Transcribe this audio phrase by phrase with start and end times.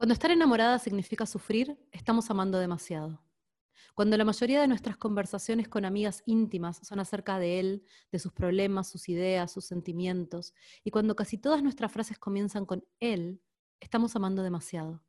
[0.00, 3.22] Cuando estar enamorada significa sufrir, estamos amando demasiado.
[3.94, 8.32] Cuando la mayoría de nuestras conversaciones con amigas íntimas son acerca de él, de sus
[8.32, 13.42] problemas, sus ideas, sus sentimientos, y cuando casi todas nuestras frases comienzan con él,
[13.78, 15.02] estamos amando demasiado.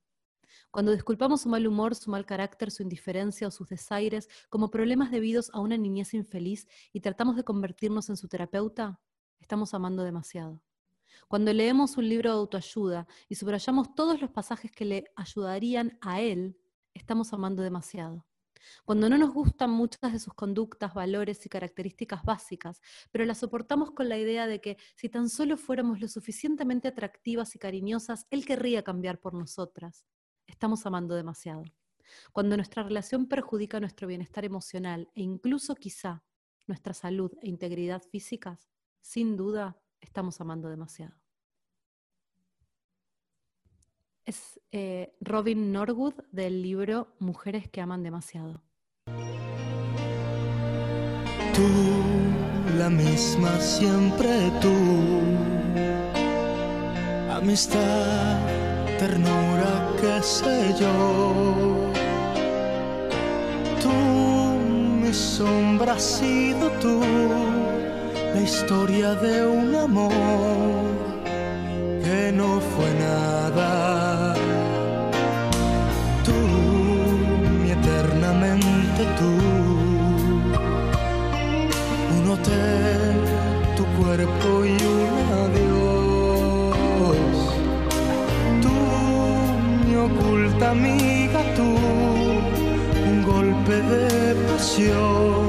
[0.71, 5.09] Cuando disculpamos su mal humor, su mal carácter, su indiferencia o sus desaires como problemas
[5.09, 8.99] debidos a una niñez infeliz y tratamos de convertirnos en su terapeuta,
[9.39, 10.61] estamos amando demasiado.
[11.27, 16.21] Cuando leemos un libro de autoayuda y subrayamos todos los pasajes que le ayudarían a
[16.21, 16.57] él,
[16.93, 18.25] estamos amando demasiado.
[18.85, 22.81] Cuando no nos gustan muchas de sus conductas, valores y características básicas,
[23.11, 27.55] pero las soportamos con la idea de que si tan solo fuéramos lo suficientemente atractivas
[27.55, 30.05] y cariñosas, él querría cambiar por nosotras.
[30.47, 31.63] Estamos amando demasiado.
[32.33, 36.23] Cuando nuestra relación perjudica nuestro bienestar emocional e incluso quizá
[36.67, 38.69] nuestra salud e integridad físicas,
[39.01, 41.13] sin duda estamos amando demasiado.
[44.25, 48.61] Es eh, Robin Norwood del libro Mujeres que aman demasiado.
[51.55, 51.67] Tú,
[52.77, 54.73] la misma siempre tú.
[57.31, 58.39] Amistad,
[58.99, 61.91] ternura, qué sé yo.
[63.81, 63.91] Tú,
[65.01, 67.01] mi sombra has sido tú.
[68.33, 70.11] La historia de un amor
[72.03, 74.33] que no fue nada.
[76.25, 76.37] Tú,
[77.61, 79.33] mi eternamente tú.
[82.17, 83.15] Un hotel,
[83.75, 85.13] tu cuerpo y un
[85.45, 86.77] adiós.
[88.63, 88.75] Tú,
[89.85, 91.69] mi oculta amiga, tú.
[93.09, 95.40] Un golpe de pasión.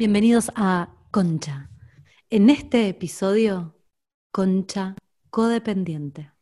[0.00, 1.68] Bienvenidos a Concha.
[2.30, 3.74] En este episodio,
[4.32, 4.94] Concha
[5.28, 6.32] codependiente.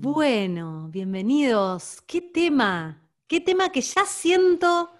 [0.00, 2.02] Bueno, bienvenidos.
[2.06, 3.08] ¿Qué tema?
[3.26, 4.90] ¿Qué tema que ya siento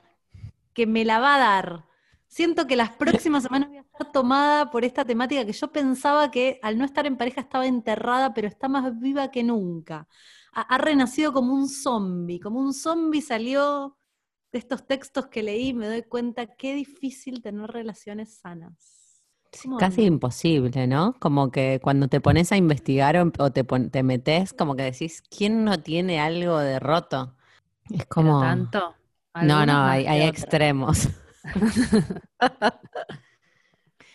[0.73, 1.85] que me la va a dar?
[2.27, 6.31] Siento que las próximas semanas voy a estar tomada por esta temática que yo pensaba
[6.31, 10.09] que al no estar en pareja estaba enterrada, pero está más viva que nunca.
[10.55, 13.99] Ha, renacido como un zombie, como un zombie salió
[14.55, 19.21] de estos textos que leí, me doy cuenta qué difícil tener relaciones sanas.
[19.61, 21.15] ¿Cómo Casi imposible, ¿no?
[21.19, 25.65] Como que cuando te pones a investigar o, o te, metes, como que decís, ¿quién
[25.65, 27.35] no tiene algo de roto?
[27.91, 28.41] Es Pero como...
[28.41, 28.95] tanto.
[29.43, 31.09] No, no, hay, extremos.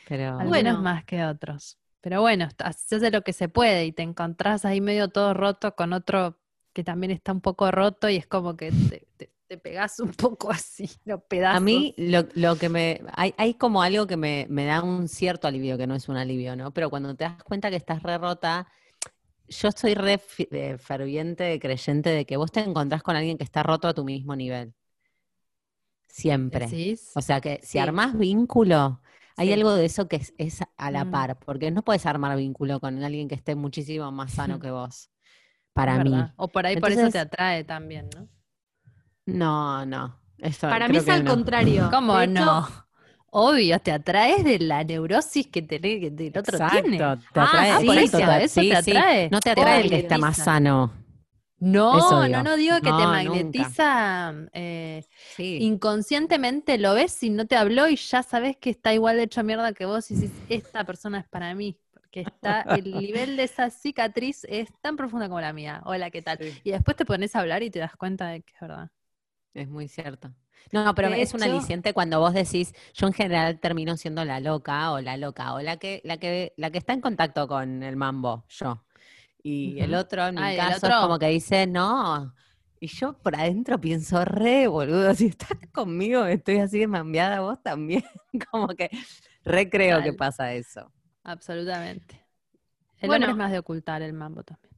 [0.08, 0.82] Pero Algunos Bueno.
[0.82, 1.78] más que otros.
[2.00, 5.76] Pero bueno, se hace lo que se puede y te encontrás ahí medio todo roto
[5.76, 6.40] con otro
[6.72, 10.14] que también está un poco roto y es como que te, te, te pegás un
[10.14, 11.52] poco así, los pedazos.
[11.52, 13.02] a mí lo, lo que me...
[13.14, 16.18] Hay, hay como algo que me, me da un cierto alivio, que no es un
[16.18, 16.72] alivio, ¿no?
[16.74, 18.68] Pero cuando te das cuenta que estás re rota,
[19.50, 20.22] yo soy re
[20.52, 24.06] eh, ferviente creyente de que vos te encontrás con alguien que está roto a tu
[24.06, 24.74] mismo nivel.
[26.08, 26.66] Siempre.
[26.66, 27.80] decís, O sea que si Sí.
[27.80, 29.02] armás vínculo,
[29.36, 29.54] hay Sí.
[29.54, 31.12] algo de eso que es, es a la Mm.
[31.12, 35.10] par, porque no puedes armar vínculo con alguien que esté muchísimo más sano que vos.
[35.74, 36.34] Para mí.
[36.38, 38.28] O por ahí por eso te atrae también, ¿no?
[39.34, 40.20] No, no.
[40.38, 41.32] Eso Para mí creo es que al no.
[41.32, 41.90] contrario.
[41.94, 42.68] ¿Cómo hecho, no?
[43.32, 46.98] Obvio, te atraes de la neurosis que, te, que el otro tiene.
[46.98, 48.92] Exacto, te Ah, atrae, sí, por eso te- eso sí, te sí.
[48.92, 49.30] atrae.
[49.32, 50.92] No te atrae el que está más sano.
[51.60, 55.04] No, no, no digo que te magnetiza eh,
[55.36, 55.58] Sí.
[55.62, 59.44] inconscientemente lo ves si no te habló y ya sabes que está igual de hecho
[59.44, 61.78] mierda que vos y dices, esta persona es para mí.
[61.94, 65.82] Porque está, el nivel de esa cicatriz es tan profunda como la mía.
[65.86, 66.38] Hola, ¿qué tal?
[66.40, 66.62] Sí.
[66.64, 68.90] Y después te pones a hablar y te das cuenta de que es verdad.
[69.54, 70.34] Es muy cierto.
[70.72, 73.98] No, no, pero De es un hecho- aliciente cuando vos decís, yo en general termino
[73.98, 77.02] siendo la loca o la loca o la que, la que, la que está en
[77.02, 78.84] contacto con el mambo, yo.
[79.42, 82.34] Y el otro, en mi Ah, ¿y el caso, es como que dice, no,
[82.82, 87.62] Y yo por adentro pienso, re, boludo, si estás conmigo, estoy así de mambiada, vos
[87.64, 88.04] también.
[88.52, 88.90] Como que
[89.44, 90.92] re creo que pasa eso.
[91.24, 92.26] Absolutamente.
[93.00, 93.26] El Bueno.
[93.26, 94.74] hombre es más de ocultar el mambo también.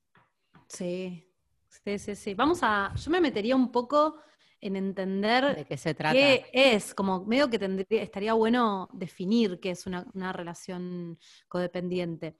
[0.68, 1.28] Sí,
[1.68, 2.34] sí, sí, sí.
[2.34, 4.18] Vamos a, yo me metería un poco
[4.62, 6.14] en entender ¿De qué se trata?
[6.14, 6.94] ¿Qué es?
[6.94, 11.18] Como medio que tendría, estaría bueno definir qué es una, una relación
[11.48, 12.38] codependiente.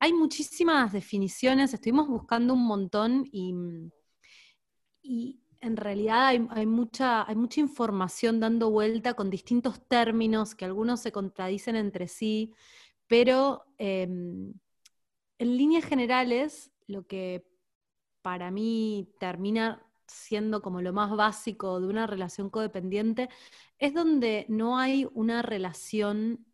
[0.00, 3.54] Hay muchísimas definiciones, estuvimos buscando un montón y,
[5.02, 10.64] y en realidad hay, hay mucha, hay mucha información dando vuelta con distintos términos que
[10.64, 12.52] algunos se contradicen entre sí,
[13.06, 14.52] pero em,
[15.38, 17.44] en líneas generales lo que
[18.22, 23.28] para mí termina siendo como lo más básico de una relación codependiente,
[23.78, 26.46] es donde no hay una relación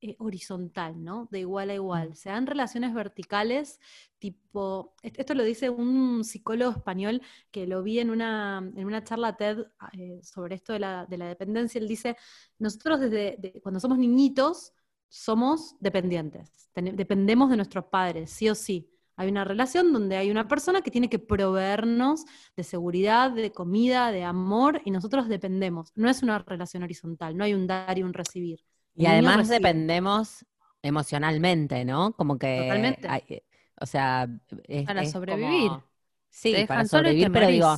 [0.00, 1.28] eh, horizontal, ¿no?
[1.30, 2.16] De igual a igual.
[2.16, 3.80] Se dan relaciones verticales,
[4.18, 9.02] tipo, est- esto lo dice un psicólogo español que lo vi en una, en una
[9.04, 11.78] charla TED eh, sobre esto de la, de la dependencia.
[11.80, 12.16] Él dice,
[12.58, 14.72] nosotros desde de- cuando somos niñitos
[15.08, 18.90] somos dependientes, Ten- dependemos de nuestros padres, sí o sí.
[19.16, 22.24] Hay una relación donde hay una persona que tiene que proveernos
[22.56, 25.92] de seguridad, de comida, de amor, y nosotros dependemos.
[25.94, 28.60] No es una relación horizontal, no hay un dar y un recibir.
[28.96, 30.44] Y El además dependemos
[30.82, 32.12] emocionalmente, ¿no?
[32.12, 32.58] Como que.
[32.62, 33.08] Totalmente.
[33.08, 33.42] hay-
[33.80, 34.28] o sea,
[34.68, 35.68] es, Para es sobrevivir.
[35.68, 35.84] como-
[36.30, 37.74] sí, para sobrevivir, pero digo,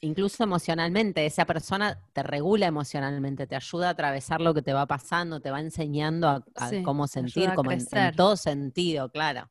[0.00, 4.86] incluso emocionalmente, esa persona te regula emocionalmente, te ayuda a atravesar lo que te va
[4.86, 7.86] pasando, te va enseñando a, a Sí, cómo sentir, como en,
[8.16, 9.50] todo sentido, claro.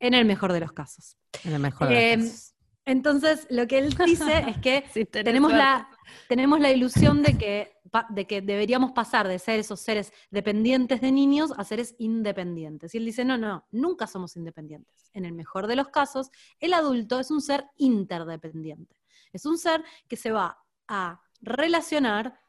[0.00, 1.16] En el mejor de los casos.
[1.44, 2.52] En el mejor de los Em, casos.
[2.84, 5.66] Entonces, lo que él dice es que Sí, tenemos suerte.
[5.66, 5.90] la,
[6.28, 7.72] tenemos la ilusión de que,
[8.10, 12.94] de que deberíamos pasar de ser esos seres dependientes de niños a seres independientes.
[12.94, 15.10] Y él dice, no, no, nunca somos independientes.
[15.14, 18.96] En el mejor de los casos, el adulto es un ser interdependiente.
[19.32, 20.56] Es un ser que se va
[20.86, 22.40] a relacionar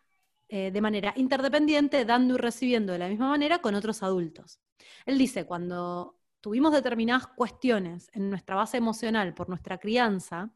[0.50, 4.60] eh, de manera interdependiente, dando y recibiendo de la misma manera con otros adultos.
[5.06, 6.17] Él dice, cuando
[6.48, 10.50] tuvimos determinadas cuestiones en nuestra base emocional por nuestra crianza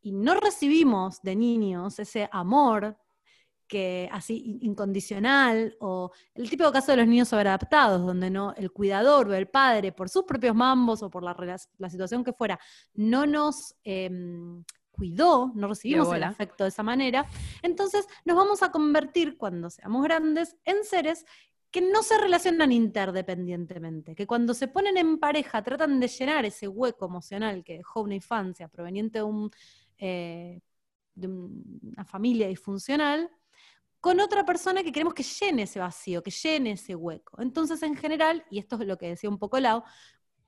[0.00, 2.96] y no recibimos de niños ese amor
[3.66, 8.70] que así in- incondicional o el típico caso de los niños sobreadaptados donde no el
[8.70, 11.34] cuidador o el padre por sus propios mambos o por la,
[11.90, 12.60] situación que fuera
[12.94, 14.62] no nos em,
[14.92, 17.26] cuidó, no recibimos el afecto de esa manera,
[17.62, 21.26] entonces nos vamos a convertir cuando seamos grandes en seres
[21.70, 26.68] que no se relacionan interdependientemente, que cuando se ponen en pareja tratan de llenar ese
[26.68, 29.50] hueco emocional que dejó una infancia proveniente de,
[29.98, 30.60] eh,
[31.16, 33.30] una familia disfuncional,
[34.00, 37.40] con otra persona que queremos que llene ese vacío, que llene ese hueco.
[37.42, 39.82] Entonces, en general, y esto es lo que decía un poco Lau,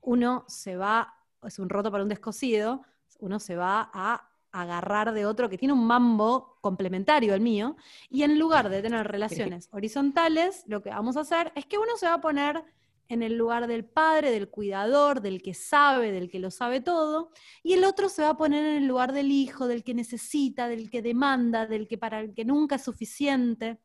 [0.01, 1.13] uno se va,
[1.43, 2.83] es un roto para un descosido,
[3.19, 7.75] uno se va a agarrar de otro que tiene un mambo complementario al mío,
[8.09, 11.95] y en lugar de tener relaciones horizontales, lo que vamos a hacer es que uno
[11.97, 12.63] se va a poner
[13.11, 17.31] en el lugar del padre, del cuidador, del que sabe, del que lo sabe todo,
[17.63, 20.67] y el otro se va a poner en el lugar del hijo, del que necesita,
[20.67, 23.79] del que demanda, del que para el que nunca es suficiente.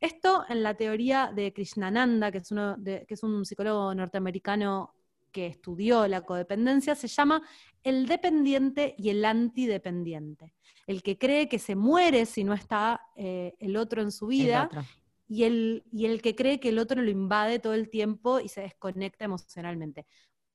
[0.00, 4.94] Esto en la teoría de Krishnananda, que es, uno de- que es un psicólogo norteamericano
[5.34, 7.42] que estudió la codependencia, se llama
[7.82, 10.54] el dependiente y el antidependiente.
[10.86, 14.70] El que cree que se muere si no está eh, el otro en su vida
[15.26, 18.48] y el, y el que cree que el otro lo invade todo el tiempo y
[18.48, 20.06] se desconecta emocionalmente.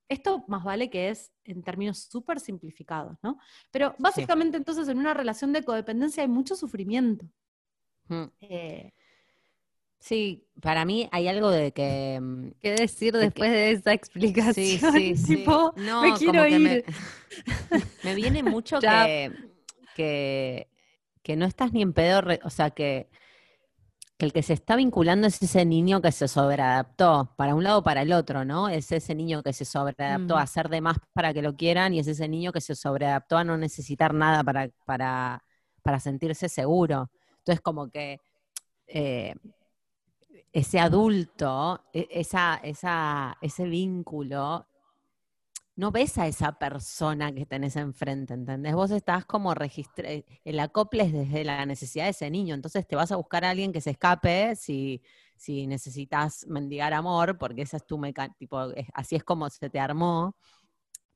[0.08, 3.38] Esto más vale que es en términos súper simplificados, ¿no?
[3.72, 7.26] Pero básicamente entonces en una relación de codependencia hay mucho sufrimiento.
[8.08, 8.24] Mm.
[8.40, 8.94] Eh,
[10.00, 12.20] Sí, para mí hay algo de que.
[12.22, 14.56] mm, ¿Qué decir de que- después de esa explicación?
[14.94, 15.44] Sí, sí,
[15.76, 16.86] No, me quiero me- ir.
[18.04, 19.32] Me, viene mucho que,
[19.96, 20.68] que,
[21.22, 23.10] que no estás ni en pedo, re- o sea, que,
[24.18, 27.80] que el que se está vinculando es ese niño que se sobreadaptó para un lado
[27.80, 28.68] o para el otro, ¿no?
[28.68, 30.44] Es ese niño que se sobreadaptó a Mm.
[30.44, 33.44] hacer de más para que lo quieran y es ese niño que se sobreadaptó a
[33.44, 35.44] no necesitar nada para, para,
[35.84, 37.10] para sentirse seguro.
[37.40, 38.20] Entonces, como que
[38.88, 39.36] eh,
[40.54, 44.68] ese adulto, e- esa, esa, ese vínculo,
[45.76, 48.74] no ves a esa persona que tenés enfrente, ¿entendés?
[48.76, 50.10] Vos estás como registra
[50.44, 53.50] el acople es desde la necesidad de ese niño, entonces te vas a buscar a
[53.52, 55.02] alguien que se escape si,
[55.38, 58.04] si necesitas mendigar amor, porque esa es tu
[58.76, 60.36] es- así es como se te armó,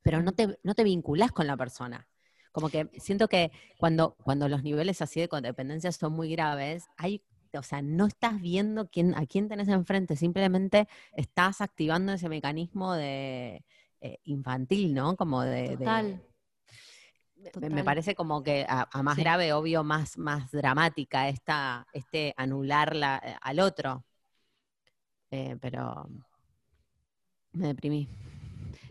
[0.03, 2.07] pero no te, no te vinculás con la persona.
[2.51, 7.23] Como que siento que cuando, cuando los niveles así de codependencia son muy graves, hay,
[7.57, 12.93] o sea, no estás viendo quién, a quién tenés enfrente, simplemente estás activando ese mecanismo
[12.93, 13.63] de
[14.01, 15.15] eh, infantil, ¿no?
[15.15, 17.73] Como de, de- total.
[17.73, 19.21] me- parece como que a, a más Sí.
[19.21, 24.03] grave, obvio, más, más dramática esta, este anular la- eh, al otro.
[25.31, 26.07] Eh, pero
[27.53, 28.07] me deprimí.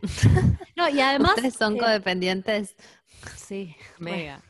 [0.74, 1.32] No, y además.
[1.36, 2.74] Ustedes son eh, codependientes.
[3.36, 4.40] Sí, Mega,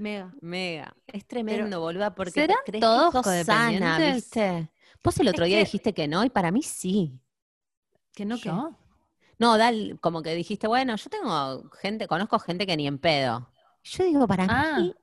[0.00, 0.32] mega.
[0.40, 0.94] mega.
[1.06, 4.14] Es tremendo, boluda, porque ¿serán te crees todos que sos sana, codependientes?
[4.16, 4.70] ¿viste?
[5.02, 7.18] Vos el otro Es día que- dijiste que no, y para mí sí.
[8.14, 8.36] Que no.
[9.38, 13.48] No, Dal, como que dijiste, bueno, yo tengo gente, conozco gente que ni en pedo.
[13.84, 14.78] Yo digo, para Ah.
[14.80, 14.94] mí,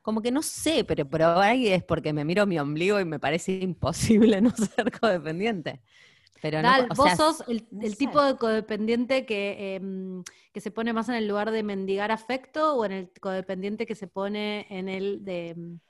[0.00, 3.18] como que no sé, pero por ahí es porque me miro mi ombligo y me
[3.18, 5.82] parece imposible no ser codependiente.
[6.40, 7.96] Pero no, Dal, o vos sea, sos el, no el sé.
[7.96, 12.74] tipo de codependiente que, em, que se pone más en el lugar de mendigar afecto
[12.74, 15.80] o en el codependiente que se pone en el de em,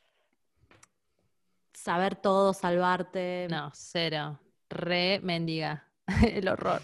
[1.72, 3.46] saber todo, salvarte.
[3.50, 4.38] No, cero.
[4.68, 5.88] Re mendiga.
[6.22, 6.82] El horror.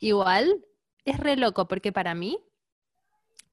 [0.00, 0.64] Igual,
[1.04, 2.38] es re loco, porque para mí,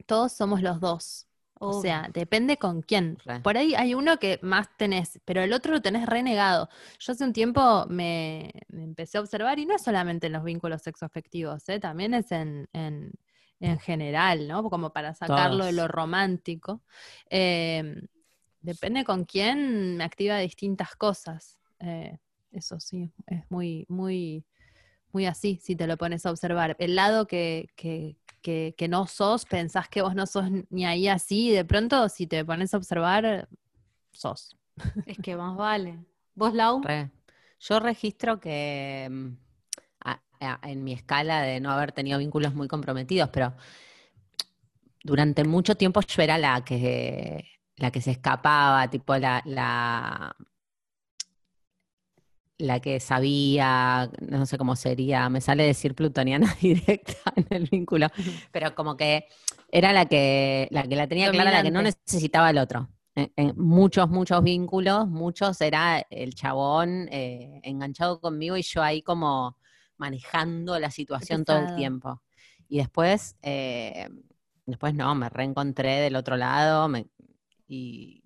[0.06, 1.28] todos somos los dos.
[1.60, 3.18] O sea, depende con quién.
[3.24, 3.40] Re.
[3.40, 6.70] Por ahí hay uno que más tenés, pero el otro lo tenés renegado.
[7.00, 10.44] Yo hace un tiempo me, me empecé a observar, y no es solamente en los
[10.44, 11.80] vínculos sexoafectivos, ¿eh?
[11.80, 13.14] también es en, en,
[13.60, 14.70] en general, ¿no?
[14.70, 16.82] Como para sacarlo de lo romántico.
[17.30, 18.02] Eh,
[18.62, 21.60] depende con quién me activa distintas cosas.
[21.80, 22.18] Eh,
[22.52, 24.46] eso sí, es muy, muy,
[25.12, 26.76] muy así, si te lo pones a observar.
[26.80, 31.08] El lado que, que, que, que no sos, pensás que vos no sos ni ahí
[31.08, 33.50] así, y de pronto, si te pones a observar,
[34.12, 34.56] sos.
[35.08, 35.98] Es que más vale.
[36.36, 36.82] ¿Vos, Lau?
[36.84, 37.10] re.
[37.60, 39.28] Yo registro que mm,
[40.06, 43.54] a- a- en mi escala de no haber tenido vínculos muy comprometidos, pero
[45.04, 47.46] durante mucho tiempo yo era la que
[47.78, 50.36] la que se escapaba, tipo la, la,
[52.58, 58.08] la que sabía, no sé cómo sería, me sale decir plutoniana directa en el vínculo,
[58.52, 59.26] pero como que
[59.72, 62.90] era la que la, que la tenía clara, la que no necesitaba el otro.
[63.16, 69.02] En, en muchos, muchos vínculos, muchos era el chabón eh, enganchado conmigo y yo ahí
[69.02, 69.58] como
[69.98, 72.22] manejando la situación todo el tiempo.
[72.68, 74.10] Y después, eh,
[74.66, 77.08] después no, me reencontré del otro lado me-
[77.68, 78.24] y,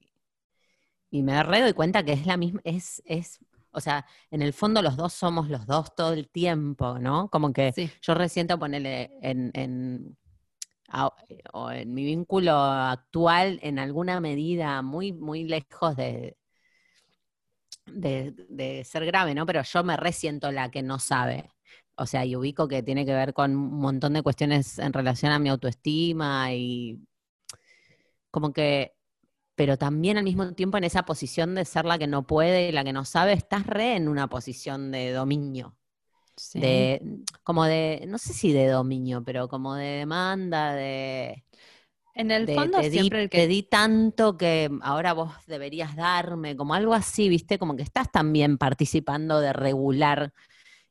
[1.11, 3.39] y me re doy cuenta que es la misma, es, es,
[3.71, 7.29] o sea, en el fondo los dos somos los dos todo el tiempo, ¿no?
[7.29, 7.89] Como que Sí.
[8.01, 10.17] yo resiento ponerle en, en,
[10.89, 11.11] a-
[11.53, 16.37] o en mi vínculo actual en alguna medida muy, muy lejos de,
[17.85, 19.45] de, de ser grave, ¿no?
[19.45, 21.49] Pero yo me resiento la que no sabe.
[21.95, 25.31] O sea, y ubico que tiene que ver con un montón de cuestiones en relación
[25.31, 26.99] a mi autoestima y
[28.31, 28.95] como que,
[29.59, 32.71] pero también al mismo tiempo en esa posición de ser la que no puede y
[32.71, 35.75] la que no sabe, estás re en una posición de dominio.
[36.37, 36.59] Sí.
[36.61, 37.01] de
[37.43, 41.43] como de no sé si de dominio pero como de demanda de,
[42.15, 45.95] en el de fondo te, di, siempre te que di tanto que ahora vos deberías
[45.95, 50.33] darme como algo así viste como que estás también participando de regular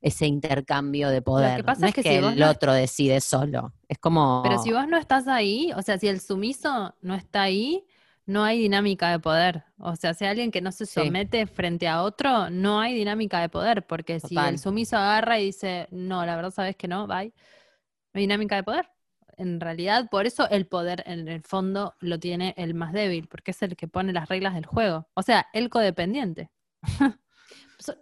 [0.02, 1.64] ese intercambio de poder.
[1.64, 4.58] pasa no es es que que, si el no- otro decide solo es como Pero
[4.62, 7.84] si vos no estás ahí, o sea, si el sumiso no está ahí,
[8.28, 9.64] no hay dinámica de poder.
[9.78, 11.00] O sea, si hay alguien que no se Sí.
[11.00, 15.46] somete frente a otro, no hay dinámica de poder, porque si el sumiso agarra y
[15.46, 18.90] dice, no, la verdad sabes que no, bye, no hay dinámica de poder.
[19.38, 23.52] En realidad, por eso el poder en el fondo lo tiene el más débil, porque
[23.52, 25.08] es el que pone las reglas del juego.
[25.14, 26.50] O sea, el codependiente.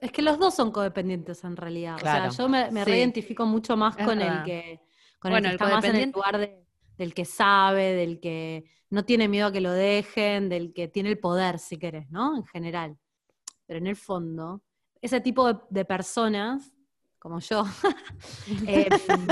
[0.00, 1.98] Es que los dos son codependientes en realidad.
[1.98, 2.28] Claro.
[2.30, 2.90] O sea, yo me, me Sí.
[2.90, 4.80] reidentifico mucho más Es con el que,
[5.20, 6.65] con Bueno, el el que está más en el lugar de-
[6.96, 11.10] del que sabe, del que no tiene miedo a que lo dejen, del que tiene
[11.10, 12.36] el poder, si querés, ¿no?
[12.36, 12.96] En general.
[13.66, 14.62] Pero en el fondo,
[15.00, 16.72] ese tipo de, de personas,
[17.18, 17.64] como yo,
[18.68, 18.88] eh,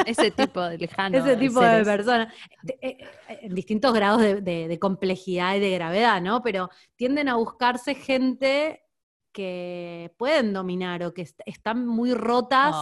[0.07, 1.19] Ese tipo de lejano.
[1.19, 2.35] ese tipo de personas,
[2.67, 6.43] eh, eh, en distintos grados de complejidad y de gravedad, ¿no?
[6.43, 8.84] Pero tienden a buscarse gente
[9.35, 12.75] que pueden dominar o que est- están muy rotas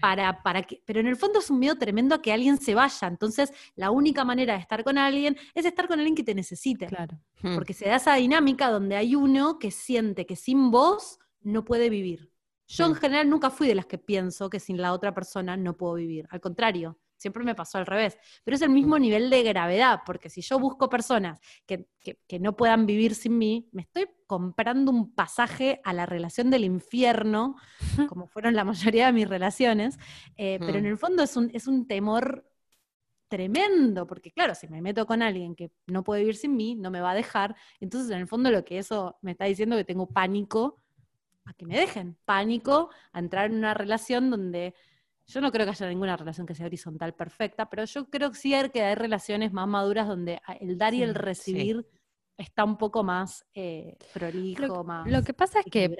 [0.00, 2.74] para, para que, pero en el fondo es un miedo tremendo a que alguien se
[2.76, 3.08] vaya.
[3.08, 6.86] Entonces, la única manera de estar con alguien es estar con alguien que te necesite.
[6.86, 7.18] Claro.
[7.42, 7.54] Hmm.
[7.56, 11.90] Porque se da esa dinámica donde hay uno que siente que sin vos no puede
[11.90, 12.30] vivir.
[12.66, 12.94] Yo en Mm.
[12.96, 16.26] general nunca fui de las que pienso que sin la otra persona no puedo vivir.
[16.30, 18.18] Al contrario, siempre me pasó al revés.
[18.44, 22.38] Pero es el mismo nivel de gravedad, porque si yo busco personas que, que- que
[22.38, 27.56] no puedan vivir sin mí, me estoy comprando un pasaje a la relación del infierno,
[28.12, 29.98] como fueron la mayoría de mis relaciones.
[30.36, 30.88] Eh, Pero en Mm.
[30.88, 32.44] el fondo es un, es un temor
[33.28, 36.90] tremendo, porque claro, si me meto con alguien que no puede vivir sin mí, no
[36.90, 39.80] me va a dejar, entonces en el fondo lo que eso me está diciendo es
[39.80, 40.82] que tengo pánico
[41.46, 44.74] a que me dejen, pánico a entrar en una relación donde
[45.26, 48.36] Yo no creo que haya ninguna relación que sea horizontal perfecta, pero yo creo que
[48.36, 51.18] sí hay, que hay relaciones más maduras donde el dar y el sí.
[51.18, 51.86] recibir
[52.36, 55.96] está un poco más eh, prolijo, Lo, más lo que pasa es que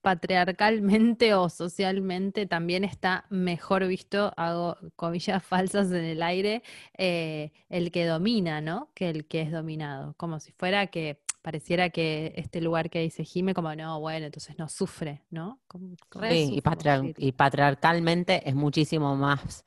[0.00, 6.62] patriarcalmente o socialmente también está mejor visto, hago comillas falsas en el aire,
[6.96, 8.90] eh, el que domina, ¿no?
[8.94, 10.14] Que el que es dominado.
[10.16, 14.58] Como si fuera que pareciera que este lugar que dice Jime, como no, bueno, entonces
[14.58, 15.58] no sufre, ¿no?
[15.66, 19.64] Como- Sí, y, patriar- patriarcalmente es muchísimo más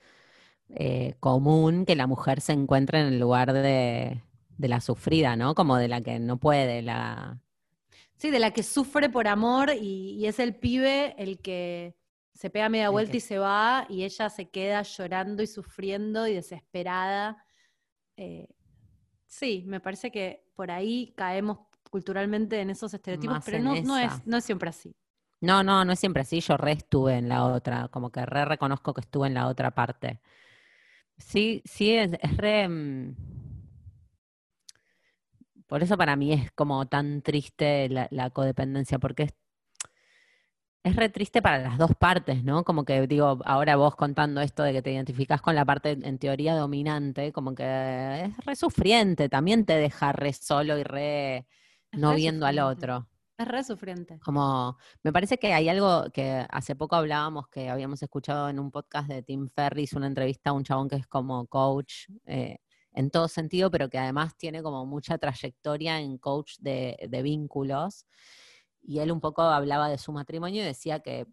[0.69, 4.21] eh, común que la mujer se encuentre en el lugar de,
[4.59, 5.55] de la sufrida, ¿no?
[5.55, 7.41] Como de la que no puede, la...
[8.15, 11.95] Sí, de la que sufre por amor y, y es el pibe el que
[12.35, 15.47] se pega media El vuelta que- y se va y ella se queda llorando y
[15.47, 17.43] sufriendo y desesperada.
[18.17, 18.47] Eh,
[19.25, 21.57] sí, me parece que por ahí caemos
[21.91, 24.95] culturalmente en esos estereotipos, Más pero no, no, es, no es siempre así.
[25.41, 26.39] No, no, no es siempre así.
[26.41, 29.71] Yo re estuve en la otra, como que re reconozco que estuve en la otra
[29.71, 30.19] parte.
[31.17, 32.67] Sí, sí, es, es re...
[32.67, 33.15] mm,
[35.67, 39.33] Por eso para mí es como tan triste la, la codependencia, porque es,
[40.83, 42.63] es re triste para las dos partes, ¿no?
[42.63, 46.17] Como que digo, ahora vos contando esto de que te identificás con la parte en
[46.17, 47.63] teoría dominante, como que
[48.25, 51.45] es re sufriente, también te deja re solo y re
[51.91, 53.07] no viendo al otro.
[53.37, 54.19] Es re sufriente.
[54.19, 58.69] Como, me parece que hay algo que hace poco hablábamos, que habíamos escuchado en un
[58.69, 62.59] podcast de Tim Ferris, una entrevista a un chabón que es como coach eh,
[62.93, 68.05] en todo sentido, pero que además tiene como mucha trayectoria en coach de, de vínculos.
[68.83, 71.25] Y él un poco hablaba de su matrimonio y decía que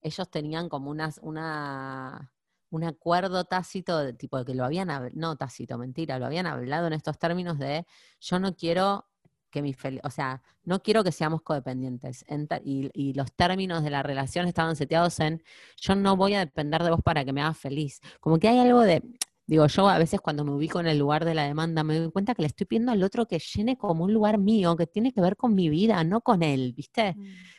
[0.00, 2.32] ellos tenían como unas, una,
[2.70, 6.46] un acuerdo tácito, de, tipo de que lo habían, hab- no tácito, mentira, lo habían
[6.46, 7.84] hablado en estos términos de
[8.20, 9.06] yo no quiero
[9.50, 12.24] que mi fel- o sea, no quiero que seamos codependientes.
[12.64, 15.42] Y, y los términos de la relación estaban seteados en
[15.80, 18.00] yo no voy a depender de vos para que me hagas feliz.
[18.20, 19.02] Como que hay algo de,
[19.46, 22.10] digo, yo a veces cuando me ubico en el lugar de la demanda me doy
[22.10, 25.12] cuenta que le estoy pidiendo al otro que llene como un lugar mío, que tiene
[25.12, 27.16] que ver con mi vida, no con él, ¿viste?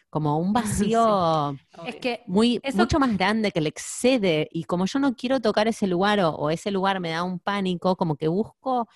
[0.09, 0.53] Como un
[0.93, 1.55] vacío
[1.85, 5.39] Es que muy, Eso- mucho más grande que le excede y como yo no quiero
[5.39, 8.87] tocar ese lugar o, o ese lugar me da un pánico, como que busco,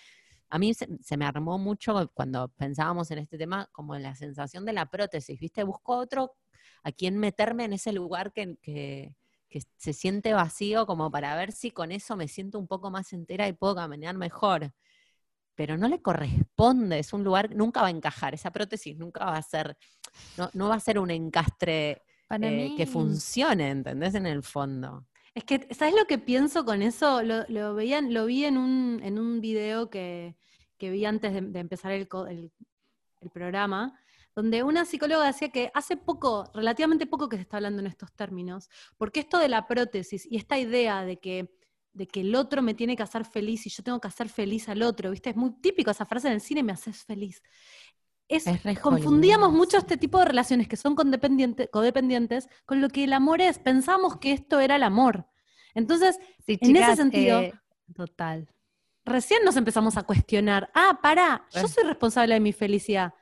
[0.54, 4.66] a mí se, se me armó mucho cuando pensábamos en este tema, como la sensación
[4.66, 5.64] de la prótesis, ¿viste?
[5.64, 6.36] Busco otro
[6.84, 9.16] a quien meterme en ese lugar que, que,
[9.50, 13.14] que se siente vacío como para ver si con eso me siento un poco más
[13.14, 14.72] entera y puedo caminar mejor.
[15.56, 19.38] Pero no le corresponde, es un lugar, nunca va a encajar, esa prótesis nunca va
[19.38, 19.76] a ser,
[20.38, 24.14] no, no va a ser un encastre eh, que funcione, ¿entendés?
[24.14, 25.08] En el fondo.
[25.36, 27.22] Es que, ¿sabes lo que pienso con eso?
[27.24, 30.36] Lo, veían, lo vi en un, en un video que,
[30.78, 32.08] que vi antes de, empezar el-
[33.22, 34.00] el programa,
[34.36, 38.14] donde una psicóloga decía que hace poco, relativamente poco que se está hablando en estos
[38.14, 41.52] términos, porque esto de la prótesis y esta idea de que,
[41.94, 44.70] de que el otro me tiene que hacer feliz y yo tengo que hacer feliz
[44.70, 45.30] al otro, ¿viste?
[45.32, 47.42] Es muy típico esa frase en el cine, me haces feliz.
[48.36, 53.04] Es, Es re confundíamos mucho este tipo de relaciones que son codependientes con lo que
[53.04, 53.60] el amor es.
[53.60, 55.28] Pensamos que esto era el amor.
[55.74, 57.54] Entonces, Sí, en ese sentido- eh,
[57.96, 58.50] total.
[59.06, 63.14] recién nos empezamos a cuestionar, ah, pará, yo soy responsable de mi felicidad.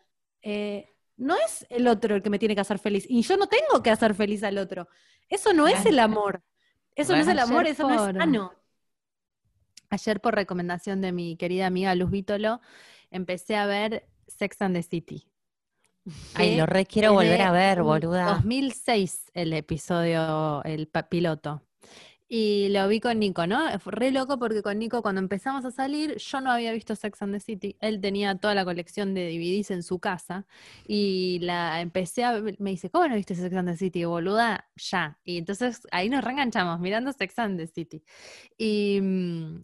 [0.41, 3.05] Eh, no es el otro el que me tiene que hacer feliz.
[3.07, 4.87] Y yo no tengo que hacer feliz al otro.
[5.29, 6.43] Eso no es el amor.
[6.95, 8.53] Eso no es el amor, eso no es sano.
[9.89, 12.61] Ayer, por recomendación de mi querida amiga Luz Vítolo,
[13.11, 15.27] empecé a ver Sex and the City.
[16.33, 18.25] Ay, lo re quiero volver a ver, boluda.
[18.33, 21.61] 2006 el episodio, el piloto.
[22.33, 23.77] Y lo vi con Nico, ¿no?
[23.81, 27.21] Fue re loco porque con Nico cuando empezamos a salir, yo no había visto Sex
[27.21, 27.75] and the City.
[27.81, 30.45] Él tenía toda la colección de DVDs en su casa
[30.87, 34.65] y la empecé a me dice, ¿cómo no viste Sex and the City, boluda?
[34.77, 35.19] Ya.
[35.25, 38.01] Y entonces ahí nos reenganchamos mirando Sex and the City.
[38.57, 39.63] Y, mm,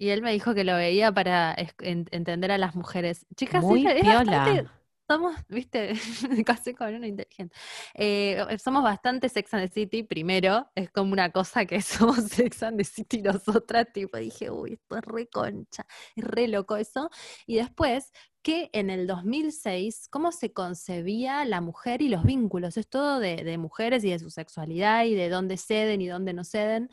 [0.00, 3.26] y él me dijo que lo veía para es- en- entender a las mujeres.
[3.36, 4.16] Chicas, Muy es, es piola.
[4.38, 4.70] bastante-
[5.10, 5.92] somos, viste,
[6.46, 7.56] casi con uno inteligente.
[7.94, 12.62] Eh, somos bastante Sex and the City, primero, es como una cosa que somos Sex
[12.62, 17.10] and the City nosotras, tipo, dije, uy, esto es re concha, es re loco eso.
[17.46, 22.88] Y después, que en el 2006, cómo se concebía la mujer y los vínculos, es
[22.88, 26.44] todo de, de mujeres y de su sexualidad y de dónde ceden y dónde no
[26.44, 26.88] ceden.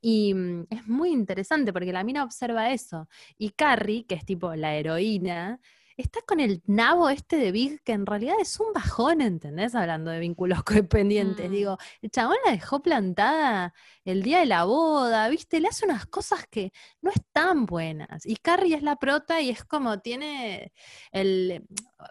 [0.00, 3.08] Y mm, es muy interesante porque la mina observa eso.
[3.38, 5.60] Y Carrie, que es tipo la heroína,
[6.02, 9.74] está con el nabo este de Big, que en realidad es un bajón, ¿entendés?
[9.74, 11.48] Hablando de vínculos codependientes.
[11.48, 11.52] Mm.
[11.52, 15.60] Digo, el chabón la dejó plantada el día de la boda, ¿viste?
[15.60, 18.26] Le hace unas cosas que no están buenas.
[18.26, 20.72] Y Carrie es la prota y es como tiene
[21.12, 21.64] el...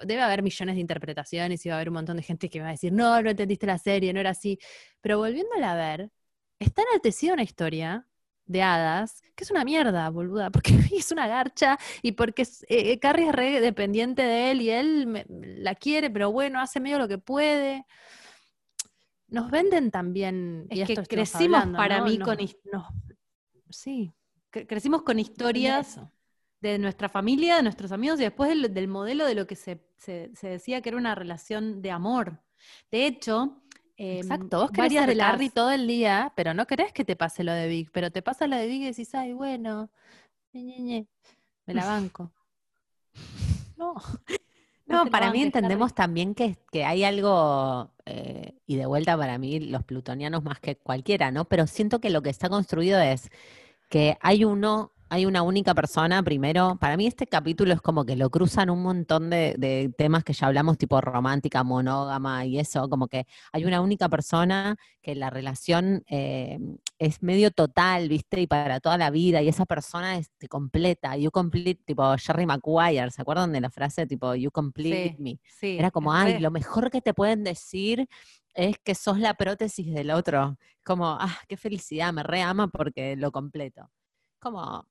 [0.03, 2.69] Debe haber millones de interpretaciones y va a haber un montón de gente que va
[2.69, 4.59] a decir, no, no entendiste la serie, no era así.
[5.01, 6.11] Pero volviéndola a ver,
[6.59, 8.07] está enaltecida una historia
[8.47, 12.99] de hadas, que es una mierda, boluda, porque es una garcha y porque eh, eh,
[12.99, 16.99] Carrie es re dependiente de él y él me- la quiere, pero bueno, hace medio
[16.99, 17.86] lo que puede.
[19.27, 22.05] Nos venden también, y Es que crecimos hablando, para ¿no?
[22.05, 22.38] mí Nos- con
[22.71, 22.86] nos-
[23.69, 24.13] sí,
[24.51, 25.99] Cre- Crecimos con historias
[26.62, 29.84] de nuestra familia, de nuestros amigos y después del, del modelo de lo que se,
[29.97, 32.41] se- se decía que era una relación de amor.
[32.91, 33.62] De hecho,
[33.97, 37.15] em, Exacto, vos querés ser las Carrie todo el día, pero no querés que te
[37.15, 39.89] pase lo de Vic, pero te pasa lo de Vic y decís, ay, bueno,
[40.53, 41.08] ñe, ñe, ñe,
[41.65, 42.31] me la banco.
[43.77, 43.95] No.
[44.88, 49.60] No, para mí entendemos también que, que hay algo, eh, y de vuelta para mí
[49.60, 51.45] los plutonianos más que cualquiera, ¿no?
[51.45, 53.31] Pero siento que lo que está construido es
[53.89, 58.15] que hay uno, hay una única persona, primero, para mí este capítulo es como que
[58.15, 62.89] lo cruzan un montón de, de temas que ya hablamos, tipo romántica, monógama y eso,
[62.89, 66.57] como que hay una única persona que la relación eh,
[66.97, 68.41] es medio total, ¿viste?
[68.41, 72.45] Y para toda la vida, y esa persona es, te completa, you complete, tipo Jerry
[72.47, 75.39] Maguire, ¿se acuerdan de la frase tipo you complete Sí, me?
[75.47, 78.07] sí, Era como, ay, lo mejor que te pueden decir
[78.53, 80.57] es que sos la prótesis del otro.
[80.83, 83.91] Como, ah, qué felicidad, me reama porque lo completo.
[84.39, 84.87] Como,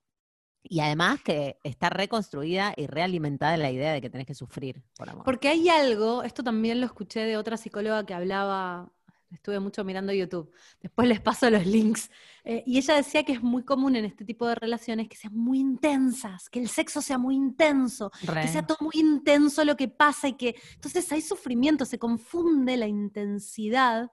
[0.66, 5.09] y además que está reconstruida y realimentada la idea de que tenés que sufrir por
[5.09, 5.24] amor.
[5.24, 8.90] Porque hay algo, esto también lo escuché de otra psicóloga que hablaba,
[9.31, 10.50] estuve mucho mirando YouTube,
[10.81, 12.11] después les paso los links,
[12.44, 15.37] eh, y ella decía que es muy común en este tipo de relaciones que sean
[15.37, 19.88] muy intensas, que el sexo sea muy intenso, que sea todo muy intenso lo que
[19.88, 24.11] pasa y que entonces hay sufrimiento, se confunde la intensidad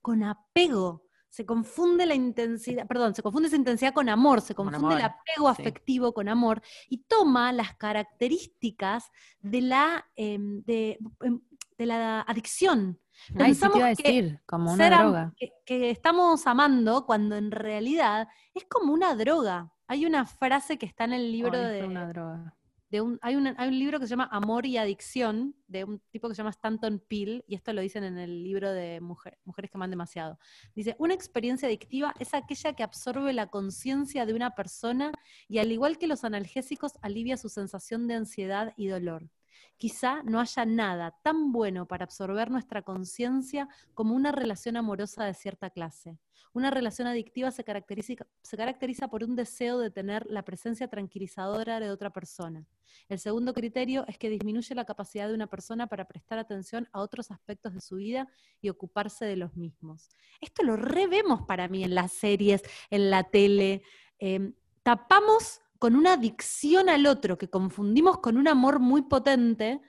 [0.00, 1.01] con apego.
[1.32, 5.02] Se confunde la intensidad, perdón, se confunde esa intensidad con amor, se Con confunde el
[5.02, 5.62] apego sí.
[5.62, 11.40] afectivo con amor y toma las características de la, em, de, em,
[11.78, 13.00] de la adicción.
[13.30, 15.32] Ay, sí Pensamos que decir, como una droga.
[15.38, 19.72] que, que estamos amando cuando en realidad es como una droga.
[19.86, 22.54] Hay una frase que está en el libro de, una droga.
[22.92, 26.34] De un, hay, un, libro que se llama Amor y Adicción, de un tipo que
[26.34, 29.78] se llama Stanton Peel, y esto lo dicen en el libro de Mujer- Mujeres que
[29.78, 30.38] aman demasiado.
[30.74, 35.10] Dice, una experiencia adictiva es aquella que absorbe la conciencia de una persona
[35.48, 39.30] y al igual que los analgésicos alivia su sensación de ansiedad y dolor.
[39.76, 45.34] Quizá no haya nada tan bueno para absorber nuestra conciencia como una relación amorosa de
[45.34, 46.18] cierta clase.
[46.54, 52.10] Una relación adictiva se caracteriza, por un deseo de tener la presencia tranquilizadora de otra
[52.10, 52.66] persona.
[53.08, 57.00] El segundo criterio es que disminuye la capacidad de una persona para prestar atención a
[57.00, 58.28] otros aspectos de su vida
[58.60, 60.10] y ocuparse de los mismos.
[60.40, 63.82] Esto lo revemos para mí en las series, en la tele.
[64.18, 69.80] Eh, tapamos con una adicción al otro que confundimos con un amor muy potente,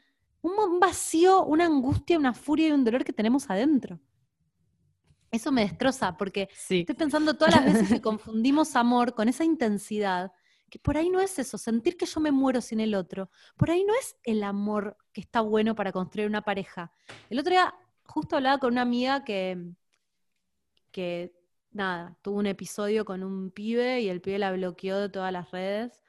[0.42, 4.00] un vacío, una angustia, una furia y un dolor que tenemos adentro.
[5.30, 6.80] Eso me destroza porque Sí.
[6.80, 10.32] Estoy pensando todas las veces que confundimos amor con esa intensidad,
[10.68, 13.30] que por ahí no es eso, sentir que yo me muero sin el otro.
[13.56, 16.92] Por ahí no es el amor que está bueno para construir una pareja.
[17.30, 17.72] El otro día
[18.08, 19.64] justo hablaba con una amiga que,
[20.90, 21.36] que
[21.74, 25.52] nada, tuvo un episodio con un pibe y el pibe la bloqueó de todas las
[25.52, 26.02] redes.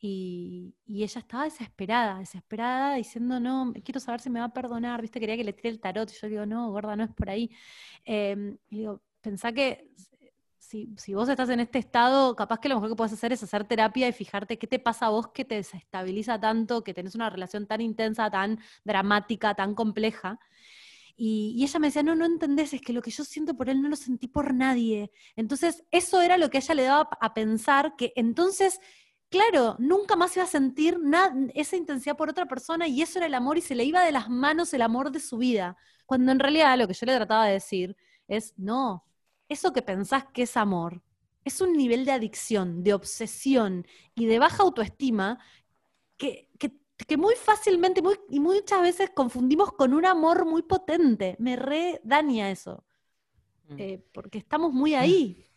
[0.00, 5.02] Y, y ella estaba desesperada, desesperada, diciendo, no, quiero saber si me va a perdonar,
[5.02, 6.10] viste, quería que le tire el tarot.
[6.10, 7.50] Y yo digo, no, gorda, no es por ahí.
[8.04, 9.90] Eh, digo, pensá que
[10.68, 13.42] si, si vos estás en este estado, capaz que lo mejor que puedes hacer es
[13.42, 17.14] hacer terapia y fijarte qué te pasa a vos que te desestabiliza tanto, que tenés
[17.14, 20.38] una relación tan intensa, tan dramática, tan compleja.
[21.20, 23.82] Y, ella me decía, no, no entendés, es que lo que yo siento por él
[23.82, 25.10] no lo sentí por nadie.
[25.36, 28.80] Entonces, eso era lo que ella le daba a pensar, que entonces,
[29.28, 33.26] claro, nunca más iba a sentir na- esa intensidad por otra persona y eso era
[33.26, 35.76] el amor y se le iba de las manos el amor de su vida.
[36.06, 37.96] Cuando en realidad lo que yo le trataba de decir
[38.28, 39.04] es, no,
[39.48, 41.02] eso que pensás que es amor
[41.44, 45.38] es un nivel de adicción, de obsesión y de baja autoestima
[46.16, 46.47] que,
[46.98, 51.36] que- que muy fácilmente muy, y muchas veces confundimos con un amor muy potente.
[51.38, 52.84] Me re daña eso,
[53.68, 53.76] Mm.
[53.78, 55.36] eh, porque estamos muy ahí.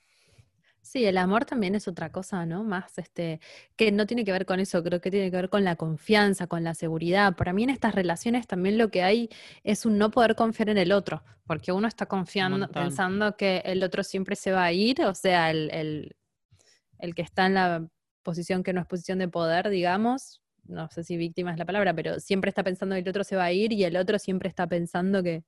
[0.84, 2.64] Sí, el amor también es otra cosa, ¿no?
[2.64, 3.40] Más este,
[3.76, 6.48] que no tiene que ver con eso, creo que tiene que ver con la confianza,
[6.48, 7.36] con la seguridad.
[7.36, 9.30] Para mí en estas relaciones también lo que hay
[9.64, 13.84] es un no poder confiar en el otro, porque uno está confiando, pensando que el
[13.84, 16.16] otro siempre se va a ir, o sea, el, el,
[17.00, 17.88] el que está en la
[18.24, 20.41] posición que no es posición de poder, digamos,
[20.72, 23.36] no sé si víctima es la palabra, pero siempre está pensando que el otro se
[23.36, 25.44] va a ir y el otro siempre está pensando que,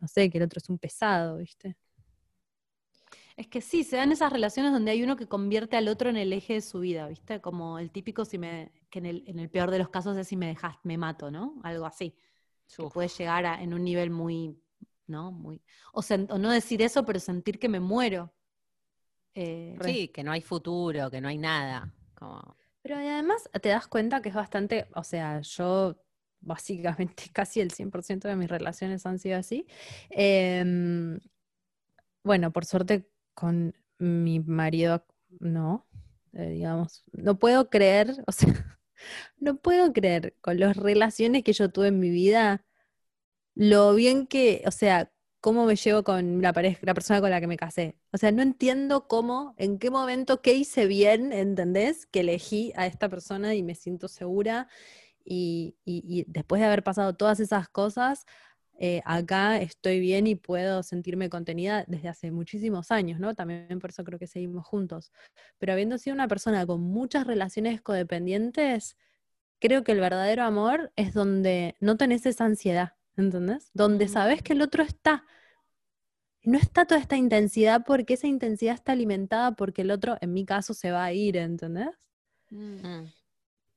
[0.00, 1.76] no sé, que el otro es un pesado, ¿viste?
[3.36, 6.16] Es que sí, se dan esas relaciones donde hay uno que convierte al otro en
[6.16, 7.40] el eje de su vida, ¿viste?
[7.40, 10.28] Como el típico si me, que en el, en el peor de los casos es
[10.28, 11.60] si me dejas, me mato, ¿no?
[11.62, 12.14] Algo así.
[12.76, 14.56] Que puede llegar a, en un nivel muy,
[15.06, 15.32] ¿no?
[15.32, 15.60] Muy.
[15.92, 18.32] O, sen- o no decir eso, pero sentir que me muero.
[19.34, 21.92] Eh, Sí, que no hay futuro, que no hay nada.
[22.14, 25.96] Como, Pero además te das cuenta que es bastante, o sea, yo
[26.40, 29.66] básicamente casi el 100% de mis relaciones han sido así.
[30.10, 31.20] Em,
[32.24, 35.04] bueno, por suerte con mi marido
[35.40, 35.86] no,
[36.32, 38.78] eh, digamos, no puedo creer, o sea,
[39.38, 42.64] no puedo creer con las relaciones que yo tuve en mi vida,
[43.54, 47.40] lo bien que, o sea, cómo me llevo con la pareja, la persona con la
[47.40, 47.96] que me casé.
[48.12, 52.06] O sea, no entiendo cómo, en qué momento, qué hice bien, ¿entendés?
[52.06, 54.68] Que elegí a esta persona y me siento segura.
[55.24, 55.76] Y,
[56.28, 58.26] después de haber pasado todas esas cosas,
[58.78, 63.34] eh, acá estoy bien y puedo sentirme contenida desde hace muchísimos años, ¿no?
[63.34, 65.12] También por eso creo que seguimos juntos.
[65.58, 68.96] Pero habiendo sido una persona con muchas relaciones codependientes,
[69.60, 73.70] creo que el verdadero amor es donde no tenés esa ansiedad, ¿entendés?
[73.74, 75.24] Donde sabes que el otro está.
[76.42, 80.44] No está toda esta intensidad porque esa intensidad está alimentada porque el otro, en mi
[80.44, 81.88] caso, se va a ir, ¿entendés?
[82.50, 82.56] mm.
[82.86, 83.12] mm,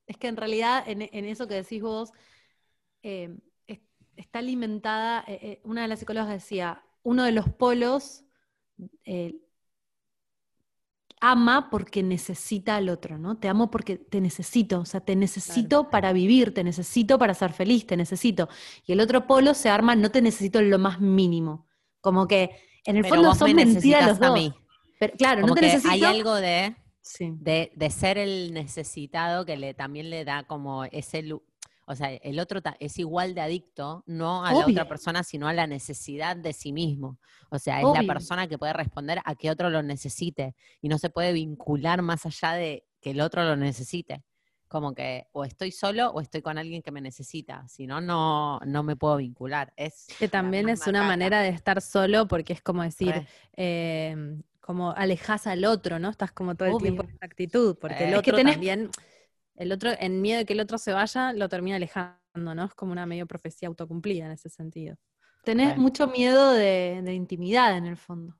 [0.08, 2.12] Es que en realidad en, en eso que decís vos,
[3.02, 3.36] eh,
[3.68, 3.80] es-
[4.16, 8.24] está alimentada, eh, eh, una de las psicólogas decía, uno de los polos
[9.04, 9.36] eh,
[11.30, 13.36] ama porque necesita al otro, ¿no?
[13.38, 17.52] Te amo porque te necesito, o sea, te necesito para vivir, te necesito para ser
[17.52, 18.48] feliz, te necesito.
[18.86, 21.66] Y el otro polo se arma, no te necesito en lo más mínimo.
[22.00, 22.50] Como que
[22.84, 24.38] en el Pero fondo son me mentiras los a dos.
[24.38, 24.52] mí.
[25.00, 25.92] Pero, claro, Como no te que necesito.
[25.92, 27.30] hay algo de, Sí.
[27.38, 31.22] de, de ser el necesitado que le, también le da como ese...
[31.86, 35.52] O sea, el otro es igual de adicto, no a la otra persona, sino a
[35.52, 37.18] la necesidad de sí mismo.
[37.50, 40.98] O sea, es la persona que puede responder a que otro lo necesite y no
[40.98, 44.22] se puede vincular más allá de que el otro lo necesite.
[44.66, 47.68] Como que o estoy solo o estoy con alguien que me necesita.
[47.68, 49.72] Si no, no, no me puedo vincular.
[49.76, 54.16] Es Que también es una manera de estar solo porque es como decir, eh,
[54.60, 56.08] como alejas al otro, ¿no?
[56.08, 58.14] Estás como todo el tiempo en esta actitud, porque el.
[58.14, 58.90] Es que otro tenés- también,
[59.56, 62.18] el otro, en miedo de que el otro se vaya, lo termina alejando,
[62.54, 62.64] ¿no?
[62.64, 64.96] Es como una medio profecía autocumplida en ese sentido.
[65.44, 68.36] Tenés mucho miedo de, de intimidad en el fondo,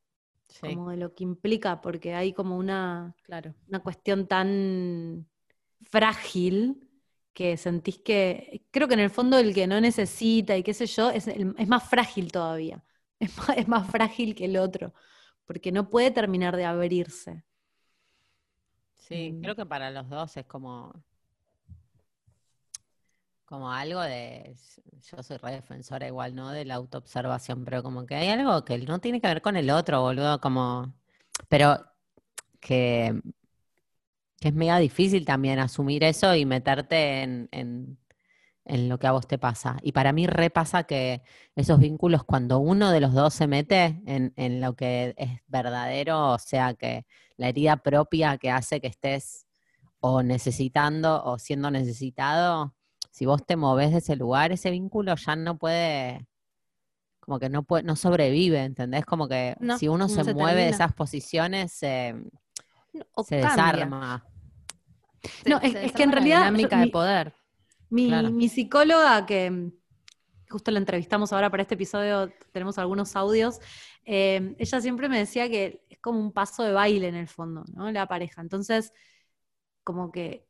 [0.48, 0.68] Sí.
[0.68, 3.54] como de lo que implica, porque hay como una, Claro.
[3.68, 5.28] una cuestión tan
[5.82, 6.88] frágil
[7.32, 10.86] que sentís que, creo que en el fondo el que no necesita y qué sé
[10.86, 12.84] yo, es, el- es más frágil todavía,
[13.20, 14.94] es más, es más frágil que el otro,
[15.46, 17.44] porque no puede terminar de abrirse.
[19.08, 19.42] Sí, Mm.
[19.42, 20.92] creo que para los dos es como,
[23.44, 24.56] como algo de,
[25.10, 26.50] yo soy re defensora igual, ¿no?
[26.50, 29.70] De la autoobservación, pero como que hay algo que no tiene que ver con el
[29.70, 30.94] otro, boludo, como,
[31.48, 31.78] pero
[32.60, 33.20] que,
[34.40, 37.98] que es mega difícil también asumir eso y meterte en, en,
[38.64, 39.78] en lo que a vos te pasa.
[39.82, 41.22] Y para mí repasa que
[41.56, 46.32] esos vínculos, cuando uno de los dos se mete en, en lo que es verdadero,
[46.32, 47.06] o sea, que
[47.36, 49.46] la herida propia que hace que estés
[50.00, 52.74] o necesitando o siendo necesitado,
[53.10, 56.26] si vos te moves de ese lugar, ese vínculo ya no puede,
[57.20, 59.04] como que no puede, no sobrevive, ¿entendés?
[59.06, 62.14] Como que No, si uno no se, se mueve de esas posiciones, se,
[63.14, 63.72] O se cambia.
[63.72, 64.26] desarma.
[65.42, 67.34] Se- No, es- se es que en la realidad dinámica yo- de mi- poder.
[67.90, 68.30] Mi, Claro.
[68.30, 69.72] mi psicóloga, que mm,
[70.50, 73.60] justo la entrevistamos ahora para este episodio, tenemos algunos audios,
[74.04, 77.90] eh, ella siempre me decía que como un paso de baile en el fondo, ¿no?
[77.90, 78.42] La pareja.
[78.42, 78.92] Entonces,
[79.84, 80.46] como que,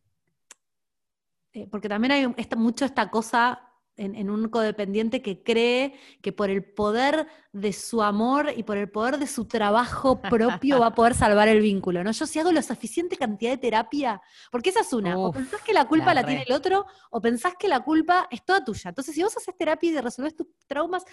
[1.52, 6.50] eh, porque también hay mucho esta cosa en, en un codependiente que cree que por
[6.50, 10.94] el poder de su amor y por el poder de su trabajo propio va a
[10.94, 12.10] poder salvar el vínculo, ¿no?
[12.10, 15.72] Yo si hago la suficiente cantidad de terapia, porque esa es una, o pensás que
[15.72, 18.88] la culpa la tiene el otro, o pensás que la culpa es toda tuya.
[18.88, 21.04] Entonces, si vos haces terapia y resolvés tus traumas,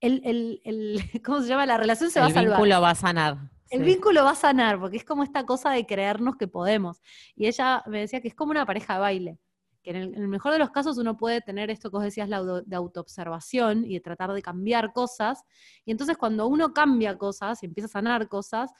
[0.00, 1.66] el, el- el- ¿cómo se llama?
[1.66, 2.56] La relación se va El a salvar.
[2.58, 3.36] vínculo va a sanar.
[3.70, 3.86] El sí.
[3.86, 7.00] vínculo va a sanar, porque es como esta cosa de creernos que podemos.
[7.34, 9.38] Y ella me decía que es como una pareja de baile,
[9.84, 12.38] que en el, mejor de los casos uno puede tener esto que vos decías, la
[12.38, 15.44] auto- de autoobservación y de tratar de cambiar cosas.
[15.84, 18.72] Y entonces cuando uno cambia cosas y empieza a sanar cosas,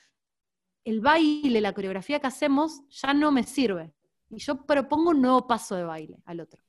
[0.85, 3.95] el baile, la coreografía que hacemos ya no me sirve.
[4.31, 6.61] Y yo propongo un nuevo paso de baile al otro.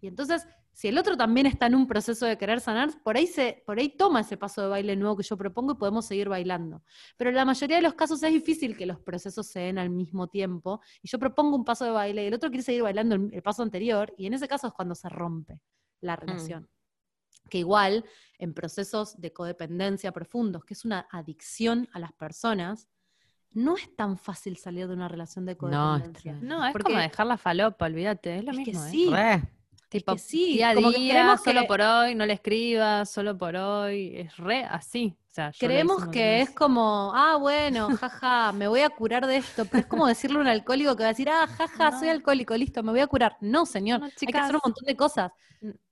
[0.00, 3.26] Y entonces, si el otro también está en un proceso de querer sanar, por ahí,
[3.26, 6.28] se, por ahí toma ese paso de baile nuevo que yo propongo y podemos seguir
[6.30, 6.82] bailando.
[7.18, 9.90] Pero en la mayoría de los casos es difícil que los procesos se den al
[9.90, 10.80] mismo tiempo.
[11.02, 13.42] Y yo propongo un paso de baile y el otro quiere seguir bailando el, el
[13.42, 14.14] paso anterior.
[14.16, 15.60] Y en ese caso es cuando se rompe
[16.00, 16.68] la relación.
[17.50, 18.04] Que igual
[18.38, 22.88] en procesos de codependencia profundos, que es una adicción a las personas,
[23.50, 26.38] no es tan fácil salir de una relación de No, es codependencia.
[26.40, 28.86] No, es Porque- como dejar la falopa, olvídate, es lo Es que mismo.
[28.86, 28.90] ¿eh?
[29.42, 29.48] sí.
[29.92, 32.32] Tipo, que sí, día a como que día, creemos solo que- por hoy, no le
[32.32, 35.14] escribas, solo por hoy, es re así.
[35.30, 39.64] O sea, Creemos que es como, ah, bueno, jaja, me voy a curar de esto.
[39.66, 42.54] Pero es como decirle a un alcohólico que va a decir, ah, jaja, soy alcohólico,
[42.56, 43.36] listo, me voy a curar.
[43.40, 45.32] No, señor, No, hay que hacer un montón de cosas.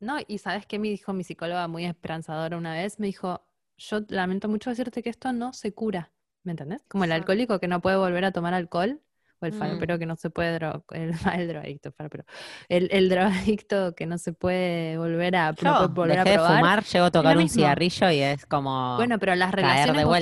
[0.01, 3.43] No, y sabes qué me dijo mi psicóloga muy esperanzadora una vez, me dijo,
[3.79, 6.11] yo lamento mucho decirte que esto no se cura,
[6.43, 6.83] ¿me entendés?
[6.89, 9.01] Como el alcohólico que no puede volver a tomar alcohol,
[9.41, 9.59] o el Mm.
[9.59, 12.25] falopero que no se puede, dro- el, el drogadicto, falopero,
[12.69, 16.57] el, el drogadicto que no se puede volver a, Yo volver a de probar.
[16.59, 17.55] fumar, llego a tocar un mismo.
[17.57, 18.97] cigarrillo y es como...
[18.97, 20.15] Bueno, pero las caer de relaciones vos,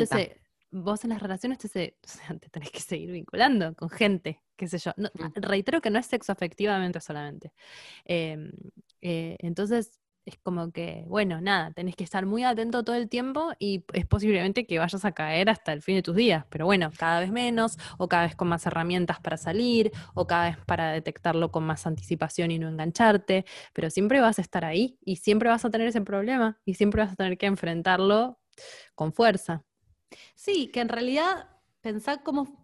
[1.01, 4.43] se- en las relaciones te, se- o sea, te tenés que seguir vinculando con gente,
[4.57, 4.93] qué sé yo.
[4.97, 5.41] No, Mm.
[5.43, 7.53] Reitero que no es sexo afectivamente solamente.
[8.05, 8.51] Em,
[9.01, 13.53] eh, entonces es como que, bueno, nada, tenés que estar muy atento todo el tiempo
[13.59, 16.91] y es posiblemente que vayas a caer hasta el fin de tus días, pero bueno,
[16.99, 20.93] cada vez menos o cada vez con más herramientas para salir o cada vez para
[20.93, 25.49] detectarlo con más anticipación y no engancharte, pero siempre vas a estar ahí y siempre
[25.49, 28.39] vas a tener ese problema y siempre vas a tener que enfrentarlo
[28.95, 29.65] con fuerza.
[30.35, 31.49] Sí, que en realidad
[31.81, 32.58] pensar cómo,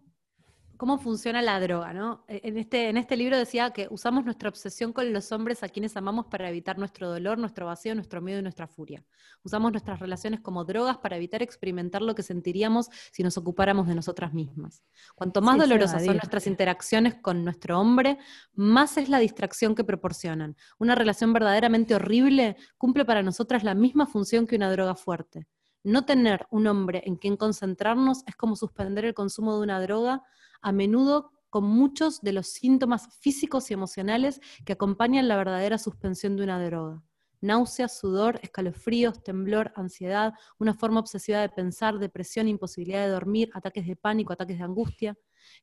[0.77, 2.25] cómo funciona la droga, ¿no?
[2.27, 5.69] E- En este, en este libro decía que usamos nuestra obsesión con los hombres a
[5.69, 9.03] quienes amamos para evitar nuestro dolor, nuestro vacío, nuestro miedo y nuestra furia.
[9.43, 13.95] Usamos nuestras relaciones como drogas para evitar experimentar lo que sentiríamos si nos ocupáramos de
[13.95, 14.83] nosotras mismas.
[15.15, 18.17] Cuanto más Sí, dolorosas son nuestras interacciones con nuestro hombre,
[18.53, 20.55] más es la distracción que proporcionan.
[20.77, 25.47] Una relación verdaderamente horrible cumple para nosotras la misma función que una droga fuerte.
[25.85, 30.23] No tener un hombre en quien concentrarnos es como suspender el consumo de una droga,
[30.59, 36.37] a menudo con muchos de los síntomas físicos y emocionales que acompañan la verdadera suspensión
[36.37, 37.03] de una droga.
[37.39, 43.85] Náuseas, sudor, escalofríos, temblor, ansiedad, una forma obsesiva de pensar, depresión, imposibilidad de dormir, ataques
[43.85, 45.15] de pánico, ataques de angustia.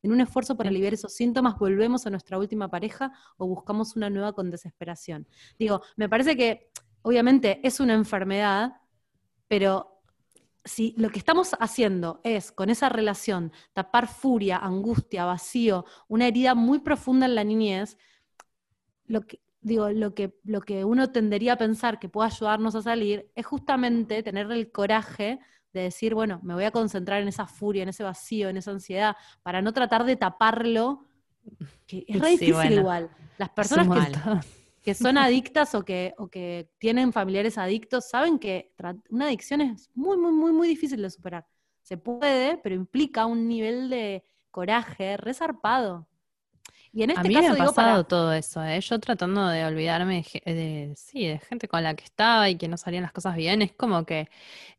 [0.02, 4.08] En un esfuerzo para aliviar esos síntomas, volvemos a nuestra última pareja o buscamos una
[4.08, 5.26] nueva con desesperación.
[5.58, 6.70] Digo, me parece que
[7.02, 8.74] obviamente es una enfermedad,
[9.48, 9.92] pero
[10.64, 16.54] si lo que estamos haciendo es con esa relación tapar furia, angustia, vacío, una herida
[16.54, 17.98] muy profunda en la niñez,
[19.06, 22.82] lo que, digo, lo que, lo que uno tendería a pensar que puede ayudarnos a
[22.82, 25.40] salir es justamente tener el coraje
[25.72, 28.70] de decir, bueno, me voy a concentrar en esa furia, en ese vacío, en esa
[28.70, 31.06] ansiedad, para no tratar de taparlo,
[31.86, 32.80] que es re Sí, difícil bueno.
[32.80, 33.10] igual.
[33.38, 34.12] Las personas que.
[34.82, 38.72] que son adictas o que, o que tienen familiares adictos saben que
[39.10, 41.46] una adicción es muy, muy, muy, muy difícil de superar.
[41.82, 46.08] Se puede, pero implica un nivel de coraje resarpado.
[46.92, 48.80] Y en este a mí caso me ha digo pasado para, todo eso, ¿eh?
[48.80, 52.76] Yo tratando de olvidarme de, sí, de gente con la que estaba y que no
[52.76, 54.28] salían las cosas bien, es como que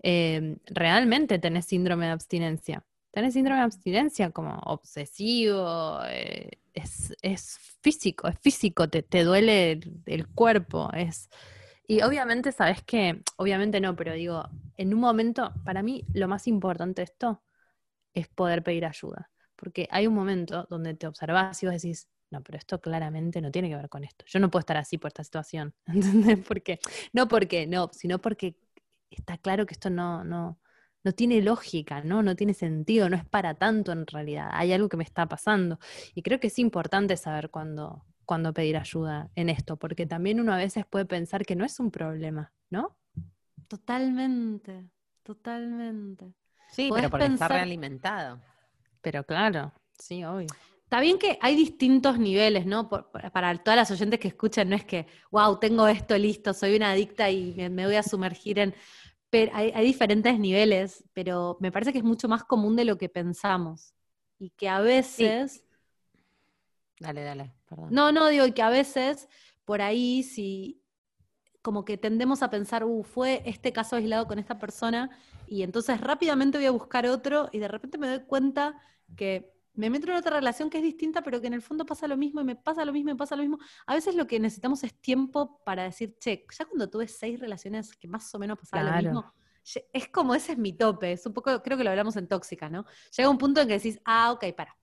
[0.04, 2.84] eh, realmente tenés síndrome de abstinencia.
[3.10, 9.80] Tenés síndrome de abstinencia como obsesivo, eh, es, es físico, es físico, te, te duele
[10.06, 11.30] el, cuerpo, es...
[11.86, 16.48] Y obviamente, sabes que, obviamente no, pero digo, en un momento, para mí lo más
[16.48, 17.44] importante de esto
[18.14, 19.30] es poder pedir ayuda.
[19.56, 23.52] Porque hay un momento donde te observas y vos decís, no, pero esto claramente no
[23.52, 24.26] tiene que ver con esto.
[24.28, 25.74] Yo no puedo estar así por esta situación.
[25.88, 26.40] ¿Entendés?
[26.48, 26.80] Porque,
[27.12, 28.56] no porque no, sino porque
[29.10, 30.60] está claro que esto no, no,
[31.04, 32.24] no tiene lógica, ¿no?
[32.24, 34.50] No tiene sentido, no es para tanto en realidad.
[34.54, 35.80] Hay algo que me está pasando.
[36.16, 40.54] Y creo que es importante saber cuándo, cuándo pedir ayuda en esto, porque también uno
[40.54, 42.96] a veces puede pensar que no es un problema, ¿no?
[43.68, 44.86] totalmente,
[45.24, 46.34] totalmente.
[46.70, 48.40] Sí, podés pero porque está pensar- realimentado.
[49.02, 50.48] Pero claro, sí, obvio.
[50.84, 52.88] Está bien que hay distintos niveles, ¿no?
[52.88, 56.76] Por- para todas las oyentes que escuchan, no es que, wow, tengo esto listo, soy
[56.76, 58.76] una adicta y me, me voy a sumergir en...
[59.34, 63.00] Pero hay, hay diferentes niveles, pero me parece que es mucho más común de lo
[63.00, 63.96] que pensamos.
[64.38, 65.66] Y que a veces...
[67.00, 67.88] Dale, dale, perdón.
[67.90, 69.28] No, no, digo y que a veces
[69.66, 70.84] por ahí si
[71.64, 75.10] como que tendemos a pensar, uh, fue este caso aislado con esta persona
[75.48, 78.80] y entonces rápidamente voy a buscar otro y de repente me doy cuenta
[79.16, 82.08] que me meto en otra relación que es distinta, pero que en el fondo pasa
[82.08, 83.58] lo mismo y me pasa lo mismo y me pasa lo mismo.
[83.88, 87.96] A veces lo que necesitamos es tiempo para decir, che, ya cuando tuve seis relaciones
[87.96, 88.98] que más o menos pasaba Claro.
[88.98, 89.34] lo mismo,
[89.94, 92.70] es como ese es mi tope, es un poco, creo que lo hablamos en tóxica,
[92.70, 92.86] ¿no?
[93.16, 94.76] Llega un punto en que decís, ah, ok, para.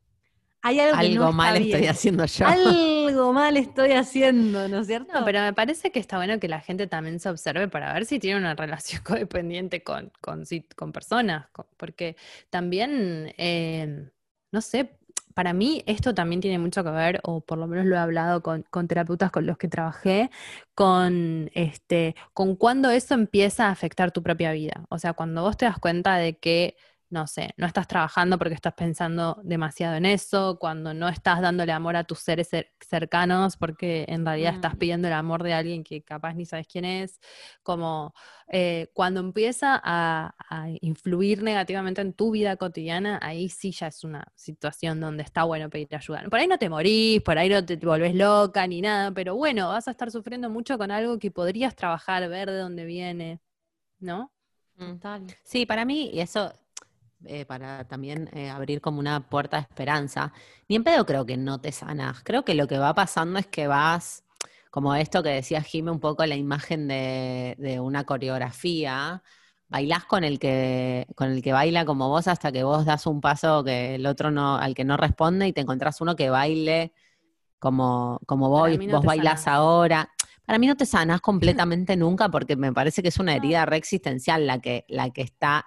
[0.62, 1.74] Hay algo, que no Algo está mal bien.
[1.74, 2.46] estoy haciendo yo.
[2.46, 5.12] Algo mal estoy haciendo, ¿no es cierto?
[5.18, 8.04] No, pero me parece que está bueno que la gente también se observe para ver
[8.04, 12.16] si tiene una relación codependiente con, con, personas, con- porque
[12.50, 14.10] también, eh,
[14.52, 14.90] no sé,
[15.34, 18.42] para mí esto también tiene mucho que ver, o por lo menos lo he hablado
[18.42, 20.30] con, terapeutas con los que trabajé,
[20.74, 24.84] con, este, con cuando eso empieza a afectar tu propia vida.
[24.88, 26.76] O sea, cuando vos te das cuenta de que
[27.10, 31.72] no sé, no estás trabajando porque estás pensando demasiado en eso, cuando no estás dándole
[31.72, 34.78] amor a tus seres cer- cercanos porque en realidad estás Mm.
[34.78, 37.20] pidiendo el amor de alguien que capaz ni sabes quién es,
[37.62, 38.14] como
[38.48, 44.04] eh, cuando empieza a, a influir negativamente en tu vida cotidiana, ahí sí ya es
[44.04, 46.24] una situación donde está bueno pedir ayuda.
[46.30, 49.68] Por ahí no te morís, por ahí no te volvés loca ni nada, pero bueno,
[49.68, 53.40] vas a estar sufriendo mucho con algo que podrías trabajar, ver de dónde viene,
[54.00, 54.32] ¿no?
[54.76, 55.26] Total.
[55.44, 56.52] Sí, para mí, y eso,
[57.26, 60.32] eh, para también eh, abrir como una puerta de esperanza,
[60.68, 62.22] ni en pedo creo que no te sanas.
[62.24, 64.24] Creo que lo que va pasando es que vas,
[64.70, 69.22] como esto que decía Jime, un poco la imagen de, de una coreografía.
[69.68, 73.20] Bailás con el que, con el que baila como vos hasta que vos das un
[73.20, 76.92] paso que el otro no, al que no responde y te encontrás uno que baile
[77.58, 80.10] como, como vos, no vos bailás ahora.
[80.46, 81.20] Para mí no te sanás
[81.60, 85.22] completamente nunca porque me parece que es una herida re existencial la que, la que
[85.22, 85.66] está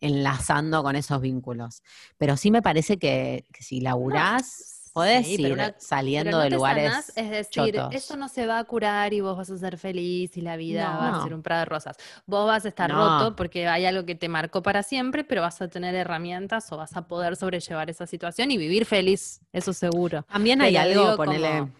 [0.00, 1.82] enlazando con esos vínculos.
[2.18, 6.38] Pero sí me parece que, que si laburás, podés Sí, pero ir una- saliendo no
[6.40, 6.90] de lugares.
[6.90, 7.94] sanás, es decir, chotos.
[7.94, 10.92] eso no se va a curar y vos vas a ser feliz y la vida
[10.92, 10.98] No.
[11.00, 11.16] va No.
[11.20, 11.96] a ser un prado de rosas.
[12.26, 12.96] Vos vas a estar No.
[13.20, 16.76] roto porque hay algo que te marcó para siempre, pero vas a tener herramientas o
[16.76, 20.24] vas a poder sobrellevar esa situación y vivir feliz, eso seguro.
[20.30, 21.48] También hay Pero algo, ponele.
[21.60, 21.70] como-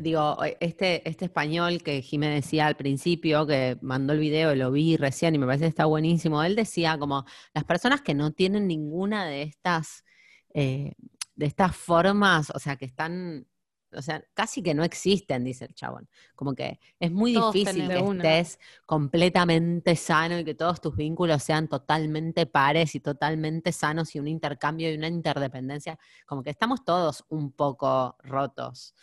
[0.00, 4.96] Digo, este, este español que Jimé decía al principio, que mandó el video, lo vi
[4.96, 6.42] recién y me parece que está buenísimo.
[6.42, 10.04] Él decía como las personas que no tienen ninguna de estas,
[10.54, 10.94] eh,
[11.36, 13.46] de estas formas, o sea, que están,
[13.92, 16.08] o sea, casi que no existen, dice el chabón.
[16.34, 18.38] Como que es muy Todos difícil que una.
[18.38, 24.18] estés completamente sano y que todos tus vínculos sean totalmente pares y totalmente sanos y
[24.18, 25.98] un intercambio y una interdependencia.
[26.26, 28.94] Como que estamos todos un poco rotos.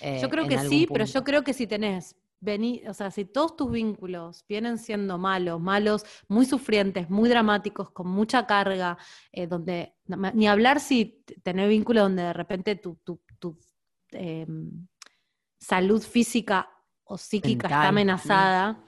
[0.00, 3.24] Eh, Yo creo que sí, pero yo creo que si tenés, vení, o sea, si
[3.24, 8.96] todos tus vínculos vienen siendo malos, malos, muy sufrientes, muy dramáticos, con mucha carga,
[9.32, 9.94] eh, donde,
[10.34, 13.58] ni hablar si t- tenés vínculos donde de repente tu, tu, tu,
[14.12, 14.86] em,
[15.58, 16.68] salud física
[17.04, 18.84] o psíquica está Mental, amenazada.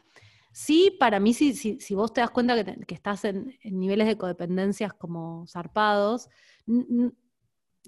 [0.53, 3.57] Sí, para mí, si, si, si vos te das cuenta que, te- que estás en,
[3.63, 6.29] en niveles de codependencias como zarpados,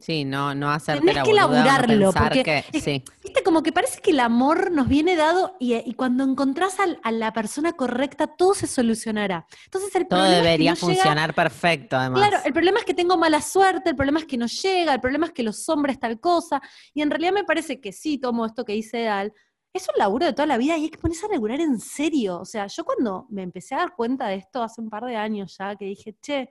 [0.01, 3.43] Sí, no, no hacerte Tenés la que no laburarlo, pensar porque que- es- sí, Viste,
[3.45, 7.33] como que parece que el amor nos viene dado y, y cuando encontrás a, la
[7.33, 9.47] persona correcta, todo se solucionará.
[9.67, 12.29] Entonces el todo problema es que debería no llega- funcionar perfecto, además.
[12.29, 15.01] Claro, el problema es que tengo mala suerte, el problema es que no llega, el
[15.01, 16.61] problema es que los hombres tal cosa.
[16.95, 19.33] Y en realidad me parece que sí, tomo esto que dice Dal,
[19.73, 22.41] es un laburo de toda la vida y hay que ponerse a laburar en serio.
[22.41, 25.17] O sea, yo cuando me empecé a dar cuenta de esto hace un par de
[25.17, 26.51] años ya, que dije, che,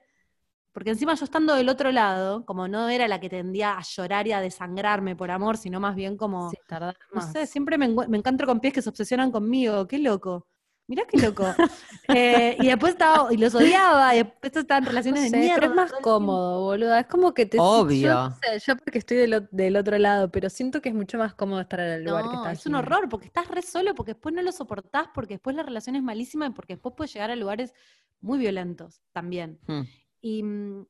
[0.72, 4.28] porque encima yo estando del otro lado, como no era la que tendía a llorar
[4.28, 6.50] y a desangrarme por amor, sino más bien como...
[6.50, 7.32] Sí, tardás No más.
[7.32, 10.48] sé, siempre me, me encuentro con pies que se obsesionan conmigo, qué loco.
[10.88, 11.46] Mirá qué loco.
[12.14, 15.42] Eh, y después estaba, y los odiaba, y después estaban en relaciones No sé, de
[15.44, 15.62] mierda.
[15.62, 17.00] pero es más cómodo, boluda.
[17.00, 18.02] Es como que te Obvio.
[18.10, 19.18] Yo, no sé, yo porque estoy
[19.52, 22.32] del, otro lado, pero siento que es mucho más cómodo estar en el lugar que
[22.32, 25.36] No, está es un horror, porque estás re solo, porque después no lo soportás, porque
[25.36, 27.74] después la relación es malísima y porque después puedes llegar a lugares
[28.20, 29.60] muy violentos también.
[29.68, 29.84] Hmm.
[30.22, 30.86] Y, mm,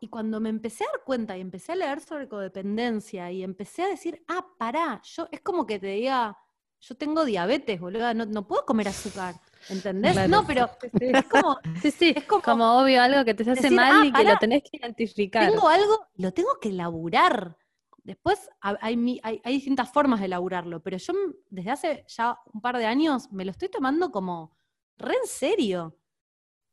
[0.00, 3.82] y cuando me empecé a dar cuenta y empecé a leer sobre codependencia y empecé
[3.82, 6.36] a decir, ah, pará, yo es como que te diga,
[6.80, 10.12] yo tengo diabetes, boludo, no, no puedo comer azúcar, ¿entendés?
[10.14, 13.70] Claro, no, pero es como, Sí, sí, Es como como, obvio algo que te hace
[13.70, 15.52] decir, mal ah, y que pará, lo tenés que identificar.
[15.52, 17.56] tengo algo, lo tengo que laburar.
[18.02, 22.38] Después ha- hay, hay- hay distintas formas de laburarlo, pero yo m- desde hace ya
[22.52, 24.56] un par de años me lo estoy tomando como
[24.98, 25.96] re en serio.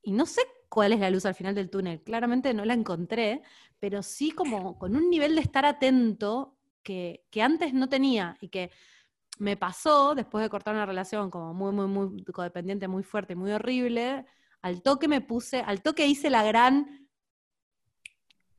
[0.02, 3.42] Y no sé cuál es la luz al final del túnel, claramente no la encontré,
[3.80, 8.50] pero sí como con un nivel de estar atento que, que antes no tenía y
[8.50, 8.72] que
[9.40, 13.52] me pasó después de cortar una relación como muy, muy, muy codependiente, muy fuerte, muy
[13.52, 14.26] horrible.
[14.62, 17.08] Al toque me puse, al toque hice la gran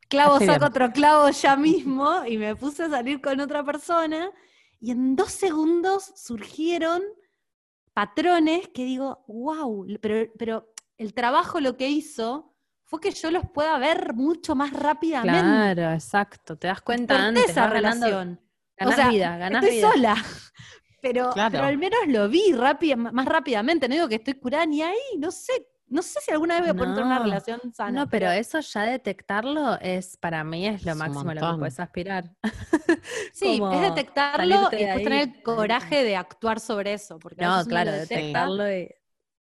[0.08, 4.30] clavo, saco otro clavo ya mismo y me puse a salir con otra persona
[4.80, 7.02] y en dos segundos surgieron
[7.92, 13.44] patrones que digo, wow, pero, pero el trabajo lo que hizo fue que yo los
[13.50, 15.40] pueda ver mucho más rápidamente.
[15.40, 16.56] Claro, exacto.
[16.56, 17.50] Te das cuenta Corté antes.
[17.50, 18.40] esa vas ganando- relación.
[18.76, 19.90] Ganás O sea, vida, ganás estoy vida.
[19.90, 20.14] sola.
[21.00, 21.52] Pero, Claro.
[21.52, 23.88] pero al menos lo vi rápida, más rápidamente.
[23.88, 24.96] No digo que estoy curada ni ahí.
[25.16, 25.52] No sé.
[25.86, 27.24] No sé si alguna vez voy a poder tener una No.
[27.24, 27.92] relación sana.
[27.92, 31.58] No, pero eso ya detectarlo es, para mí, es lo Es máximo a lo que
[31.60, 32.24] puedes aspirar.
[33.32, 35.04] sí, como es detectarlo y de después ahí.
[35.04, 37.18] tener el coraje de actuar sobre eso.
[37.20, 38.88] Porque No, claro, lo detecta, detectarlo y...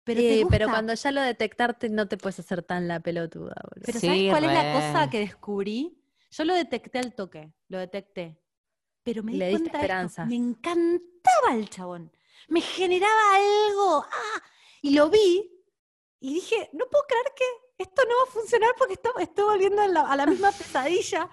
[0.05, 3.55] pero, Sí, te pero cuando ya lo detectaste no te puedes hacer tan la pelotuda,
[3.70, 3.82] boludo.
[3.86, 5.98] Pero Sí, ¿sabes cuál es la cosa que descubrí?
[6.30, 8.38] Yo lo detecté al toque, lo detecté.
[9.05, 10.24] Pero me di Le cuenta de esperanza.
[10.26, 12.11] Me encantaba el chabón.
[12.48, 14.05] Me generaba algo.
[14.11, 14.42] ¡Ah!
[14.80, 15.48] Y lo vi
[16.20, 19.82] Y dije, no puedo creer que esto no va a funcionar porque esto- estoy volviendo
[19.82, 21.28] a la, a la misma pesadilla.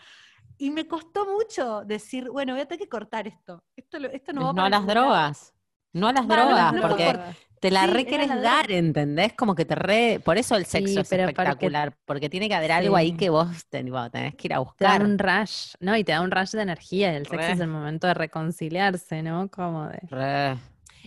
[0.57, 3.63] Y me costó mucho decir, bueno, voy a tener que cortar esto.
[3.75, 3.99] Esto,
[4.33, 5.05] no va No a las ningún lado".
[5.07, 5.53] drogas.
[5.93, 7.23] No a las drogas, no, porque por-
[7.59, 8.71] te la sí, re querés la dar.
[8.71, 9.33] ¿entendés?
[9.33, 10.19] Como que te re.
[10.23, 13.29] Por eso el Sí, sexo es porque- espectacular, porque tiene que haber algo ahí que
[13.29, 15.03] vos ten- bueno, tenés que ir a Te da buscar.
[15.03, 15.95] un rush, ¿no?
[15.97, 17.11] Y te da un rush de energía.
[17.13, 17.51] Y el sexo Re.
[17.53, 19.49] es el momento de reconciliarse, ¿no?
[19.49, 19.99] Como de.
[20.09, 20.57] Re.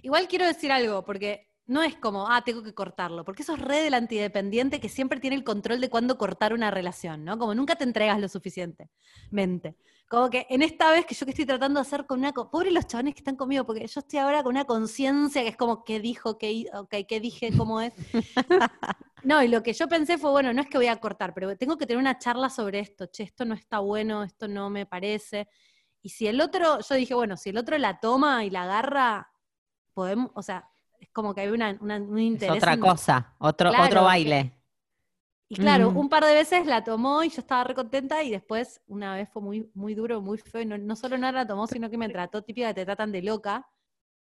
[0.03, 3.61] Igual quiero decir algo, porque no es como, ah, tengo que cortarlo, porque eso es
[3.61, 7.39] re del antidependiente que siempre tiene el control de cuándo cortar una relación, ¿no?
[7.39, 9.77] Como nunca te entregas lo suficientemente.
[10.13, 12.33] Como que en esta vez que yo que estoy tratando de hacer con una...
[12.35, 15.57] Pobre los chavales que están conmigo, porque yo estoy ahora con una conciencia que es
[15.57, 16.37] como, ¿qué dijo?
[16.37, 17.51] ¿Qué, hi- ok, ¿qué dije?
[17.57, 17.95] ¿Cómo es?
[19.25, 21.57] No, y lo que yo pensé fue, bueno, no es que voy a cortar, pero
[21.57, 23.07] tengo que tener una charla sobre esto.
[23.07, 25.49] Che, esto no está bueno, esto no me parece.
[26.03, 29.31] Y si el otro, yo dije, bueno, si el otro la toma y la agarra,
[29.95, 30.69] podemos, o sea,
[31.01, 32.57] es como que hay una, una- un Es interés.
[32.59, 34.53] otra en- cosa, otro, Claro, otro baile.
[35.53, 35.97] Y claro, Mm.
[35.99, 39.29] un par de veces la tomó y yo estaba re contenta y después una vez
[39.29, 40.63] fue muy, muy duro, muy feo.
[40.63, 43.13] Y no, no solo no la tomó, sino que me trató típica que te tratan
[43.13, 43.69] de loca.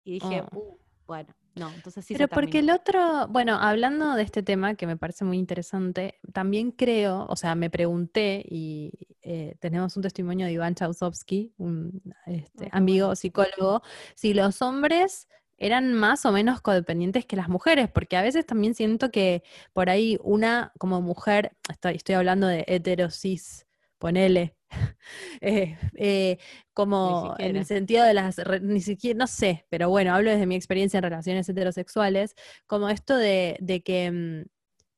[0.03, 0.59] Y dije, Oh.
[0.59, 4.75] "Uh, bueno, no, entonces sí Pero se porque el otro, bueno, hablando de este tema
[4.75, 8.91] que me parece muy interesante, también creo, o sea, me pregunté y
[9.23, 13.83] eh, tenemos un testimonio de Iván Chausovsky, un este, Ah, amigo psicólogo,
[14.17, 15.29] si los hombres
[15.63, 19.43] eran más o menos codependientes que las mujeres, porque a veces también siento que
[19.73, 23.67] por ahí una como mujer, estoy, estoy hablando de heterosis,
[23.99, 24.57] ponele,
[25.41, 26.39] eh, eh,
[26.75, 30.47] como en el sentido de las, re- ni siquiera, no sé, pero bueno, hablo desde
[30.47, 32.35] mi experiencia en relaciones heterosexuales,
[32.67, 34.49] como esto de, de que mm,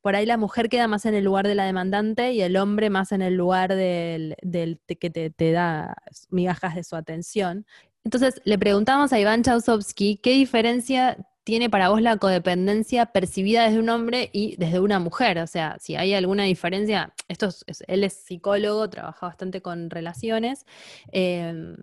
[0.01, 2.91] por ahí la mujer queda más en el lugar de la demandante y el hombre
[2.91, 5.97] más en el lugar del, del que te, te da
[6.31, 7.67] migajas de su atención.
[8.05, 13.79] Entonces le preguntamos a Iván Chausovsky qué diferencia tiene para vos la codependencia percibida desde
[13.79, 15.39] un hombre y desde una mujer.
[15.39, 20.65] O sea, si hay alguna diferencia, esto es- él es psicólogo, trabaja bastante con relaciones.
[21.13, 21.75] eh,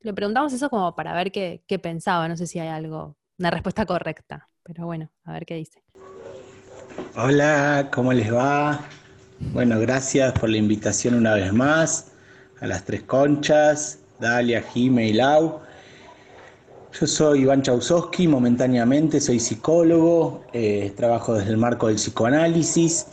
[0.00, 2.28] le preguntamos eso como para ver qué, qué pensaba.
[2.28, 5.82] No sé si hay algo, una respuesta correcta, pero bueno, a ver qué dice.
[7.16, 8.80] Hola, ¿cómo les va?
[9.52, 12.12] Bueno, gracias por la invitación una vez más
[12.60, 15.60] a las tres conchas, Dalia, Jime y Lau.
[16.98, 23.06] Yo soy Iván Chausowski, momentáneamente soy psicólogo, eh, trabajo desde el marco del psicoanálisis.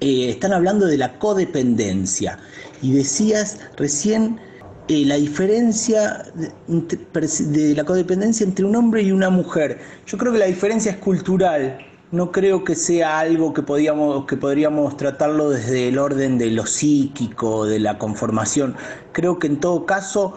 [0.00, 2.38] Eh, están hablando de la codependencia
[2.82, 4.40] y decías recién
[4.88, 6.26] eh, la diferencia
[6.66, 9.78] de la codependencia entre un hombre y una mujer.
[10.06, 11.78] Yo creo que la diferencia es cultural.
[12.10, 16.64] No creo que sea algo que, podíamos, que podríamos tratarlo desde el orden de lo
[16.66, 18.76] psíquico, de la conformación.
[19.12, 20.34] Creo que en todo caso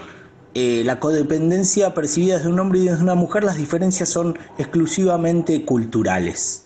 [0.55, 5.63] eh, la codependencia percibida desde un hombre y desde una mujer, las diferencias son exclusivamente
[5.65, 6.65] culturales.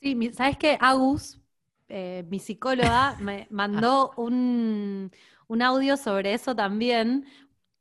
[0.00, 0.78] Sí, ¿sabes qué?
[0.80, 1.40] Agus,
[1.88, 5.10] eh, mi psicóloga, me mandó un,
[5.46, 7.26] un audio sobre eso también.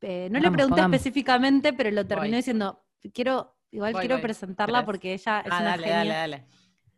[0.01, 0.97] Eh, no le pregunté vamos.
[0.97, 2.37] específicamente, pero lo terminó Voy.
[2.37, 2.83] diciendo,
[3.13, 4.21] quiero, igual Voy, quiero voy.
[4.21, 5.95] presentarla porque ella es Ah, una dale, genia.
[5.97, 6.45] dale, dale.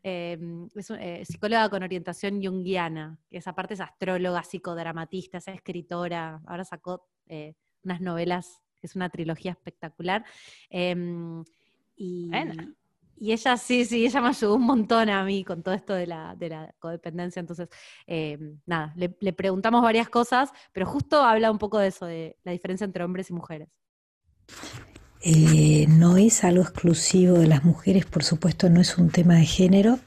[0.03, 0.39] eh,
[0.75, 6.63] es eh, psicóloga con orientación junguiana, que esa parte es astróloga, psicodramatista, es escritora, ahora
[6.63, 7.53] sacó eh,
[7.83, 10.25] unas novelas, que es una trilogía espectacular.
[10.69, 11.43] em,
[11.95, 12.31] y,
[13.15, 16.07] y ella sí, sí, ella me ayudó un montón a mí con todo esto de
[16.07, 17.39] la, de la codependencia.
[17.39, 17.69] Entonces,
[18.07, 22.39] em, nada, le, le preguntamos varias cosas, pero justo habla un poco de eso, de
[22.43, 23.69] la diferencia entre hombres y mujeres.
[25.23, 29.45] Eh, no es algo exclusivo de las mujeres, por supuesto, no es un tema de
[29.45, 29.99] género,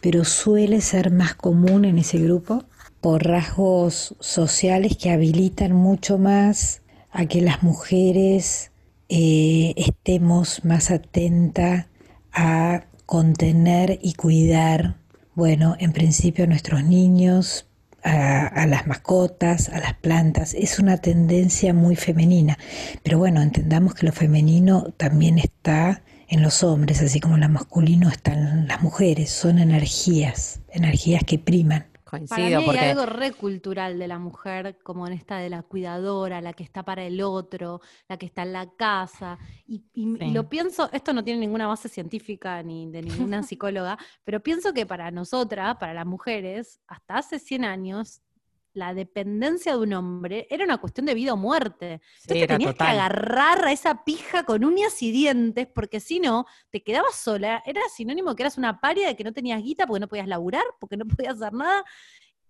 [0.00, 2.64] pero suele ser más común en ese grupo
[3.00, 8.70] por rasgos sociales que habilitan mucho más a que las mujeres
[9.08, 11.86] eh, estemos más atentas
[12.32, 14.96] a contener y cuidar,
[15.34, 17.66] bueno, en principio a nuestros niños,
[18.04, 20.54] a, a las mascotas, a las plantas.
[20.54, 22.58] Es una tendencia muy femenina.
[23.02, 28.08] Pero bueno, entendamos que lo femenino también está en los hombres, así como lo masculino
[28.08, 29.30] está en las mujeres.
[29.30, 31.86] Son energías, energías que priman.
[32.28, 36.40] Para mí hay algo re cultural de la mujer, como en esta de la cuidadora,
[36.40, 39.38] la que está para el otro, la que está en la casa.
[39.66, 44.40] Y, y- lo pienso, esto no tiene ninguna base científica ni de ninguna psicóloga, pero
[44.40, 48.22] pienso que para nosotras, para las mujeres, hasta hace 100 años,
[48.74, 52.00] la dependencia de un hombre era una cuestión de vida o muerte.
[52.16, 52.78] sí, Entonces tenías total.
[52.78, 57.62] que agarrar a esa pija con uñas y dientes, porque si no, te quedabas sola.
[57.66, 60.64] Era sinónimo que eras una paria de que no tenías guita porque no podías laburar,
[60.80, 61.84] porque no podías hacer nada.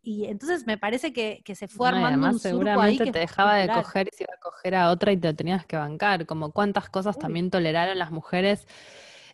[0.02, 3.02] Y entonces me parece que, que se fue No, armando además un surco ahí seguramente
[3.02, 5.66] que te dejaba de coger y se iba a coger a otra y te tenías
[5.66, 6.24] que bancar.
[6.26, 7.18] Como cuántas cosas Uy.
[7.18, 8.66] también toleraron las mujeres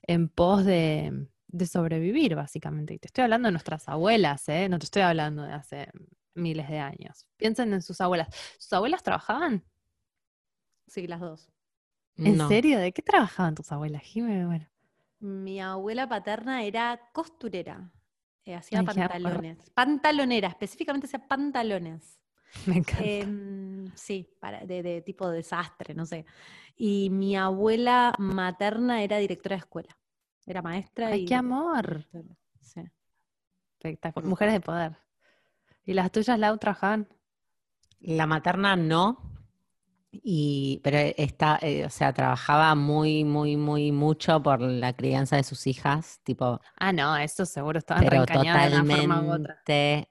[0.03, 2.95] en pos de, de sobrevivir, básicamente.
[2.95, 4.69] Y te estoy hablando de nuestras abuelas, ¿eh?
[4.71, 5.91] No te estoy hablando de hace
[6.35, 7.27] miles de años.
[7.37, 8.29] Piensen en sus abuelas.
[8.59, 9.65] ¿Sus abuelas trabajaban?
[10.87, 11.51] Sí, las dos.
[12.17, 12.49] ¿En No.
[12.49, 12.79] serio?
[12.79, 14.47] ¿De qué trabajaban tus abuelas, Jimé?
[14.47, 14.67] Bueno,
[15.21, 17.91] Mi abuela paterna era costurera.
[18.47, 19.71] eh, hacía Ay, pantalones.
[19.75, 22.19] Pantalonera, específicamente hacía pantalones.
[22.67, 23.03] me encanta.
[23.05, 26.27] Em, sí, para, de, de tipo desastre, no sé.
[26.77, 29.99] Y mi abuela materna era directora de escuela.
[30.47, 31.27] Era maestra Ay, y.
[31.27, 32.07] qué amor.
[32.63, 32.83] Sí.
[33.79, 34.29] Espectacular.
[34.29, 34.97] Mujeres de poder.
[35.85, 37.07] ¿Y las tuyas, Lau, trabajaban?
[38.01, 39.19] La materna no,
[40.13, 45.45] y, pero está, eh, o sea, trabajaba muy, muy, muy mucho por la crianza de
[45.45, 49.63] sus hijas, tipo, Ah, no, eso seguro estaban pero reencañadas de una forma u otra.
[49.65, 50.11] totalmente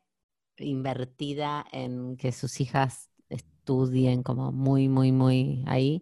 [0.58, 6.02] invertida en que sus hijas estudien como muy, muy, muy ahí.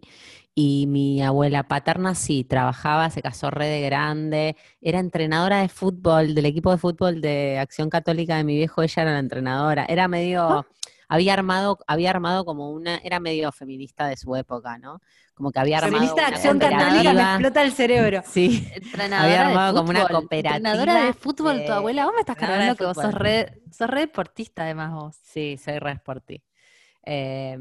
[0.60, 6.34] Y mi abuela paterna sí, trabajaba, se casó re de grande, era entrenadora de fútbol,
[6.34, 10.08] del equipo de fútbol de Acción Católica de mi viejo, ella era la entrenadora, era
[10.08, 10.66] medio,
[11.08, 15.00] había armado, había armado como una, era medio feminista de su época, ¿no?
[15.34, 18.22] Como que había armado Feminista de acción católica me explota el cerebro.
[18.26, 20.22] Sí, Entrenadora Había de armado como una fútbol.
[20.22, 22.04] cooperativa Entrenadora de fútbol, tu de- abuela.
[22.04, 23.22] Vos me estás cargando que vos sos fútbol.
[23.22, 25.16] re, sos re deportista, además vos.
[25.22, 26.42] Sí, soy re sporty.
[27.04, 27.56] Eh,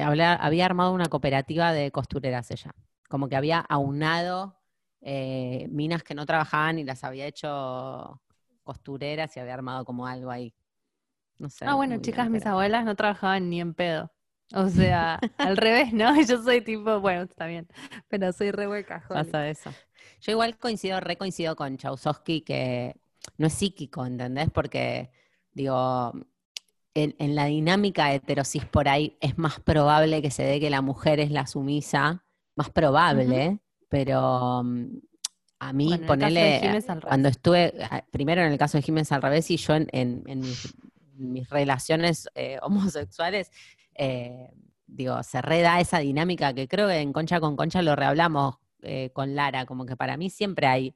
[0.00, 2.72] había armado una cooperativa de costureras ella.
[3.08, 4.60] Como que había aunado
[5.02, 8.20] eh, minas que no trabajaban y las había hecho
[8.62, 10.54] costureras y había armado como algo ahí.
[11.38, 11.64] No sé.
[11.66, 14.12] Ah, bueno, chicas, mis abuelas no trabajaban ni en pedo.
[14.54, 16.14] O sea, al revés, ¿no?
[16.22, 17.68] Yo soy tipo, bueno, está bien,
[18.08, 19.08] pero soy re workaholic.
[19.08, 19.70] Pasa eso.
[20.20, 22.94] Yo igual coincido, re coincido con Chausowski que
[23.38, 24.50] no es psíquico, ¿entendés?
[24.50, 25.10] Porque,
[25.52, 26.12] digo,
[26.94, 30.82] en, en la dinámica heterosis por ahí es más probable que se dé que la
[30.82, 32.24] mujer es la sumisa,
[32.56, 34.86] más probable, pero mm,
[35.60, 37.08] a mí, Bueno, revés.
[37.08, 40.22] cuando estuve, ah, primero en el caso de Jiménez al revés y yo en, en-
[40.26, 40.74] en mis,
[41.16, 43.50] mis relaciones eh, homosexuales,
[43.94, 44.48] eh,
[44.86, 49.10] digo, se reda esa dinámica que creo que en Concha con Concha lo rehablamos eh,
[49.12, 50.94] con Lara, como que para mí siempre hay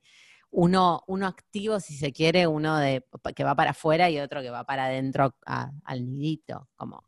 [0.57, 4.51] uno, uno activo, si se quiere, uno de, que va para afuera y otro que
[4.51, 7.03] va para adentro a- al nidito, como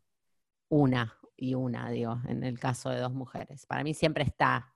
[0.69, 3.65] una y una, digo, en el caso de dos mujeres.
[3.65, 4.75] Para mí siempre está,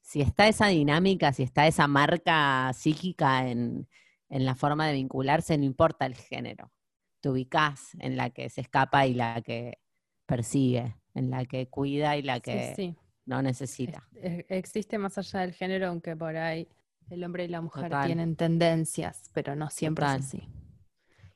[0.00, 3.88] si está esa dinámica, si está esa marca psíquica en,
[4.30, 6.72] en la forma de vincularse, no importa el género.
[7.20, 9.78] Te ubicás en la que se escapa y la que
[10.26, 12.96] persigue, en la que cuida y la que sí.
[13.26, 14.08] no necesita.
[14.16, 16.66] Es- existe más allá del género, aunque por ahí
[17.10, 18.06] el hombre y la mujer Total.
[18.06, 20.20] tienen tendencias, pero no siempre Total.
[20.20, 20.48] es así.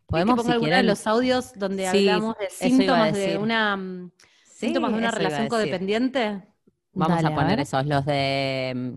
[0.06, 4.10] Podemos, si alguno de los audios donde Sí, hablamos de síntomas de una
[4.44, 6.42] Sí, síntomas de una relación codependiente.
[6.92, 8.94] Vamos Dale, a poner esos, los de mm,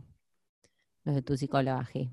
[1.05, 2.11] los de tu psicóloga, Gi.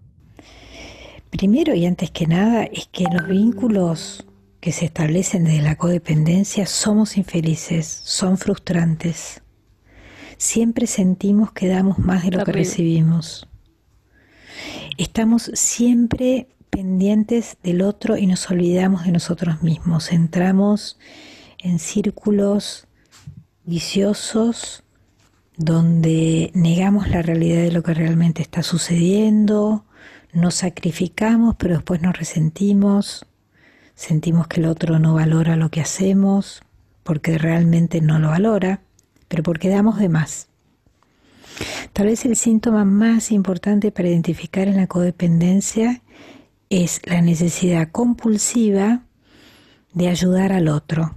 [1.31, 4.25] Primero y antes que nada es que los vínculos
[4.61, 9.43] que se establecen desde la codependencia somos infelices, son frustrantes.
[10.39, 13.49] Siempre sentimos que damos más de lo que recibimos.
[14.99, 20.13] Estamos siempre pendientes del otro y nos olvidamos de nosotros mismos.
[20.13, 20.99] Entramos
[21.59, 22.87] en círculos
[23.65, 24.83] viciosos
[25.57, 29.87] donde negamos la realidad de lo que realmente está sucediendo,
[30.33, 33.27] nos sacrificamos, pero después nos resentimos,
[33.95, 36.63] sentimos que el otro no valora lo que hacemos,
[37.03, 38.81] porque realmente no lo valora,
[39.29, 40.49] pero porque damos de más.
[41.93, 46.03] Tal vez el síntoma más importante para identificar en la codependencia
[46.71, 49.03] es la necesidad compulsiva
[49.93, 51.15] de ayudar al otro,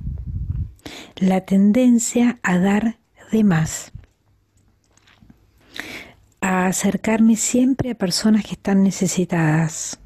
[1.15, 2.97] la tendencia a dar
[3.31, 3.93] de más,
[6.41, 9.99] a acercarme siempre a personas que están necesitadas,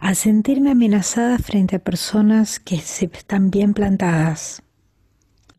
[0.00, 4.62] a sentirme amenazada frente a personas que se están bien plantadas.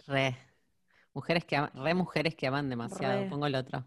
[0.08, 0.49] Re.
[1.20, 3.24] Mujeres que re mujeres que aman demasiado.
[3.24, 3.30] Re.
[3.30, 3.84] Pongo el otro.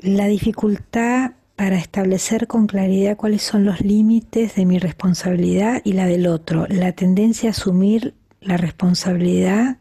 [0.00, 6.06] La dificultad para establecer con claridad cuáles son los límites de mi responsabilidad y la
[6.06, 6.66] del otro.
[6.68, 9.76] La tendencia a asumir la responsabilidad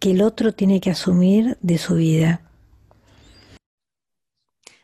[0.00, 2.40] que el otro tiene que asumir de su vida.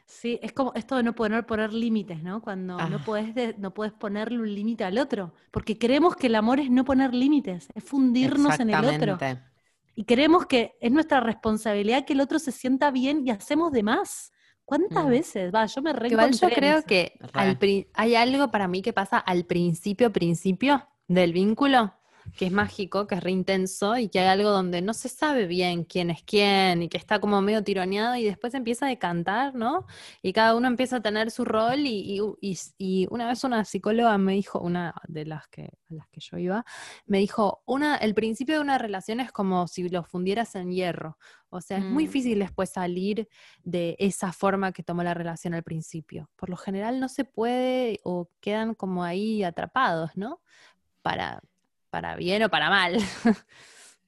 [0.07, 2.43] Sí, es como esto de no poder poner límites, ¿no?
[2.43, 3.03] Cuando no Ah.
[3.05, 6.71] puedes de- no puedes ponerle un límite al otro, porque creemos que el amor es
[6.71, 9.19] no poner límites, es fundirnos en el otro.
[10.01, 13.83] Y creemos que es nuestra responsabilidad que el otro se sienta bien y hacemos de
[13.83, 14.33] más.
[14.65, 15.11] ¿Cuántas Mm.
[15.11, 15.55] veces?
[15.55, 17.59] Va, yo me Igual yo creo que al
[17.93, 21.93] hay algo para mí que pasa al principio, principio del vínculo,
[22.37, 25.47] que es mágico, que es re intenso y que hay algo donde no se sabe
[25.47, 29.55] bien quién es quién y que está como medio tironeado y después empieza a decantar,
[29.55, 29.87] ¿no?
[30.23, 34.17] Y cada uno empieza a tener su rol y, y- y- una vez una psicóloga
[34.19, 36.65] me dijo, una de las que, a las que yo iba,
[37.07, 41.19] me dijo, una, el principio de una relación es como si lo fundieras en hierro.
[41.51, 42.07] O sea, es muy Mm.
[42.07, 43.29] difícil después salir
[43.65, 46.31] de esa forma que tomó la relación al principio.
[46.37, 50.41] Por lo general no se puede o quedan como ahí atrapados, ¿no?
[51.03, 51.41] Para,
[51.91, 52.97] para bien o para mal.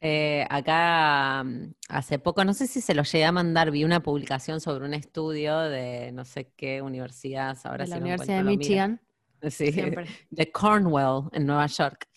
[0.04, 4.02] Eh, acá mm, hace poco, no sé si se lo llegué a mandar, vi una
[4.02, 8.42] publicación sobre un estudio de no sé qué universidad, ahora de la si Universidad de.
[8.42, 9.00] Michigan.
[9.48, 10.06] Sí, Siempre.
[10.30, 12.08] de Cornwall, en Nueva York,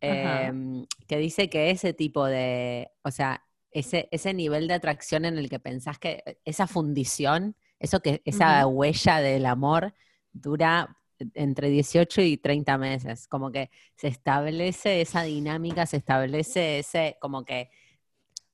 [0.00, 5.38] em, que dice que ese tipo de, o sea, ese, ese nivel de atracción en
[5.38, 9.94] el que pensás que eh, esa fundición, eso que, esa huella del amor
[10.32, 10.97] dura
[11.34, 17.44] entre 18 y 30 meses, como que se establece esa dinámica, se establece ese, como
[17.44, 17.70] que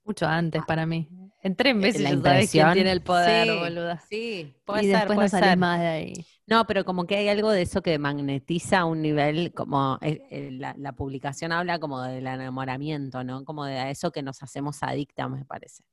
[0.05, 1.09] Mucho antes para mí.
[1.43, 4.01] En tres meses la ya sabes quién tiene el poder, Sí, boluda.
[4.09, 5.59] Sí, puede y ser, después puede no ser.
[5.59, 6.27] más de ahí.
[6.47, 10.23] No, pero como que hay algo de eso que magnetiza a un nivel, como eh,
[10.31, 13.45] eh, la, la publicación habla como del enamoramiento, ¿no?
[13.45, 15.85] Como de eso que nos hacemos adictas, me parece.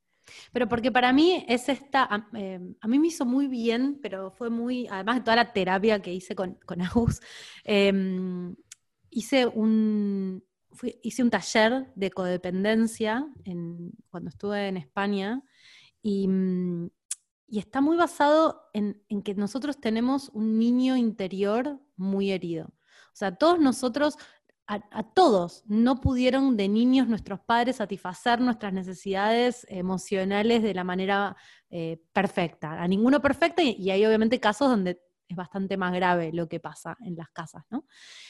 [0.53, 4.49] Pero porque para mí es esta, eh, a mí me hizo muy bien, pero fue
[4.49, 7.19] muy, además de toda la terapia que hice con, con Agus,
[7.63, 7.91] eh,
[9.09, 10.43] hice un,
[11.03, 15.43] hice un taller de codependencia en- cuando estuve en España
[16.01, 16.89] y, mm,
[17.47, 22.73] y está muy basado en que nosotros tenemos un niño interior muy herido.
[23.11, 24.15] O sea, todos nosotros,
[24.79, 31.35] a, todos, no pudieron de niños nuestros padres satisfacer nuestras necesidades emocionales de la manera
[31.69, 32.81] eh, perfecta.
[32.81, 36.97] A ninguno perfecta y, hay obviamente casos donde es bastante más grave lo que pasa
[37.05, 37.85] en las casas, ¿no?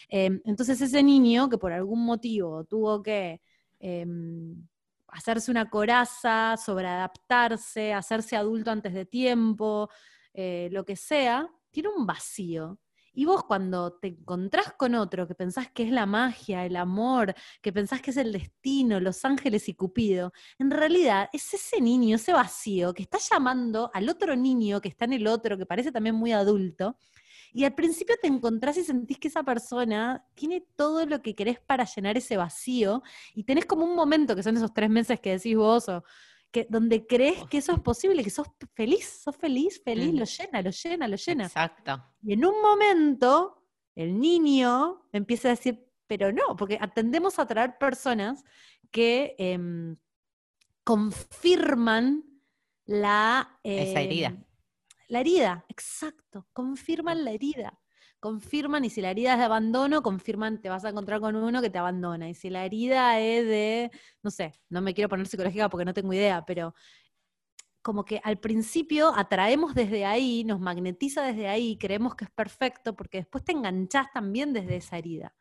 [0.10, 3.42] Eh, entonces ese niño que por algún motivo tuvo que
[3.80, 4.68] em,
[5.10, 9.90] hacerse una coraza, sobreadaptarse, hacerse adulto antes de tiempo,
[10.34, 12.80] eh, lo que sea, tiene un vacío.
[13.14, 17.36] Y vos cuando te encontrás con otro que pensás que es la magia, el amor,
[17.62, 22.16] que pensás que es el destino, los ángeles y Cupido, en realidad es ese niño,
[22.16, 25.92] ese vacío que está llamando al otro niño que está en el otro, que parece
[25.92, 26.98] también muy adulto,
[27.54, 31.60] y al principio te encontrás y sentís que esa persona tiene todo lo que querés
[31.60, 33.04] para llenar ese vacío,
[33.36, 36.04] y tenés como un momento, que son esos tres meses que decís vos, o
[36.52, 40.18] que, donde crees que eso es posible, que sos feliz, sos feliz, feliz, Mm.
[40.20, 41.46] lo llena, lo llena, lo llena.
[41.46, 42.04] Exacto.
[42.24, 43.64] Y en un momento,
[43.96, 48.44] el niño empieza a decir, pero no, porque tendemos a traer personas
[48.92, 49.96] que em,
[50.84, 52.24] confirman
[52.86, 53.60] la...
[53.64, 54.28] Esa herida.
[54.28, 54.44] em,
[55.08, 57.80] La herida, exacto, confirman la herida.
[58.22, 61.60] Confirman, y si la herida es de abandono, confirman, te vas a encontrar con uno
[61.60, 62.30] que te abandona.
[62.30, 63.92] Y si la herida es de,
[64.22, 66.76] no sé, no me quiero poner psicológica porque no tengo idea, pero
[67.82, 72.96] como que al principio atraemos desde ahí, nos magnetiza desde ahí, creemos que es perfecto,
[72.96, 75.34] porque después te enganchás también desde esa herida.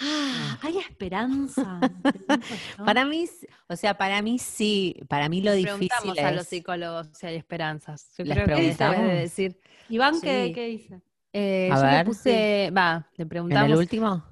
[0.00, 1.78] Ah, ¿Hay esperanza?
[2.84, 3.28] Para mí,
[3.68, 6.48] o sea, para mí sí, para mí lo difícil Preguntamos a los es...
[6.48, 8.12] picólogos si hay esperanzas.
[8.16, 9.60] Yo ¿Les creo que de decir.
[9.88, 11.00] Iván, ¿qué, qué dice?
[11.32, 12.06] Eh, A yo le ver.
[12.06, 13.70] puse, va, le ¿En preguntamos.
[13.70, 14.22] el último?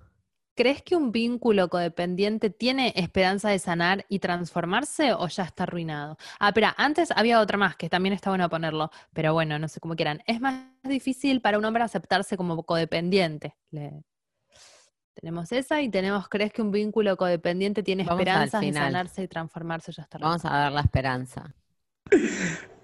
[0.56, 6.16] ¿Crees que un vínculo codependiente tiene esperanza de sanar y transformarse o ya está arruinado?
[6.40, 9.78] Ah, espera, antes había otra más que también está bueno ponerlo, pero bueno, no sé
[9.80, 10.20] cómo quieran.
[10.26, 13.56] Es más difícil para un hombre aceptarse como codependiente.
[13.70, 14.02] Le-
[15.12, 19.22] Tenemos esa y tenemos, ¿crees que un vínculo codependiente tiene Vamos al esperanzas de sanarse
[19.22, 20.44] y transformarse o ya está Vamos arruinado?
[20.44, 21.54] a ver la esperanza.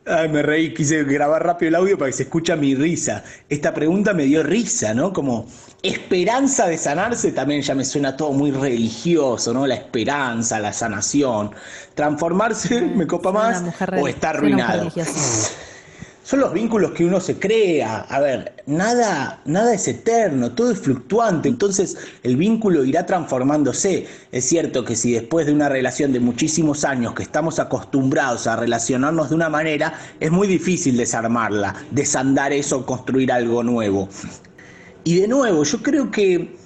[0.06, 3.24] Ay, me reí, quise grabar rápido el audio para que se escucha mi risa.
[3.48, 5.14] Esta pregunta me dio risa, ¿no?
[5.14, 5.46] Como
[5.82, 9.66] esperanza de sanarse también ya me suena todo muy religioso, ¿no?
[9.66, 11.52] La esperanza, la sanación.
[11.94, 13.64] Transformarse me copa más
[13.98, 14.90] o está arruinado.
[16.24, 18.06] Son los vínculos que uno se crea.
[18.08, 21.50] A ver, nada, nada es eterno, todo es fluctuante.
[21.50, 24.06] Entonces el vínculo irá transformándose.
[24.32, 28.56] Es cierto que si después de una relación de muchísimos años que estamos acostumbrados a
[28.56, 34.08] relacionarnos de una manera, es muy difícil desarmarla, desandar eso, construir algo nuevo.
[35.04, 36.56] Y de nuevo, yo creo que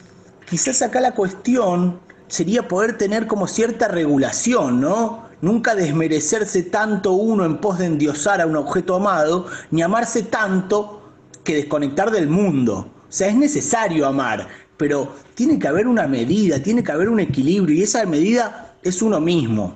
[0.49, 1.99] quizás acá la cuestión
[2.29, 5.28] sería poder tener como cierta regulación, ¿no?
[5.41, 11.03] Nunca desmerecerse tanto uno en pos de endiosar a un objeto amado, ni amarse tanto
[11.45, 12.91] que desconectar del mundo.
[13.09, 17.21] O sea, es necesario amar, pero tiene que haber una medida, tiene que haber un
[17.21, 19.75] equilibrio, y esa medida es uno mismo.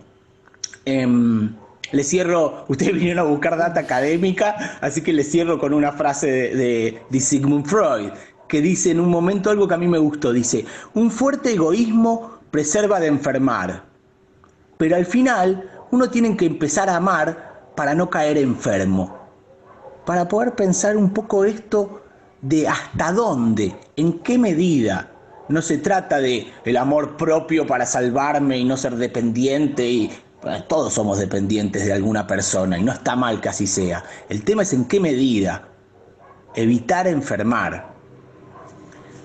[0.85, 1.55] Em,
[1.93, 6.27] le cierro, ustedes vinieron a buscar data académica, así que le cierro con una frase
[6.31, 8.11] de- de Sigmund Freud,
[8.49, 10.33] que dice en un momento algo que a mí me gustó.
[10.33, 13.85] Dice, un fuerte egoísmo preserva de enfermar,
[14.79, 19.19] pero al final uno tiene que empezar a amar para no caer enfermo.
[20.05, 22.03] Para poder pensar un poco esto
[22.41, 25.11] de hasta dónde, en qué medida.
[25.49, 30.11] No se trata de el amor propio para salvarme y no ser dependiente y
[30.69, 34.03] todos somos dependientes de alguna persona y no está mal que así sea.
[34.29, 35.69] El tema es en qué medida.
[36.55, 37.93] Evitar enfermar.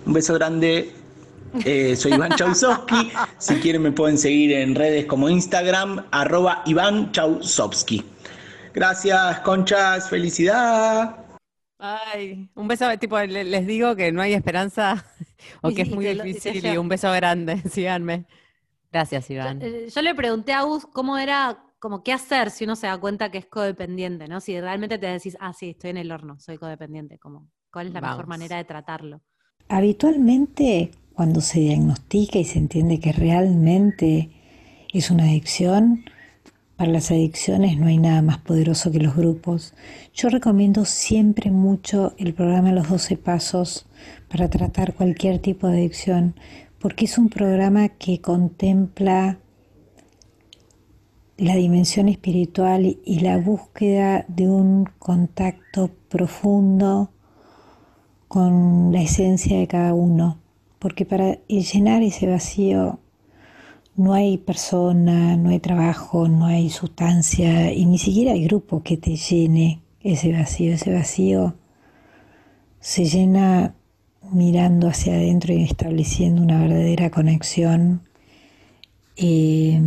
[0.06, 0.94] Un beso grande.
[1.66, 3.12] Eh, soy Iván Chausowski.
[3.38, 8.04] Si quieren me pueden seguir en redes como Instagram, arroba Iván Chausowski.
[8.74, 10.10] Gracias, conchas.
[10.10, 11.18] Felicidad.
[11.80, 15.06] Ay, un beso, tipo, le- les digo que no hay esperanza
[15.62, 18.26] o Y- que es y muy difícil y un beso grande, síganme.
[18.92, 19.62] Gracias, Iván.
[19.62, 22.98] Eh, Yo le pregunté a Gus cómo era, como qué hacer si uno se da
[22.98, 24.40] cuenta que es codependiente, ¿no?
[24.42, 27.94] Si realmente te decís, ah, sí, estoy en el horno, soy codependiente, como, ¿cuál es
[27.94, 29.22] la mejor manera de tratarlo?
[29.70, 34.30] Habitualmente, cuando se diagnostica y se entiende que realmente
[34.94, 36.06] es una adicción,
[36.76, 39.74] para las adicciones no hay nada más poderoso que los grupos.
[40.14, 43.88] Yo recomiendo siempre mucho el programa Los 12 Pasos
[44.30, 46.36] para tratar cualquier tipo de adicción,
[46.78, 49.40] porque es un programa que contempla
[51.38, 57.10] la dimensión espiritual y la búsqueda de un contacto profundo
[58.28, 60.38] con la esencia de cada uno,
[60.88, 63.02] porque para llenar ese vacío
[63.98, 68.96] no hay persona, no hay trabajo, no hay sustancia y ni siquiera hay grupo que
[68.96, 70.74] te llene ese vacío.
[70.74, 71.56] Ese vacío
[72.80, 73.76] se llena
[74.32, 78.04] mirando hacia adentro y estableciendo una verdadera conexión
[79.18, 79.82] eh,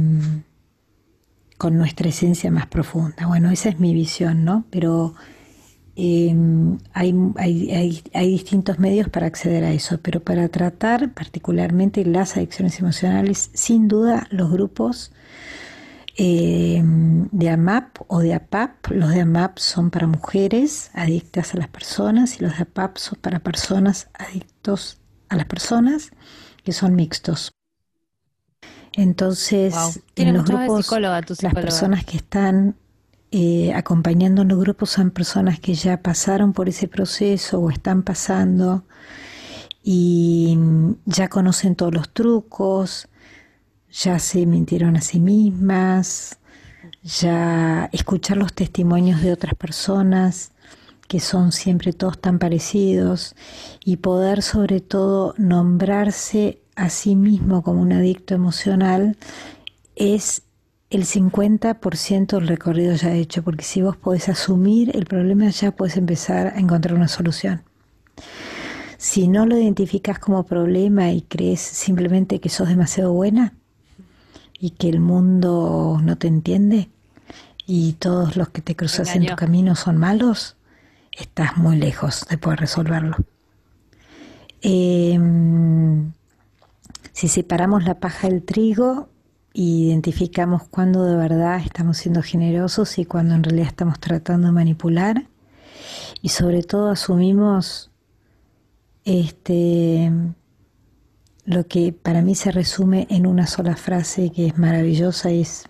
[1.57, 3.26] con nuestra esencia más profunda.
[3.26, 4.66] Bueno, esa es mi visión, ¿no?
[4.68, 5.14] Pero
[5.97, 6.34] eh,
[6.93, 12.36] hay, hay, hay, hay distintos medios para acceder a eso, pero para tratar particularmente las
[12.36, 15.12] adicciones emocionales, sin duda los grupos
[16.16, 21.68] eh, de AMAP o de APAP, los de AMAP son para mujeres adictas a las
[21.68, 26.11] personas y los de APAP son para personas adictos a las personas
[26.64, 27.53] que son mixtos.
[28.93, 29.93] Entonces, Wow.
[30.16, 32.76] en los de grupos, psicóloga tu las personas que están
[33.32, 38.02] eh, acompañando en los grupos son personas que ya pasaron por ese proceso o están
[38.02, 38.84] pasando
[39.82, 40.58] y
[41.04, 43.08] ya conocen todos los trucos,
[43.90, 46.38] ya se mintieron a sí mismas,
[47.02, 50.52] ya escuchar los testimonios de otras personas
[51.08, 53.34] que son siempre todos tan parecidos
[53.84, 59.16] y poder sobre todo nombrarse a sí mismo como un adicto emocional
[59.96, 60.42] es
[60.91, 65.97] el 50% del recorrido ya hecho, porque si vos podés asumir el problema ya podés
[65.97, 67.62] empezar a encontrar una solución.
[68.99, 73.55] Si no lo identificas como problema y crees simplemente que sos demasiado buena
[74.59, 76.91] y que el mundo no te entiende
[77.66, 80.57] y todos los que te cruzas en tu camino son malos,
[81.12, 83.16] estás muy lejos de poder resolverlo.
[84.61, 86.12] Em,
[87.12, 89.09] si separamos la paja del trigo
[89.53, 95.26] identificamos cuándo de verdad estamos siendo generosos y cuándo en realidad estamos tratando de manipular
[96.22, 97.90] y sobre todo asumimos
[99.05, 100.12] este
[101.44, 105.64] lo que para mí se resume en una sola frase que es maravillosa y es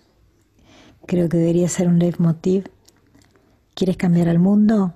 [1.07, 2.71] creo que debería ser un leitmotiv.
[3.75, 4.95] ¿Quieres cambiar al mundo?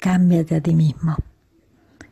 [0.00, 1.16] Cámbiate a ti mismo.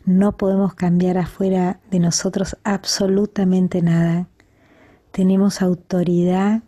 [0.06, 4.28] No podemos cambiar afuera de nosotros absolutamente nada.
[5.14, 6.64] Tenemos autoridad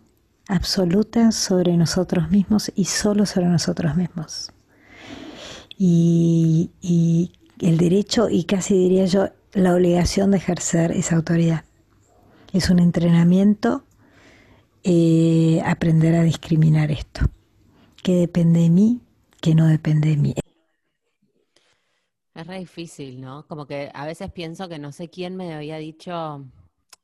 [0.47, 4.53] absoluta sobre nosotros mismos y solo sobre nosotros mismos.
[5.77, 6.71] Y,
[7.59, 11.65] el derecho y casi diría yo la obligación de ejercer esa autoridad.
[12.53, 13.83] Es un entrenamiento
[14.81, 17.25] eh, aprender a discriminar esto.
[18.01, 19.01] Que depende de mí,
[19.41, 20.35] que no depende de mí.
[22.33, 23.45] Es re difícil, ¿no?
[23.45, 26.45] Como que a veces pienso que no sé quién me había dicho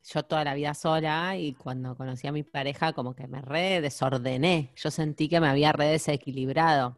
[0.04, 3.82] yo toda la vida sola y cuando conocí a mi pareja como que me re
[3.82, 4.72] desordené.
[4.76, 6.98] Yo sentí que me había re desequilibrado.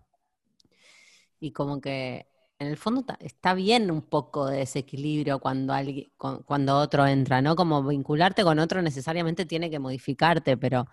[1.40, 2.28] Y como que
[2.60, 7.42] en el fondo está bien un poco de desequilibrio cuando alguien, cu- cuando otro entra,
[7.42, 7.56] ¿no?
[7.56, 10.88] Como vincularte con otro necesariamente tiene que modificarte, pero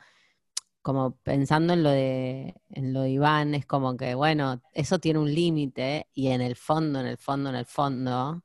[0.82, 5.20] como pensando en lo de, en lo de Iván, es como que, bueno, eso tiene
[5.20, 8.42] un límite y en el fondo, en el fondo, en el fondo,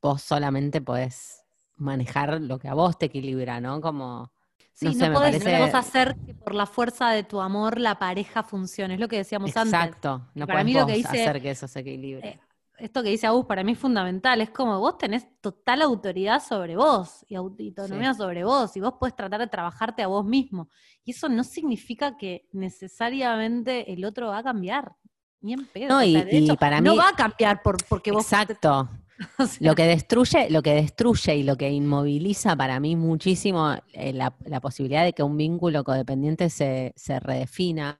[0.00, 1.44] vos solamente podés
[1.78, 3.80] manejar lo que a vos te equilibra, ¿no?
[3.80, 4.32] Como,
[4.74, 5.72] Sí, no no, sé, podés, parece...
[5.72, 8.94] no hacer que por la fuerza de tu amor la pareja funcione.
[8.94, 9.74] Es lo que decíamos antes.
[9.74, 12.28] Exacto, no Para mí lo que dice- hacer que eso se equilibre.
[12.28, 12.40] Eh,
[12.78, 16.76] esto que dice Agus para mí es fundamental, es como vos tenés total autoridad sobre
[16.76, 20.68] vos y autonomía sobre vos y vos podés tratar de trabajarte a vos mismo.
[21.04, 24.92] Y eso no significa que necesariamente el otro va a cambiar.
[25.40, 25.88] Ni en pedo.
[25.88, 28.10] No, O y- sea, de y hecho, para no mí- va a cambiar por, porque
[28.12, 28.24] vos...
[28.24, 28.88] Exacto.
[29.60, 34.36] Lo que destruye, lo que destruye y lo que inmoviliza para mí muchísimo eh, la,
[34.44, 37.98] la posibilidad de que un vínculo codependiente se, se redefina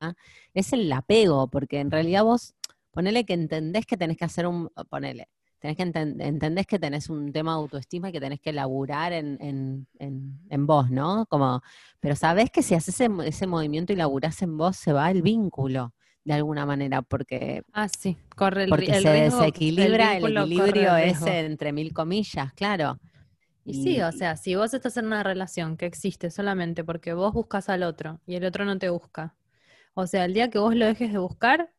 [0.54, 2.54] es el apego, porque en realidad vos
[2.92, 7.08] ponele que entendés que tenés que hacer un, ponele, tenés que enten- entendés que tenés
[7.10, 11.26] un tema de autoestima y que tenés que laburar en, en, en, en vos, ¿no?
[11.26, 11.62] Como,
[12.00, 15.22] pero sabés que si haces ese, ese movimiento y laburás en vos, se va el
[15.22, 15.94] vínculo
[16.28, 20.94] de alguna manera, porque Ah, sí, corre el, porque el se riesgo, desequilibra el, equilibrio
[20.96, 22.98] ese entre mil comillas, claro.
[23.64, 27.32] Y sí, o sea, si vos estás en una relación que existe solamente porque vos
[27.32, 29.36] buscas al otro y el otro no te busca,
[29.94, 31.72] o sea, el día que vos lo dejes de buscar,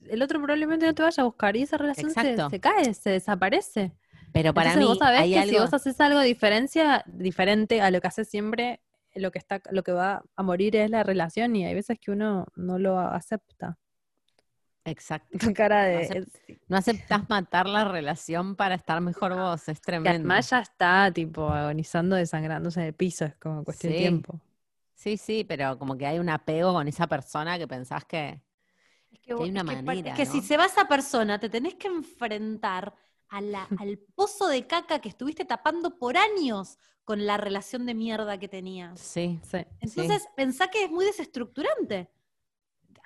[0.00, 3.92] el otro probablemente no te vaya a buscar y esa relación se, cae, se desaparece.
[4.32, 7.80] pero para Entonces mí vos sabés hay que algo, si vos haces algo diferencia, diferente
[7.80, 8.80] a lo que haces siempre,
[9.14, 12.10] lo que está, lo que va a morir es la relación y hay veces que
[12.10, 13.78] uno no lo acepta.
[14.86, 15.38] Exacto.
[15.38, 16.26] Tu cara No de
[16.68, 20.10] No aceptás matar la relación para estar mejor vos, es que tremendo.
[20.10, 24.02] además ya está tipo agonizando, desangrándose en el piso, es como cuestión de Sí.
[24.04, 24.40] tiempo.
[24.94, 28.40] Sí, sí, pero como que hay un apego con esa persona que pensás que
[29.12, 31.38] Es que, hay una es que pa- manera, es que si se va esa persona,
[31.38, 32.94] te tenés que enfrentar
[33.28, 37.94] a la- al pozo de caca que estuviste tapando por años con la relación de
[37.94, 38.98] mierda que tenías.
[39.00, 39.58] sí, Sí.
[39.80, 42.10] Entonces, pensá que es muy desestructurante.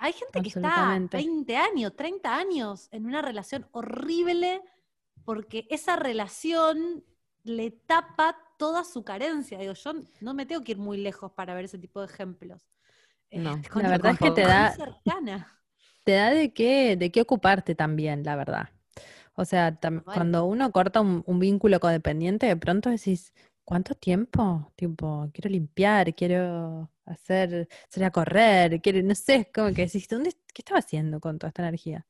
[0.03, 1.17] Hay gente que está Absolutamente.
[1.17, 4.61] 20 años, 30 años en una relación horrible
[5.25, 7.03] porque esa relación
[7.43, 9.59] le tapa toda su carencia.
[9.59, 12.67] Digo, yo no me tengo que ir muy lejos para ver ese tipo de ejemplos.
[13.33, 15.61] No, Este, con la una verdad es que te muy da- cercana.
[16.03, 18.69] te da de qué, de qué ocuparte también, la verdad.
[19.35, 23.33] O sea, tam- cuando uno corta un, un vínculo codependiente, de pronto decís,
[23.65, 24.71] ¿cuánto tiempo?
[24.75, 30.07] Tipo, quiero limpiar, quiero hacer, salir a correr, quiero, no sé, es como que decís,
[30.09, 32.05] ¿dónde, ¿qué estaba haciendo con toda esta energía?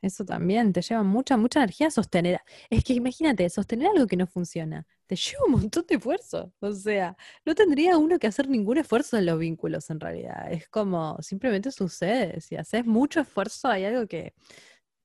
[0.00, 2.40] Eso también te lleva mucha, mucha energía sostener.
[2.70, 6.52] Es que imagínate, sostener algo que no funciona, te lleva un montón de esfuerzo.
[6.60, 10.50] O sea, no tendría uno que hacer ningún esfuerzo en los vínculos en realidad.
[10.52, 12.40] Es como, simplemente sucede.
[12.40, 14.34] Si haces mucho esfuerzo, hay algo que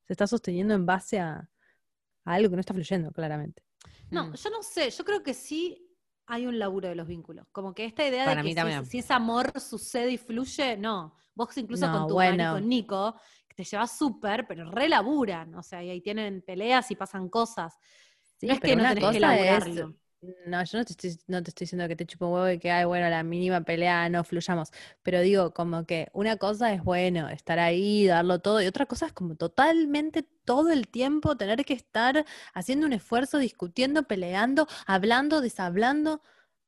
[0.08, 1.50] se está sosteniendo en base a,
[2.26, 3.64] a algo que no está fluyendo, claramente.
[4.12, 4.34] No, Mm.
[4.36, 5.84] yo no sé, yo creo que sí
[6.28, 7.48] hay un laburo de los vínculos.
[7.52, 11.16] Como que esta idea Para de que si, si es amor sucede y fluye, no.
[11.36, 12.54] Vos incluso No, con tu bueno.
[12.54, 13.16] con Nico,
[13.48, 15.54] que te llevas súper, pero relaburan.
[15.56, 17.78] O sea, y ahí tienen peleas y pasan cosas.
[18.38, 19.96] Sí, no es que no tenés que es- laburarlo.
[20.48, 22.58] No, yo no te estoy, no te estoy diciendo que te chupo un huevo y
[22.60, 24.72] que, ay, bueno, la mínima pelea no fluyamos.
[25.04, 29.06] Pero digo, como que una cosa es, bueno, estar ahí, darlo todo, y otra cosa
[29.08, 35.40] es como totalmente todo el tiempo tener que estar haciendo un esfuerzo, discutiendo, peleando, hablando,
[35.42, 36.22] deshablando.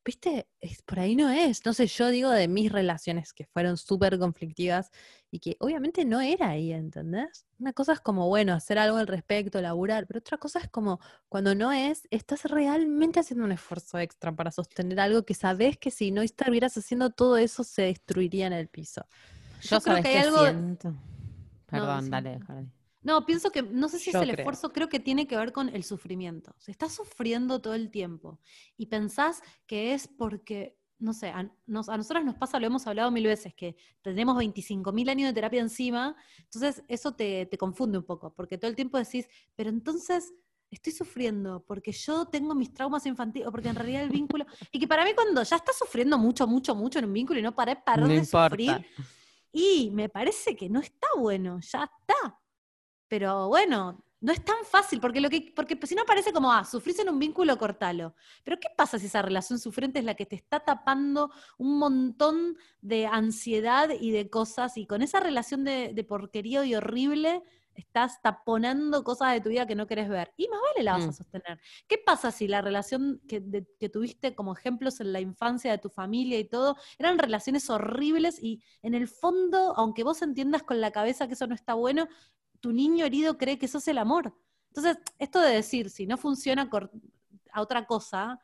[0.05, 0.47] ¿Viste?
[0.61, 1.65] Es, por ahí no es.
[1.65, 4.91] No sé, yo digo de mis relaciones que fueron súper conflictivas
[5.31, 7.45] y que obviamente no era ahí, ¿entendés?
[7.59, 10.99] Una cosa es como, bueno, hacer algo al respecto, laburar, pero otra cosa es como
[11.27, 15.91] cuando no es, estás realmente haciendo un esfuerzo extra para sostener algo que sabes que
[15.91, 19.05] si no estuvieras haciendo todo eso se destruiría en el piso.
[19.61, 20.93] Yo, creo sabes que hay algo- siento.
[21.67, 22.09] Perdón, sí.
[22.09, 22.67] dale, Hardy.
[23.01, 24.43] No, pienso que, no sé si Yo es el creo.
[24.43, 26.53] esfuerzo, creo que tiene que ver con el sufrimiento.
[26.57, 28.39] Se está sufriendo todo el tiempo
[28.75, 32.85] y pensás que es porque, no sé, a, nos- a nosotros nos pasa, lo hemos
[32.85, 37.97] hablado mil veces, que tenemos 25.000 años de terapia encima, entonces eso te, te confunde
[37.97, 40.33] un poco, porque todo el tiempo decís, pero entonces
[40.69, 44.79] estoy sufriendo porque yo tengo mis traumas infantiles, o porque en realidad el vínculo, y
[44.79, 47.55] que para mí cuando ya estás sufriendo mucho, mucho, mucho en un vínculo y no
[47.55, 48.49] paré, parar No de importa.
[48.55, 48.85] sufrir,
[49.51, 52.39] y me parece que no está bueno, ya está.
[53.07, 56.65] Pero bueno, no es tan fácil, porque lo que, porque si no parece como, ah,
[56.65, 58.13] sufrís en un vínculo, cortalo.
[58.43, 62.57] Pero ¿qué pasa si esa relación sufriente es la que te está tapando un montón
[62.81, 67.43] de ansiedad y de cosas, y con esa relación de, de porquería y horrible
[67.75, 70.33] estás taponando cosas de tu vida que no querés ver?
[70.35, 71.09] Y más vale la vas Mm.
[71.09, 71.61] a sostener.
[71.87, 75.77] ¿Qué pasa si la relación que, de- que tuviste como ejemplos en la infancia de
[75.77, 80.81] tu familia y todo, eran relaciones horribles y en el fondo, aunque vos entiendas con
[80.81, 82.09] la cabeza que eso no está bueno,
[82.59, 84.33] tu niño herido cree que eso es el amor.
[84.69, 86.69] Entonces, esto de decir, si no funciona
[87.51, 88.39] a otra cosa,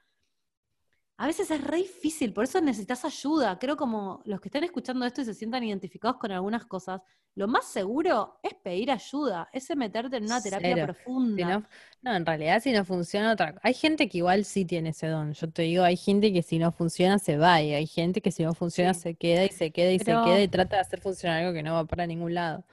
[1.17, 3.57] a veces es re difícil, por eso necesitas ayuda.
[3.57, 7.01] Creo como los que están escuchando esto y se sientan identificados con algunas cosas,
[7.35, 10.85] lo más seguro es pedir ayuda, es meterte en una terapia Cero.
[10.93, 11.37] profunda.
[11.37, 11.63] Si no,
[12.01, 15.33] no, en realidad si no funciona otra Hay gente que igual sí tiene ese don.
[15.33, 18.31] Yo te digo, hay gente que si no funciona se va y hay gente que
[18.31, 19.01] si no funciona Sí.
[19.01, 21.53] se queda y se queda y Pero- se queda y trata de hacer funcionar algo
[21.53, 22.63] que no va para ningún lado.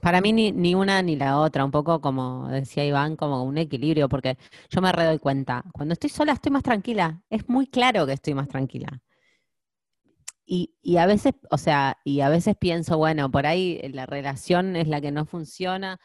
[0.00, 3.56] Para mí ni, ni una ni la otra, un poco como decía Iván, como un
[3.58, 4.36] equilibrio, porque
[4.68, 8.14] yo me re doy cuenta, cuando estoy sola estoy más tranquila, es muy claro que
[8.14, 9.00] estoy más tranquila.
[10.44, 14.74] Y, y a veces, o sea, y a veces pienso, bueno, por ahí la relación
[14.74, 16.00] es la que no funciona.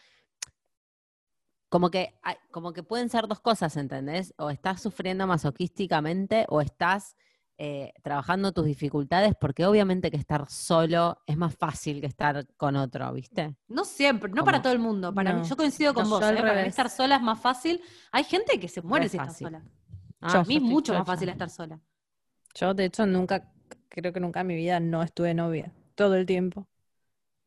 [1.69, 2.13] Como que,
[2.51, 4.33] como que pueden ser dos cosas, ¿entendés?
[4.37, 7.15] O estás sufriendo masoquísticamente o estás
[7.57, 12.75] eh, trabajando tus dificultades, porque obviamente que estar solo es más fácil que estar con
[12.75, 13.55] otro, ¿viste?
[13.69, 14.45] No siempre, no ¿Cómo?
[14.45, 15.13] para todo el mundo.
[15.13, 16.21] Para mí, yo coincido con No, vos.
[16.21, 16.35] ¿eh?
[16.35, 17.81] Para mí estar sola es más fácil.
[18.11, 19.63] Hay gente que se muere Re si está sola.
[20.19, 21.79] Ah, a mí es mucho más fácil estar sola.
[22.55, 23.51] Yo, de hecho, nunca,
[23.87, 25.71] creo que nunca en mi vida no estuve novia.
[25.95, 26.67] Todo el tiempo.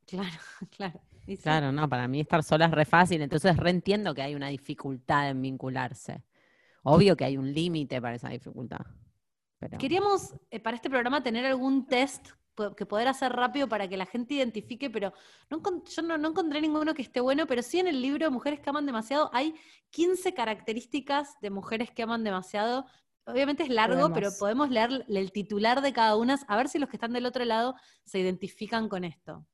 [0.07, 0.39] Claro,
[0.77, 1.01] claro.
[1.27, 1.37] Sí.
[1.37, 5.29] Claro, no, para mí estar sola es re fácil, entonces reentiendo que hay una dificultad
[5.29, 6.25] en vincularse.
[6.83, 8.81] Obvio que hay un límite para esa dificultad.
[9.59, 9.79] Pero...
[9.79, 12.29] Queríamos eh, para este programa tener algún test
[12.77, 15.13] que poder hacer rápido para que la gente identifique, pero
[15.51, 18.61] no yo no, no encontré ninguno que esté bueno, pero sí en el libro Mujeres
[18.61, 19.55] que aman demasiado hay
[19.91, 22.87] 15 características de mujeres que aman demasiado.
[23.25, 24.71] Obviamente es largo, pero Podemos.
[24.71, 27.75] leer el titular de cada una, a ver si los que están del otro lado
[28.05, 29.47] se identifican con esto.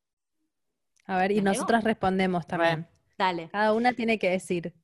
[1.06, 2.88] A ver, y nosotras respondemos también.
[3.18, 3.48] Dale.
[3.50, 4.74] Cada una tiene que decir.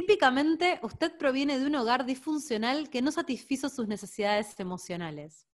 [0.00, 5.46] Típicamente, usted proviene de un hogar disfuncional que no satisfizo sus necesidades emocionales.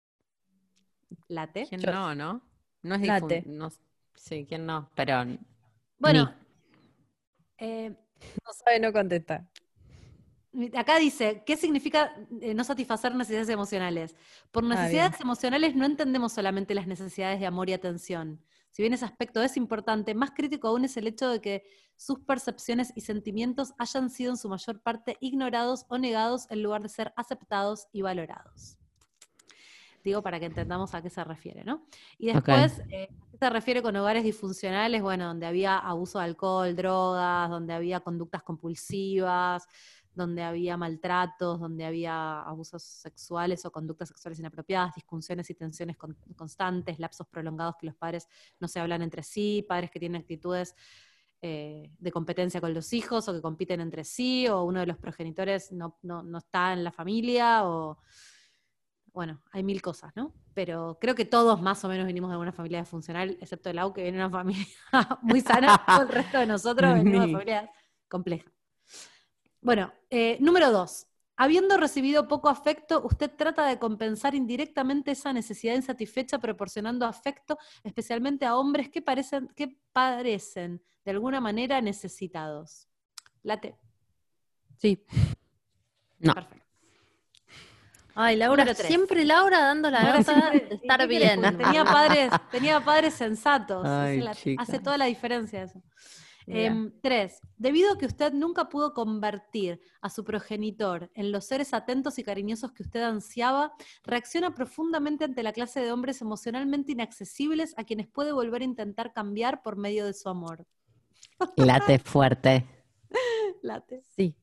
[1.28, 1.66] ¿Late?
[1.68, 2.42] ¿Quién Yo- no, no?
[2.82, 3.44] No es Late.
[3.46, 3.70] no,
[4.16, 4.90] sí, ¿quién no?
[4.96, 5.24] Pero
[5.96, 6.34] Bueno,
[7.58, 7.90] eh,
[8.44, 9.48] No sabe, no contesta.
[10.76, 14.16] acá dice, ¿qué significa eh, no satisfacer necesidades emocionales?
[14.50, 18.40] Por Ah, necesidades emocionales no entendemos solamente las necesidades de amor y atención.
[18.72, 21.62] Si bien ese aspecto es importante, más crítico aún es el hecho de que
[21.94, 26.82] sus percepciones y sentimientos hayan sido en su mayor parte ignorados o negados en lugar
[26.82, 28.78] de ser aceptados y valorados.
[30.02, 31.86] Digo para que entendamos a qué se refiere, ¿no?
[32.18, 35.00] Y después, eh, ¿a qué se refiere con hogares disfuncionales?
[35.00, 39.68] Bueno, donde había abuso de alcohol, drogas, donde había conductas compulsivas,
[40.14, 46.16] donde había maltratos, donde había abusos sexuales o conductas sexuales inapropiadas, discusiones y tensiones con-
[46.36, 48.28] constantes, lapsos prolongados que los padres
[48.60, 50.74] no se hablan entre sí, padres que tienen actitudes
[51.40, 54.96] eh, de competencia con los hijos o que compiten entre sí, o uno de los
[54.98, 57.98] progenitores no, no- no está en la familia, o
[59.12, 60.32] bueno, hay mil cosas, ¿no?
[60.54, 63.92] Pero creo que todos más o menos venimos de una familia funcional, excepto el Lau,
[63.92, 64.66] que viene de una familia
[65.22, 67.70] muy sana, todo el resto de nosotros venimos de familias
[68.08, 68.52] complejas.
[69.62, 71.06] Bueno, eh, número dos.
[71.36, 78.44] Habiendo recibido poco afecto, usted trata de compensar indirectamente esa necesidad insatisfecha proporcionando afecto, especialmente
[78.44, 82.86] a hombres que parecen, que parecen de alguna manera necesitados.
[83.42, 83.76] Late.
[84.78, 85.02] Sí.
[86.18, 86.34] No.
[86.34, 86.66] Perfecto.
[88.14, 91.40] Ay, Laura, siempre Laura dando la siempre- de ¿y estar bien.
[91.56, 93.86] Tenía padres, tenía padres sensatos.
[93.86, 95.82] Ay, Hace la- hace toda la diferencia eso.
[96.46, 101.72] Em, tres, debido a que usted nunca pudo convertir a su progenitor en los seres
[101.72, 103.72] atentos y cariñosos que usted ansiaba,
[104.02, 109.12] reacciona profundamente ante la clase de hombres emocionalmente inaccesibles a quienes puede volver a intentar
[109.12, 110.66] cambiar por medio de su amor.
[111.56, 112.66] late fuerte.
[113.62, 114.02] Late.
[114.16, 114.36] Sí,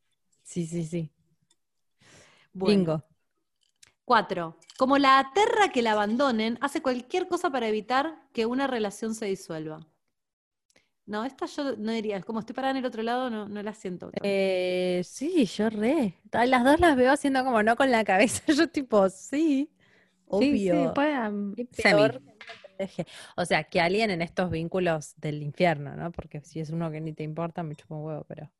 [0.43, 1.11] sí, sí, sí.
[2.53, 2.77] Bueno.
[2.77, 3.03] Bingo.
[4.05, 9.13] Cuatro, como la aterra que la abandonen, hace cualquier cosa para evitar que una relación
[9.13, 9.85] se disuelva.
[11.09, 13.73] No, esta yo no diría, como estoy parada en el otro lado, no, no la
[13.73, 14.11] siento.
[14.21, 16.13] Eh, sí, yo re.
[16.31, 18.43] Las dos las veo haciendo como no con la cabeza.
[18.53, 19.71] Yo tipo, sí,
[20.27, 20.93] obvio.
[20.93, 21.95] Sí, sí, semi.
[21.95, 22.21] peor.
[23.35, 26.11] O sea, que alguien en estos vínculos del infierno, ¿no?
[26.11, 28.51] Porque si es uno que ni te importa, me chupa un huevo, pero.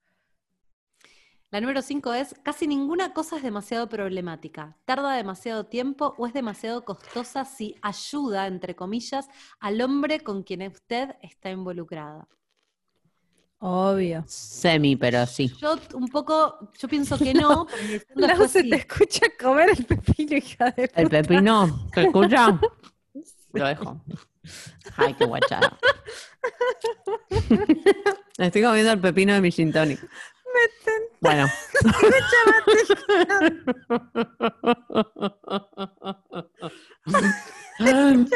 [1.52, 6.34] La número 5 es, casi ninguna cosa es demasiado problemática, tarda demasiado tiempo o es
[6.34, 9.30] demasiado costosa si ayuda, entre comillas,
[9.60, 12.28] al hombre con quien usted está involucrada.
[13.62, 14.24] Obvio.
[14.26, 15.53] Semi, pero sí.
[15.60, 18.69] Yo un poco, yo pienso que no, el después se sí.
[18.69, 21.22] te escucha comer el pepino, hija de El puta.
[21.22, 22.60] pepino, ¿se escucha?
[23.53, 24.02] Lo dejo.
[24.95, 25.77] Ay, qué guachada.
[28.38, 29.99] Estoy comiendo el pepino de mi gin tonic.
[31.19, 31.48] Bueno.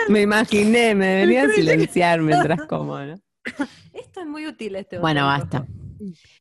[0.09, 3.15] me imaginé, me debería silenciar mientras como, ¿no?
[3.93, 5.57] Esto es muy útil este Bueno, botón basta.
[5.59, 5.69] rojo.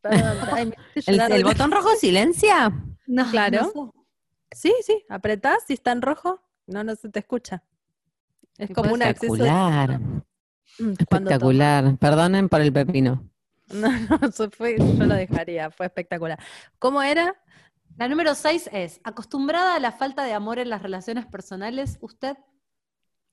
[0.02, 2.72] Perdón, ay, me hice ¿El, botón rojo silencia?
[3.06, 3.70] No, Claro.
[3.74, 3.98] no sé.
[4.54, 7.62] Sí, sí, apretás si está en rojo, no, no se te escucha.
[8.58, 9.34] Es como un acceso.
[9.34, 9.98] Espectacular.
[10.78, 11.96] Mm, Espectacular.
[11.98, 13.28] Perdonen por el pepino.
[13.72, 16.38] No, no, eso fue, yo lo dejaría, fue espectacular.
[16.78, 17.34] ¿Cómo era?
[17.96, 22.36] La número 6 es, acostumbrada a la falta de amor en las relaciones personales, usted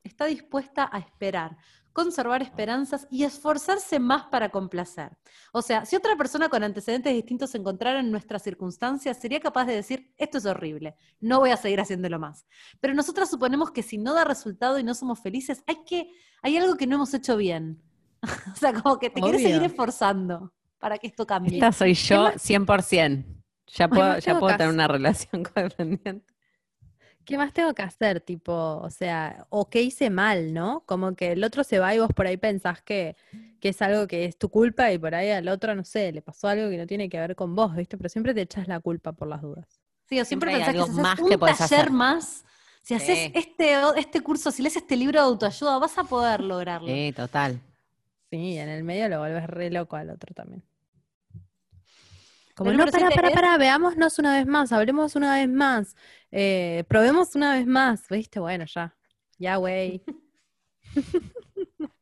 [0.03, 1.57] está dispuesta a esperar
[2.03, 5.17] conservar esperanzas y esforzarse más para complacer.
[5.51, 9.65] O sea, si otra persona con antecedentes distintos se encontrara en nuestras circunstancias, sería capaz
[9.65, 12.47] de decir, esto es horrible, no voy a seguir haciéndolo más.
[12.79, 16.09] Pero nosotras suponemos que si no da resultado y no somos felices, hay, que,
[16.41, 17.81] hay algo que no hemos hecho bien.
[18.53, 21.55] o sea, como que te quieres seguir esforzando para que esto cambie.
[21.55, 22.49] Esta soy yo más?
[22.49, 23.25] 100%.
[23.67, 26.33] Ya puedo, ya puedo tener una relación codependiente.
[27.29, 28.21] ¿Qué más tengo que hacer?
[28.21, 30.81] Tipo, o sea, o qué hice mal, ¿no?
[30.87, 33.15] Como que el otro se va y vos por ahí pensás que,
[33.59, 36.23] que es algo que es tu culpa y por ahí al otro, no sé, le
[36.23, 37.97] pasó algo que no tiene que ver con vos, ¿viste?
[37.97, 39.67] Pero siempre te echas la culpa por las dudas.
[40.07, 41.91] Sí, o siempre, Siempre pensás que algo si haces más un que taller hacer.
[41.91, 42.45] más,
[42.81, 43.31] si haces Sí.
[43.35, 46.87] este, este curso, si lees este libro de autoayuda, vas a poder lograrlo.
[46.87, 47.59] Sí, total.
[48.31, 50.63] Sí, en el medio lo vuelves re loco al otro también.
[52.59, 55.95] Como, no, para, para, es- para, veámonos una vez más, hablemos una vez más,
[56.29, 58.41] eh, probemos una vez más, ¿viste?
[58.41, 58.97] Bueno, ya,
[59.37, 60.03] ya, güey.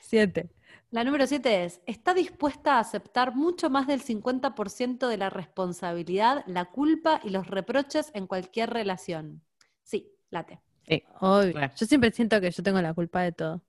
[0.00, 0.48] Siete.
[0.90, 6.44] La número siete es, está dispuesta a aceptar mucho más del 50% de la responsabilidad,
[6.46, 9.42] la culpa y los reproches en cualquier relación.
[9.82, 10.62] Sí, late.
[10.88, 11.04] Sí.
[11.20, 11.60] Obvio.
[11.76, 13.62] Yo siempre siento que yo tengo la culpa de todo.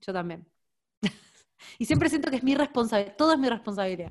[0.00, 0.44] Yo también.
[1.78, 4.10] y siempre siento que es mi responsabilidad, todo es mi responsabilidad.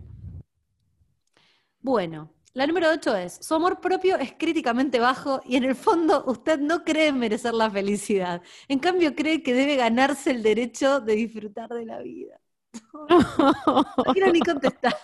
[1.86, 6.24] Bueno, la número 8 es, su amor propio es críticamente bajo y en el fondo
[6.26, 8.42] usted no cree merecer la felicidad.
[8.68, 12.42] En cambio cree que debe ganarse el derecho de disfrutar de la vida.
[12.90, 13.08] No
[14.14, 14.96] quiero ni contestar.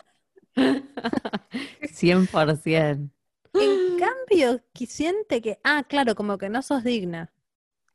[0.56, 3.12] 100%.
[3.54, 7.32] En cambio, que siente que, ah, claro, como que no sos digna.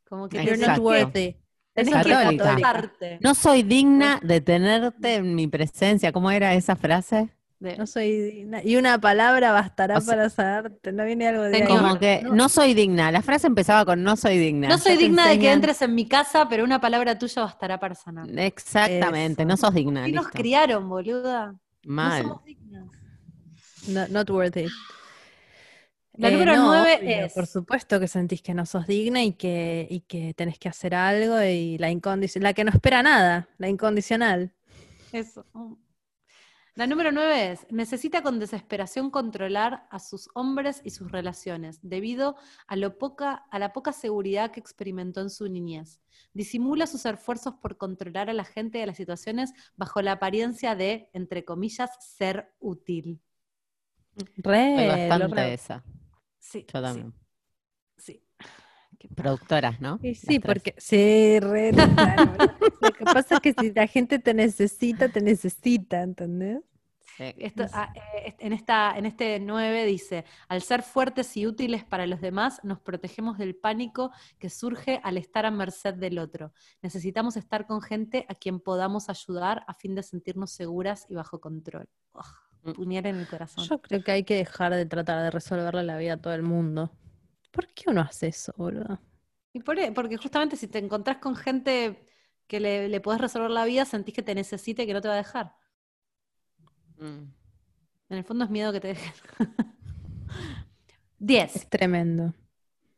[0.07, 1.35] Como que You're not worthy.
[1.73, 3.19] tenés que.
[3.19, 6.13] No soy digna de tenerte en mi presencia.
[6.13, 7.33] ¿Cómo era esa frase?
[7.59, 8.61] De- No soy digna.
[8.63, 10.91] Y una palabra bastará O sea- para sanarte.
[10.91, 11.67] No viene algo de ahí.
[11.67, 13.11] Como que no- no soy digna.
[13.11, 14.67] La frase empezaba con no soy digna.
[14.69, 17.95] No soy digna de que entres en mi casa, pero una palabra tuya bastará para
[17.95, 18.27] sanar.
[18.39, 19.47] Exactamente, Eso.
[19.49, 20.03] no sos digna.
[20.03, 21.53] Así nos criaron, boluda.
[21.83, 22.21] No Mal.
[22.23, 22.85] somos dignas.
[23.87, 24.67] No- not worthy.
[26.13, 29.33] La número no, nueve obvio, es- Por supuesto que sentís que no sos digna y
[29.33, 33.47] que, y que tenés que hacer algo y la incondicional, la que no espera nada,
[33.57, 34.51] la incondicional.
[35.11, 35.45] Eso.
[36.77, 42.35] La número nueve es, necesita con desesperación controlar a sus hombres y sus relaciones, debido
[42.67, 45.99] a, lo poca, a la poca seguridad que experimentó en su niñez.
[46.33, 50.75] Disimula sus esfuerzos por controlar a la gente y a las situaciones bajo la apariencia
[50.75, 53.21] de, entre comillas, ser útil.
[54.35, 55.83] Re, Soy bastante re- esa.
[56.37, 57.11] Sí, Yo también.
[57.97, 58.23] Sí.
[59.15, 59.97] Productoras, ¿no?
[59.97, 60.41] Sí, tres.
[60.45, 62.57] porque sí, re, boludo.
[62.81, 66.61] Lo que pasa es que si la gente te necesita, te necesita, ¿entendés?
[67.17, 67.33] Sí.
[67.37, 72.05] Esto, ah, eh, en, esta, en este 9 dice, al ser fuertes y útiles para
[72.05, 76.53] los demás, nos protegemos del pánico que surge al estar a merced del otro.
[76.83, 81.41] Necesitamos estar con gente a quien podamos ayudar a fin de sentirnos seguras y bajo
[81.41, 81.89] control.
[82.63, 82.73] Mm.
[82.73, 83.63] puñal en el corazón.
[83.65, 86.43] Yo creo que hay que dejar de tratar de resolverle la vida a todo el
[86.43, 86.91] mundo.
[87.51, 88.99] ¿Por qué uno hace eso, boludo?
[89.53, 92.05] Y por, e- porque justamente si te encontrás con gente
[92.47, 95.07] que le, le podés resolver la vida, sentís que te necesita y que no te
[95.07, 95.55] va a dejar.
[96.99, 97.31] Mm.
[98.09, 99.13] En el fondo es miedo que te dejen.
[101.19, 101.55] 10.
[101.55, 102.33] Es tremendo.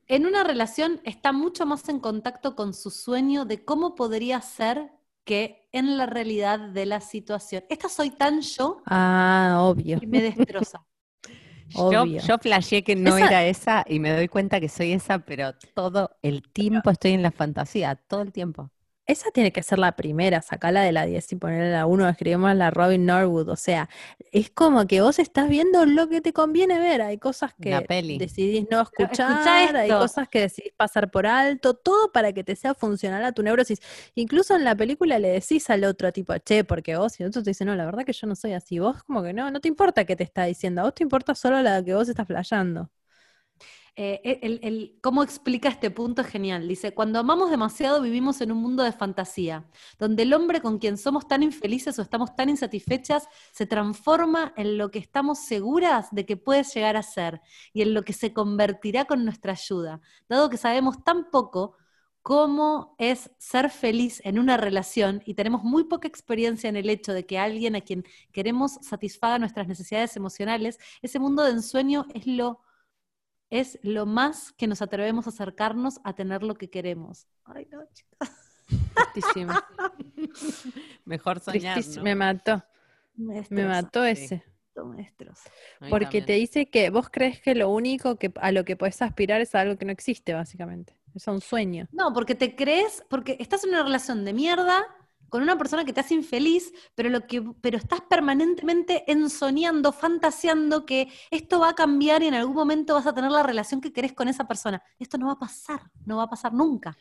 [0.07, 4.91] En una relación está mucho más en contacto con su sueño de cómo podría ser
[5.23, 7.63] que en la realidad de la situación.
[7.69, 9.99] Esta soy tan yo Ah, obvio.
[9.99, 10.85] que me destroza.
[11.69, 12.19] Yo, Obvio.
[12.21, 15.53] yo flasheé que no Esa- era esa y me doy cuenta que soy esa, pero
[15.75, 18.71] todo el tiempo estoy en la fantasía, todo el tiempo.
[19.09, 22.55] Esa tiene que ser la primera, sacala de la 10 y ponerla la 1, escribimos
[22.55, 23.49] la Robin Norwood.
[23.49, 23.89] O sea,
[24.31, 27.01] es como que vos estás viendo lo que te conviene ver.
[27.01, 28.19] Hay cosas que peli.
[28.19, 32.75] decidís no escuchar, hay cosas que decidís pasar por alto, todo para que te sea
[32.75, 33.81] funcional a tu neurosis.
[34.13, 37.41] Incluso en la película le decís al otro tipo, che, porque vos, y el otro
[37.41, 38.77] te dice, no, la verdad que yo no soy así.
[38.77, 41.33] Vos como que no, no te importa qué te está diciendo, a vos te importa
[41.33, 42.91] solo la que vos estás flayando.
[43.95, 46.21] Eh, ¿Cómo explica este punto?
[46.21, 46.67] Es genial.
[46.67, 50.97] Dice, cuando amamos demasiado vivimos en un mundo de fantasía, donde el hombre con quien
[50.97, 56.25] somos tan infelices o estamos tan insatisfechas se transforma en lo que estamos seguras de
[56.25, 57.41] que puede llegar a ser
[57.73, 61.75] y en lo que se convertirá con nuestra ayuda, dado que sabemos tan poco
[62.21, 67.13] cómo es ser feliz en una relación y tenemos muy poca experiencia en el hecho
[67.13, 72.27] de que alguien a quien queremos satisfaga nuestras necesidades emocionales, ese mundo de ensueño es
[72.27, 72.61] lo
[73.49, 77.27] es lo más que nos atrevemos a acercarnos a tener lo que queremos.
[77.45, 78.31] Ay, no, chicas.
[79.13, 79.53] Tristísimo.
[81.05, 82.03] Mejor soñar, Tristísimo.
[82.03, 82.09] ¿no?
[82.09, 82.63] Me mató,
[83.15, 84.43] Me, mató ese.
[84.85, 85.11] me.
[85.81, 86.25] A Porque también.
[86.25, 89.55] te dice que vos crees que lo único que a lo que puedes aspirar es
[89.55, 90.97] algo que no existe, básicamente.
[91.15, 91.87] Es un sueño.
[91.91, 94.85] No, porque te crees, porque estás en una relación de mierda
[95.29, 100.85] con una persona que te hace infeliz, pero lo que, pero estás permanentemente ensoñando, fantaseando
[100.85, 103.93] que esto va a cambiar y en algún momento vas a tener la relación que
[103.93, 104.81] querés con esa persona.
[104.99, 106.97] Esto no va a pasar, no va a pasar nunca.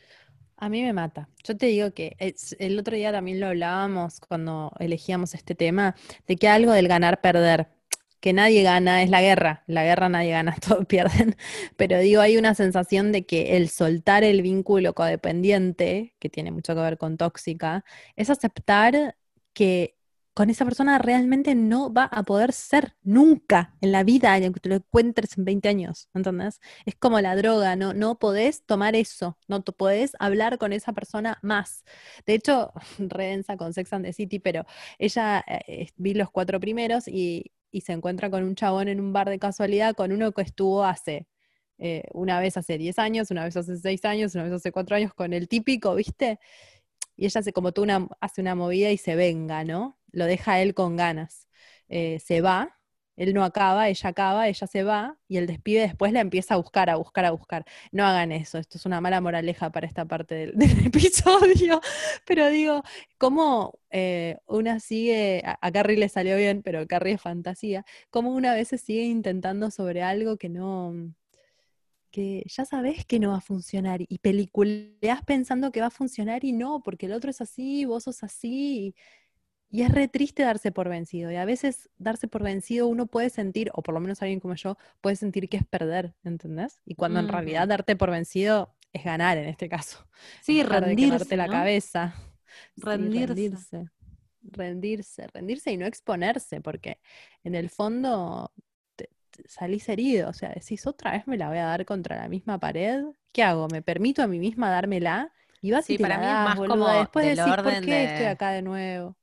[0.60, 1.28] A mí me mata.
[1.44, 2.16] Yo te digo que
[2.58, 5.94] el otro día también lo hablábamos cuando elegíamos este tema,
[6.26, 7.68] de que algo del ganar-perder,
[8.20, 9.64] que nadie gana, es la guerra.
[9.66, 11.36] La guerra nadie gana, todos pierden.
[11.76, 16.74] Pero digo, hay una sensación de que el soltar el vínculo codependiente, que tiene mucho
[16.74, 17.84] que ver con tóxica,
[18.16, 19.16] es aceptar
[19.52, 19.98] que
[20.38, 24.68] con esa persona realmente no va a poder ser nunca en la vida, aunque te
[24.68, 26.60] lo encuentres en 20 años, ¿entendés?
[26.86, 30.92] Es como la droga, no, no podés tomar eso, no te podés hablar con esa
[30.92, 31.84] persona más.
[32.24, 34.64] De hecho, redensa con Sex and the City, pero
[35.00, 39.12] ella eh, vi los cuatro primeros y, y se encuentra con un chabón en un
[39.12, 41.26] bar de casualidad con uno que estuvo hace
[41.78, 44.96] eh, una vez hace 10 años, una vez hace 6 años, una vez hace 4
[44.96, 46.40] años, con el típico, ¿viste?
[47.16, 49.98] Y ella hace como tú una, hace una movida y se venga, ¿no?
[50.12, 51.48] Lo deja él con ganas.
[51.88, 52.77] Eh, se va,
[53.18, 56.56] él no acaba, ella acaba, ella se va, y el despibe después la empieza a
[56.56, 57.64] buscar, a buscar, a buscar.
[57.90, 60.54] No hagan eso, esto es una mala moraleja para esta parte del,
[60.86, 61.80] episodio,
[62.24, 62.82] pero digo,
[63.18, 68.54] ¿cómo eh, una sigue, a, Carrie le salió bien, pero Carrie es fantasía, cómo una
[68.54, 70.94] vez se sigue intentando sobre algo que no,
[72.10, 76.44] que ya sabes que no va a funcionar y peliculeas pensando que va a funcionar
[76.44, 78.86] y no, porque el otro es así, vos sos así.
[78.86, 78.94] Y,
[79.70, 81.30] y es re triste darse por vencido.
[81.30, 84.54] Y a veces darse por vencido uno puede sentir, o por lo menos alguien como
[84.54, 86.80] yo, puede sentir que es perder, ¿entendés?
[86.84, 90.06] Y cuando en realidad darte por vencido es ganar en este caso.
[90.42, 91.36] Sí, Dejar de rendirse.
[91.36, 91.52] la ¿no?
[91.52, 92.14] cabeza.
[92.74, 93.24] Sí, Rendirse.
[93.26, 93.90] rendirse.
[94.42, 97.00] Rendirse, rendirse y no exponerse, porque
[97.44, 98.52] en el fondo
[98.96, 102.16] te- te salís herido, o sea, decís otra vez me la voy a dar contra
[102.16, 103.68] la misma pared, ¿qué hago?
[103.68, 105.32] ¿Me permito a mí misma dármela?
[105.60, 107.56] Y vas Sí, y te para la mí es más boluda, como después del decís,
[107.62, 109.16] ¿por qué de- estoy acá de nuevo?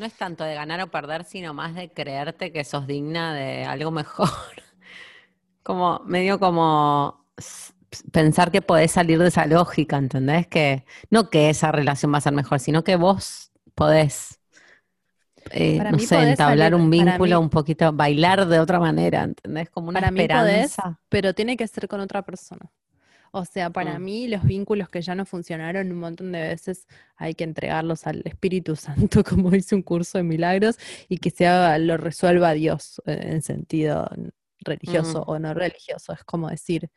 [0.00, 3.64] No es tanto de ganar o perder, sino más de creerte que sos digna de
[3.64, 4.28] algo mejor.
[5.62, 7.26] Como, medio como
[8.12, 10.46] pensar que podés salir de esa lógica, ¿entendés?
[10.46, 14.40] Que no que esa relación va a ser mejor, sino que vos podés,
[15.50, 19.22] eh, no sé, podés entablar salir- un vínculo mí- un poquito, bailar de otra manera,
[19.24, 19.68] ¿entendés?
[19.70, 21.00] Como una Para mí podés, esperanza.
[21.10, 22.70] pero tiene que ser con otra persona.
[23.32, 24.02] O sea, para Mm.
[24.04, 26.86] mí los vínculos que ya no funcionaron un montón de veces
[27.16, 28.74] hay que entregarlos al Espíritu
[29.20, 30.78] Santo, como dice un curso de milagros,
[31.08, 34.08] y que sea, lo resuelva Dios eh, en sentido
[34.60, 35.30] religioso Mm.
[35.30, 36.12] o no religioso.
[36.12, 36.90] Es como decir,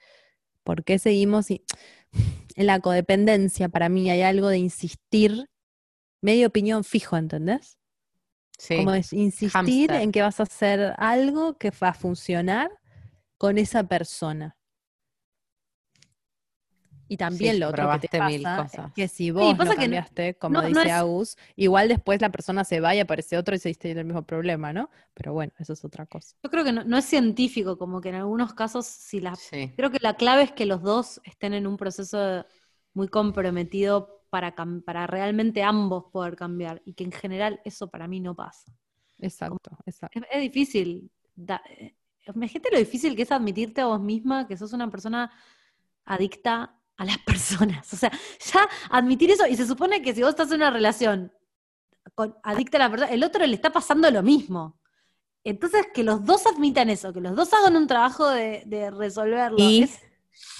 [0.63, 1.51] ¿por qué seguimos?
[1.51, 1.63] Y
[2.11, 2.13] en
[2.67, 5.49] la codependencia, para mí hay algo de insistir,
[6.21, 7.77] medio opinión fijo, ¿entendés?
[8.57, 8.77] Sí.
[8.77, 12.71] Como es insistir en que vas a hacer algo que va a funcionar
[13.37, 14.55] con esa persona.
[17.13, 18.91] Y también Sí, lo otro que te mil pasa es cosas.
[18.93, 21.87] que si vos pasa no que no- cambiaste, como no- no dice es- Agus, igual
[21.87, 24.89] después la persona se va y aparece otro y seguiste teniendo el mismo problema, ¿no?
[25.13, 26.35] Pero bueno, eso es otra cosa.
[26.43, 29.71] Yo creo que no, no es científico, como que en algunos casos, si la, Sí.
[29.77, 32.45] creo que la clave es que los dos estén en un proceso
[32.95, 38.19] muy comprometido para, para realmente ambos poder cambiar y que en general eso para mí
[38.21, 38.71] no pasa.
[39.19, 40.19] Exacto, exacto.
[40.19, 41.11] Es, es difícil.
[41.35, 41.95] da- eh,
[42.33, 45.29] imagínate lo difícil que es admitirte a vos misma que sos una persona
[46.05, 47.91] adicta a las personas.
[47.93, 48.11] O sea,
[48.53, 51.31] ya admitir eso, y se supone que si vos estás en una relación
[52.15, 54.79] con, adicta a la persona, el otro le está pasando lo mismo.
[55.43, 59.57] Entonces, que los dos admitan eso, que los dos hagan un trabajo de, de resolverlo.
[59.59, 59.99] Y, es-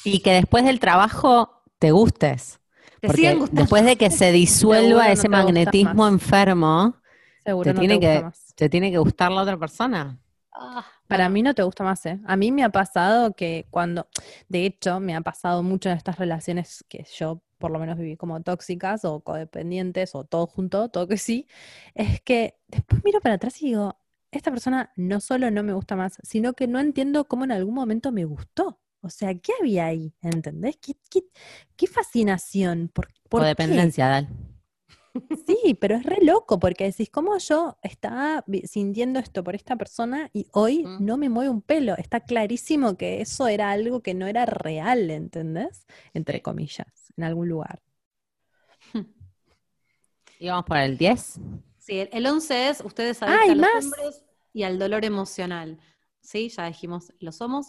[0.04, 2.60] y que después del trabajo te gustes.
[3.00, 6.96] te Porque después de que se disuelva ese magnetismo enfermo,
[7.46, 8.54] Seguro te no tiene te que- más.
[8.56, 10.20] te tiene que gustar la otra persona.
[10.56, 12.20] Ah, Para mí no te gusta más, ¿eh?
[12.26, 14.08] A mí me ha pasado que cuando,
[14.50, 18.18] de hecho, me ha pasado mucho en estas relaciones que yo por lo menos viví
[18.18, 21.48] como tóxicas o codependientes o todo junto, todo que sí,
[21.96, 23.98] es que después miro para atrás y digo,
[24.32, 27.74] esta persona no solo no me gusta más, sino que no entiendo cómo en algún
[27.76, 28.80] momento me gustó.
[29.02, 30.14] O sea, ¿qué había ahí?
[30.22, 30.78] ¿Entendés?
[30.78, 31.22] ¿Qué, qué,
[31.76, 32.90] qué fascinación?
[32.94, 33.56] ¿Por, por qué?
[33.56, 34.28] Codependencia, Dal.
[35.46, 40.30] Sí, pero es re loco porque decís, ¿cómo yo estaba sintiendo esto por esta persona
[40.34, 41.06] y hoy Mm.
[41.06, 41.96] no me mueve un pelo?
[41.98, 45.86] Está clarísimo que eso era algo que no era real, ¿entendés?
[46.14, 46.88] Entre comillas,
[47.18, 47.82] en algún lugar.
[50.40, 51.40] Y vamos por el 10.
[51.78, 53.86] Sí, el- el 11 es ustedes ¡Ay, adictan a los más!
[53.86, 54.24] hombres
[54.54, 55.80] y al dolor emocional.
[56.22, 57.68] Sí, ya dijimos, lo somos.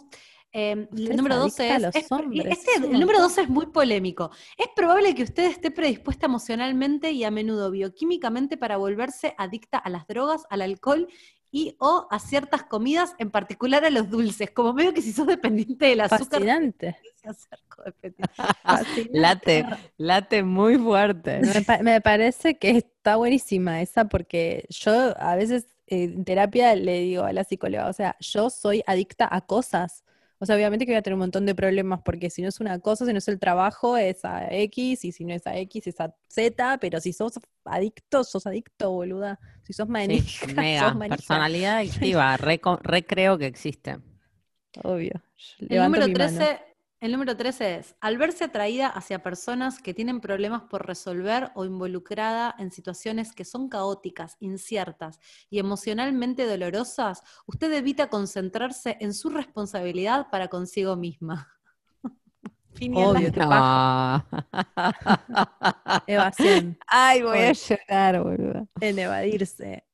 [0.57, 3.23] Eh, el Ustedes número 12 adicta a es, hombres, este- el número montón.
[3.23, 4.31] 12 es muy polémico.
[4.57, 9.91] Es probable que usted esté predispuesta emocionalmente y a menudo bioquímicamente para volverse adicta a
[9.91, 11.09] las drogas, al alcohol
[11.51, 14.51] y o a ciertas comidas, en particular a los dulces.
[14.53, 16.41] Como medio que si sos dependiente del azúcar,
[18.63, 19.09] Fascinante.
[19.13, 19.67] Late,
[19.97, 21.41] late muy fuerte.
[21.41, 26.75] Me, pa- me parece que está buenísima esa porque yo a veces eh, en terapia
[26.77, 30.05] le digo a la psicóloga, o sea, yo soy adicta a cosas.
[30.39, 32.61] O sea, obviamente que voy a tener un montón de problemas porque si no es
[32.61, 35.57] una cosa, si no es el trabajo, es a X, y si no es a
[35.59, 37.35] X, es a Z, pero si sos
[37.65, 39.39] adicto, sos adicto, boluda.
[39.63, 40.81] Si sos Sí, manija, mega.
[40.81, 41.17] sos manija.
[41.17, 43.99] Personalidad adictiva, re, co- re creo que existe.
[44.83, 45.21] Obvio.
[45.69, 46.41] El número, mi mano.
[46.41, 46.61] 13,
[47.05, 51.67] el número 13 es, al verse atraída hacia personas que tienen problemas por resolver o
[51.67, 55.21] involucrada en situaciones que son caóticas, inciertas
[55.51, 61.53] y emocionalmente dolorosas, usted evita concentrarse en su responsabilidad para consigo misma.
[62.95, 63.31] Obvio.
[63.37, 64.25] No.
[66.07, 66.79] Evasión.
[66.87, 68.67] Ay, voy a llorar, boludo.
[68.81, 69.85] En evadirse.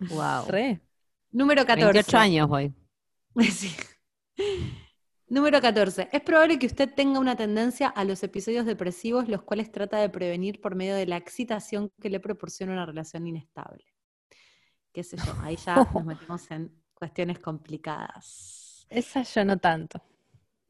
[0.00, 0.46] Wow.
[0.48, 0.80] Re.
[1.30, 1.84] Número 14.
[1.84, 2.74] 28 años voy.
[3.52, 3.76] Sí.
[5.32, 6.08] Número 14.
[6.12, 10.10] Es probable que usted tenga una tendencia a los episodios depresivos, los cuales trata de
[10.10, 13.84] prevenir por medio de la excitación que le proporciona una relación inestable.
[14.92, 15.32] ¿Qué sé yo?
[15.42, 18.86] Ahí ya nos metimos en cuestiones complicadas.
[18.90, 20.02] Esa yo no tanto.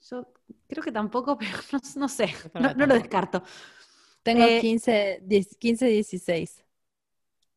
[0.08, 0.32] Yo
[0.68, 3.42] creo que tampoco, pero no, no sé, no, no lo descarto.
[4.22, 6.64] Tengo Eh, 15, 10, 15, 16.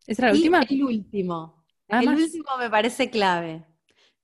[0.08, 0.64] ¿Esa era la Y última?
[0.64, 1.66] el último.
[1.88, 2.20] Ah, el más.
[2.20, 3.64] último me parece clave.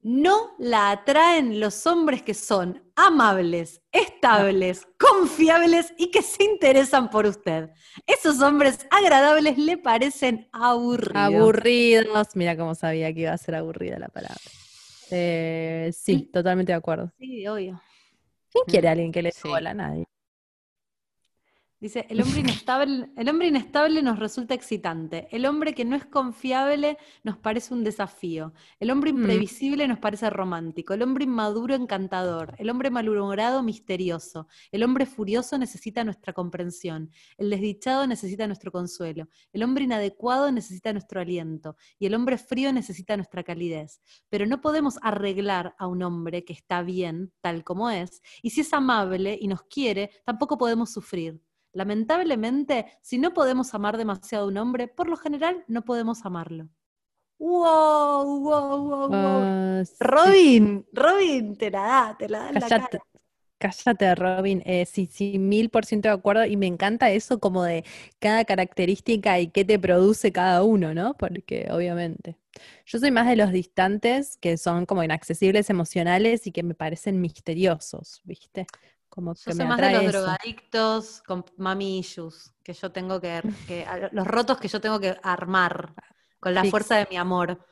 [0.03, 7.27] No la atraen los hombres que son amables, estables, confiables y que se interesan por
[7.27, 7.69] usted.
[8.07, 11.15] Esos hombres agradables le parecen aburridos.
[11.15, 12.27] Aburridos.
[12.35, 14.41] Mira cómo sabía que iba a ser aburrida la palabra.
[15.11, 16.29] Eh, sí, Sí.
[16.33, 17.11] totalmente de acuerdo.
[17.19, 17.79] Sí, obvio.
[18.51, 19.47] ¿Quién quiere a alguien que le Sí.
[19.47, 19.73] bola?
[19.73, 20.05] Nadie.
[21.81, 25.27] Dice, el hombre, inestable, el hombre inestable nos resulta excitante.
[25.31, 28.53] El hombre que no es confiable nos parece un desafío.
[28.79, 29.17] El hombre Mm.
[29.17, 30.93] imprevisible nos parece romántico.
[30.93, 32.53] El hombre inmaduro encantador.
[32.59, 34.47] El hombre malhumorado misterioso.
[34.71, 37.09] El hombre furioso necesita nuestra comprensión.
[37.35, 39.27] El desdichado necesita nuestro consuelo.
[39.51, 41.77] El hombre inadecuado necesita nuestro aliento.
[41.97, 44.01] Y el hombre frío necesita nuestra calidez.
[44.29, 48.21] Pero no podemos arreglar a un hombre que está bien, tal como es.
[48.43, 51.41] Y si es amable y nos quiere, tampoco podemos sufrir.
[51.73, 56.67] Lamentablemente, si no podemos amar demasiado a un hombre, por lo general no podemos amarlo.
[57.39, 58.39] ¡Wow!
[58.39, 58.87] ¡Wow!
[58.87, 59.09] ¡Wow!
[59.09, 59.11] wow.
[59.13, 59.95] Ah, sí.
[59.99, 62.89] Robin, Robin, te la da, te la da en la cara.
[63.57, 64.61] cállate, Robin.
[64.65, 66.45] Eh, sí, sí, mil por ciento de acuerdo.
[66.45, 67.83] Y me encanta eso como de
[68.19, 71.15] cada característica y qué te produce cada uno, ¿no?
[71.17, 72.37] Porque obviamente.
[72.85, 77.21] Yo soy más de los distantes, que son como inaccesibles emocionales y que me parecen
[77.21, 78.67] misteriosos, ¿viste?
[79.11, 80.05] Como Yo que soy me más de los eso.
[80.05, 85.17] drogadictos con mami issues, que yo tengo que, que- los rotos que yo tengo que
[85.23, 85.95] armar
[86.39, 86.65] con la Fix.
[86.65, 87.65] fuerza de mi amor.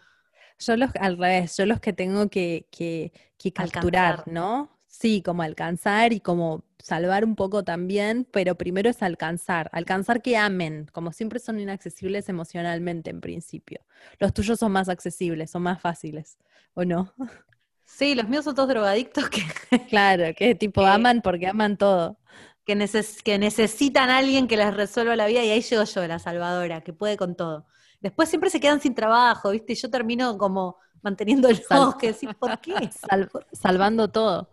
[0.60, 4.26] Yo los, al revés, yo los que tengo que, que, que capturar, Alcanzar.
[4.26, 4.78] ¿no?
[4.88, 10.36] Sí, como alcanzar y como salvar un poco también, pero primero es alcanzar, alcanzar que
[10.38, 13.82] amen, como siempre son inaccesibles emocionalmente en principio.
[14.20, 16.38] Los tuyos son más accesibles, son más fáciles,
[16.74, 17.14] ¿o no?
[17.98, 19.42] Sí, los míos son todos drogadictos que,
[19.90, 22.18] Claro, que tipo aman porque aman todo.
[22.66, 26.08] que, neces- que necesitan a alguien que les resuelva la vida y ahí llego yo,
[26.08, 27.68] la salvadora, que puede con todo.
[28.02, 29.74] Después siempre se quedan sin trabajo, ¿viste?
[29.74, 32.74] Y yo termino como manteniéndolos, Sal- que decís, ¿por qué?
[32.92, 34.50] Sal- salvando todo,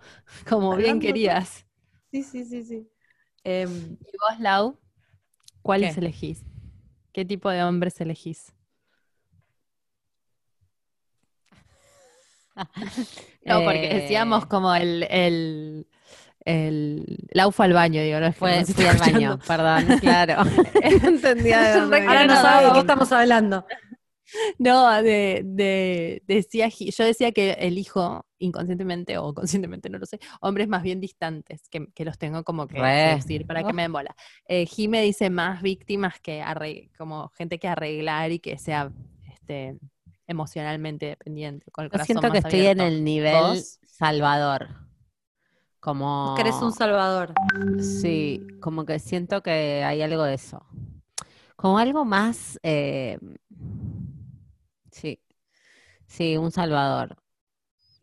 [0.49, 1.01] como bien todo.
[1.01, 1.67] querías.
[2.11, 2.91] Sí, sí, sí, sí.
[4.05, 4.79] ¿Y vos, Lau?
[5.63, 5.99] ¿Cuáles ¿Qué?
[5.99, 6.45] elegís?
[7.13, 8.55] ¿Qué tipo de hombres elegís?
[13.45, 15.87] No, porque decíamos Eh, como el, el,
[16.45, 20.43] el Lau fue al baño, digo, no es que Fue, fui al baño, perdón, claro.
[21.03, 23.65] No entendía ahora no sabes de qué estamos hablando.
[24.59, 30.67] No, de, de- decía, yo decía que elijo inconscientemente o conscientemente, no lo sé, hombres
[30.67, 33.11] más bien distantes, que, que los tengo como que Re.
[33.11, 34.17] seducir para que me den bola.
[34.49, 38.91] Eh, Jime dice más víctimas que arre- como gente que arreglar y que sea
[39.33, 39.79] este,
[40.27, 43.79] emocionalmente dependiente, con el Yo corazón siento que más estoy en el nivel ¿Vos?
[43.87, 44.69] salvador.
[45.81, 46.35] Como...
[46.35, 47.33] Que eres un salvador.
[47.81, 50.67] Sí, como que siento que hay algo de eso.
[51.55, 53.19] Como algo más, eh,
[54.91, 55.21] sí,
[56.07, 57.17] sí, un salvador.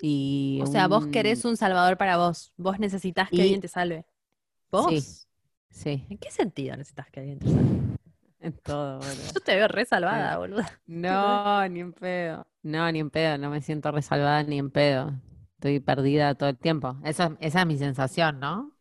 [0.01, 3.67] Y O sea, vos querés un salvador para vos, vos necesitas que Y- alguien te
[3.67, 4.05] salve.
[4.71, 4.87] ¿Vos?
[4.89, 5.01] Sí.
[5.69, 7.97] Sí, ¿En qué sentido necesitas que alguien te salve?
[8.43, 9.33] En todo, boludo.
[9.33, 10.69] Yo te veo re salvada, boluda.
[10.85, 12.45] No, ni en pedo.
[12.61, 15.13] No, ni en pedo, no me siento resalvada ni en pedo.
[15.55, 16.97] Estoy perdida todo el tiempo.
[17.03, 18.71] Esa, esa es mi sensación, ¿no?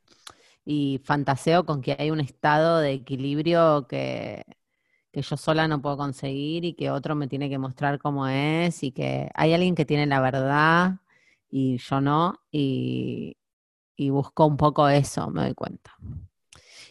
[0.64, 4.44] Y fantaseo con que hay un estado de equilibrio que,
[5.12, 8.82] que yo sola no puedo conseguir y que otro me tiene que mostrar cómo es
[8.82, 10.96] y que hay alguien que tiene la verdad
[11.50, 12.40] y yo no.
[12.50, 13.36] Y,
[13.96, 15.92] y busco un poco eso, me doy cuenta.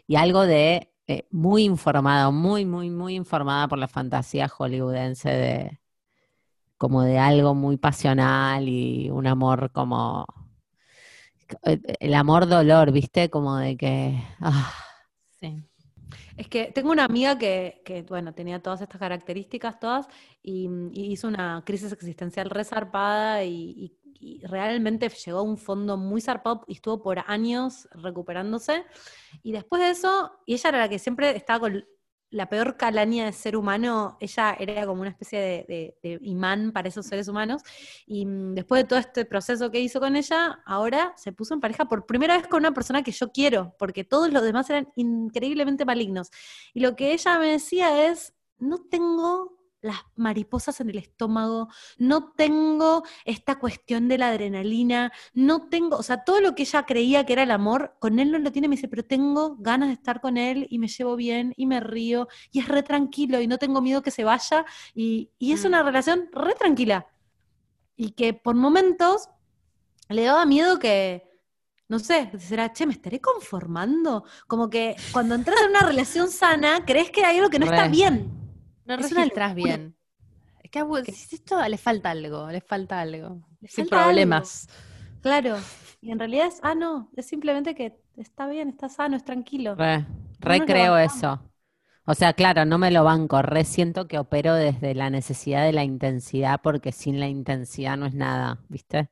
[0.08, 5.80] Y algo de eh, muy informada, muy, muy, muy informada por la fantasía hollywoodense de
[6.78, 10.26] como de algo muy pasional y un amor como
[11.64, 13.30] eh, el amor dolor, ¿viste?
[13.30, 14.74] Como de que ah,
[15.40, 15.71] Sí.
[16.42, 20.08] Es que tengo una amiga que, bueno, tenía todas estas características todas
[20.42, 25.98] y, hizo una crisis existencial re zarpada y, y- y realmente llegó a un fondo
[25.98, 28.86] muy zarpado y estuvo por años recuperándose.
[29.44, 31.86] Y después de eso, y ella era la que siempre estaba con
[32.32, 37.06] la peor calaña de ser humano, ella era como una especie de, imán para esos
[37.06, 37.62] seres humanos.
[38.08, 41.60] Y mm, después de todo este proceso que hizo con ella, ahora se puso en
[41.60, 44.88] pareja por primera vez con una persona que yo quiero, porque todos los demás eran
[44.96, 46.32] increíblemente malignos.
[46.74, 51.68] Y lo que ella me decía es, no tengo las mariposas en el estómago,
[51.98, 56.86] no tengo esta cuestión de la adrenalina, no tengo, o sea, todo lo que ella
[56.86, 59.90] creía que era el amor, con él no lo tiene, me dice, pero tengo ganas
[59.90, 63.42] de estar con él y me llevo bien y me río y es re tranquilo
[63.42, 65.68] y no tengo miedo que se vaya y, y es Mm.
[65.68, 67.08] una relación re tranquila.
[67.96, 69.30] Y que por momentos
[70.10, 71.24] le daba miedo que,
[71.88, 74.24] no sé, será, che, me estaré conformando.
[74.48, 77.88] Como que cuando entras en una relación sana, crees que hay algo que no está
[77.88, 78.41] bien.
[78.98, 79.56] No Es una registras locura.
[79.56, 79.98] bien.
[80.64, 80.82] Es que
[81.14, 83.42] si esto le falta algo, le falta algo.
[83.62, 84.68] Le Sin falta problemas.
[85.22, 85.72] Claro.
[86.02, 89.78] Y en realidad es, ah, no, es simplemente que está bien, está sano, es tranquilo.
[89.78, 90.06] re,
[90.44, 90.98] No re nos lo creo bancamos.
[90.98, 91.42] eso.
[92.06, 95.74] O sea, claro, no me lo banco, re siento que opero desde la necesidad de
[95.74, 99.10] la intensidad, porque sin la intensidad no es nada, ¿viste?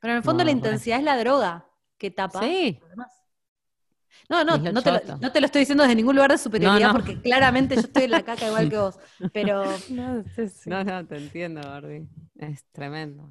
[0.00, 0.50] Pero en el fondo No, la re.
[0.50, 1.66] intensidad es la droga
[1.98, 2.40] que tapa.
[2.40, 3.19] Sí, lo demás.
[4.28, 6.88] No, no, no te, lo, no te lo estoy diciendo desde ningún lugar de superioridad,
[6.88, 6.92] no.
[6.92, 8.98] porque claramente yo estoy en la caca igual que vos.
[9.32, 10.24] Pero no,
[10.84, 12.08] no, te entiendo, Gordi.
[12.36, 13.30] Es tremendo.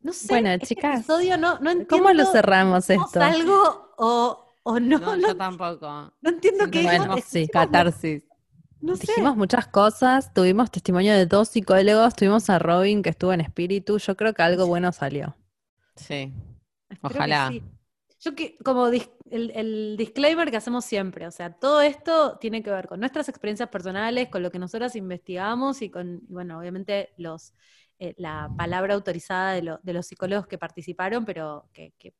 [0.00, 1.86] no sé, Bueno, este chicas, episodio no, no entiendo.
[1.88, 3.20] ¿Cómo lo cerramos ¿hicimos esto?
[3.20, 4.98] algo o, o no?
[4.98, 6.12] No, No, yo tampoco.
[6.20, 8.22] no entiendo qué Bueno, sí, Catarsis.
[8.80, 9.06] no sé.
[9.06, 13.98] Dijimos muchas cosas, tuvimos testimonio de dos psicólogos, tuvimos a Robin que estuvo en espíritu,
[13.98, 15.36] yo creo que algo bueno salió.
[15.96, 16.32] Sí.
[16.88, 17.36] Espero que Ojalá.
[17.36, 17.62] sí.
[18.24, 22.62] Yo que, como dis- el, el disclaimer que hacemos siempre, o sea, todo esto tiene
[22.62, 27.12] que ver con nuestras experiencias personales, con lo que nosotras investigamos y con, bueno, obviamente
[27.16, 27.52] los
[27.98, 32.14] eh, la palabra autorizada de, lo- de los psicólogos que participaron, pero que, que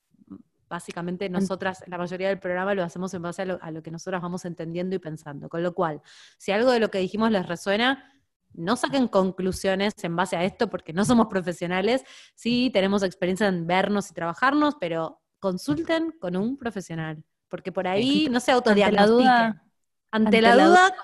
[0.68, 3.90] básicamente nosotras, la mayoría del programa lo hacemos en base a lo, a lo que
[3.90, 5.48] nosotras vamos entendiendo y pensando.
[5.48, 6.00] Con lo cual,
[6.38, 8.12] si algo de lo que dijimos les resuena,
[8.54, 12.04] no saquen conclusiones en base a esto porque no somos profesionales,
[12.34, 18.28] sí tenemos experiencia en vernos y trabajarnos, pero consulten con un profesional, porque por ahí
[18.30, 19.16] no se Ante la autodiagnostiquen.
[19.18, 20.94] duda, Ante, ante la la duda,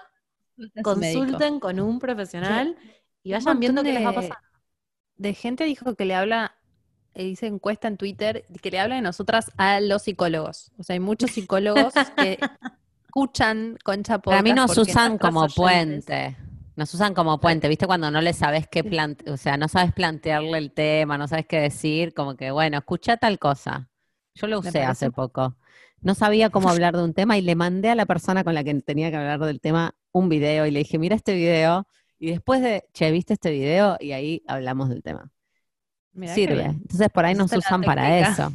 [0.83, 2.77] consulten con un profesional
[3.25, 4.39] y vayan viendo montón qué les va a de- pasar.
[5.17, 6.55] De gente dijo que le habla,
[7.15, 10.71] eh, dice encuesta en Twitter, que le habla de nosotras a los psicólogos.
[10.79, 12.39] O sea, hay muchos psicólogos que
[13.09, 16.37] escuchan Concha Para mí Podcast nos usan como oyentes- puente.
[16.77, 17.89] Nos usan como puente, ¿viste?
[17.89, 21.45] Cuando no le sabes qué plante, o sea, no sabes plantearle el tema, no sabes
[21.49, 23.89] qué decir, como que, bueno, escucha tal cosa.
[24.41, 25.57] Yo lo usé hace poco.
[26.01, 28.63] No sabía cómo hablar de un tema y le mandé a la persona con la
[28.63, 31.87] que tenía que hablar del tema un video y le dije, mira este video.
[32.21, 33.97] Y después de, che, ¿viste este video?
[34.01, 35.31] Y ahí hablamos del tema.
[36.13, 36.65] Mirá Sirve.
[36.65, 38.51] Entonces por ahí nos usan para eso.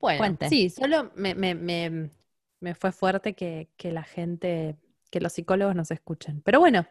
[0.00, 0.48] Bueno, Cuente.
[0.48, 2.10] sí, solo me, me- me-
[2.60, 4.76] me fue fuerte que, que la gente,
[5.10, 6.40] que los psicólogos nos escuchen.
[6.42, 6.86] Pero bueno,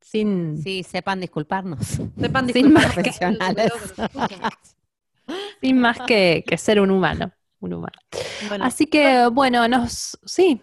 [0.00, 2.00] sin, Sí, sepan disculparnos.
[2.18, 3.72] Sepan Sin disculpar más que- profesionales.
[5.60, 7.32] sin más que, que ser un humano.
[7.60, 7.98] Un humano.
[8.48, 10.60] Bueno, Así que, bueno, nos, sí,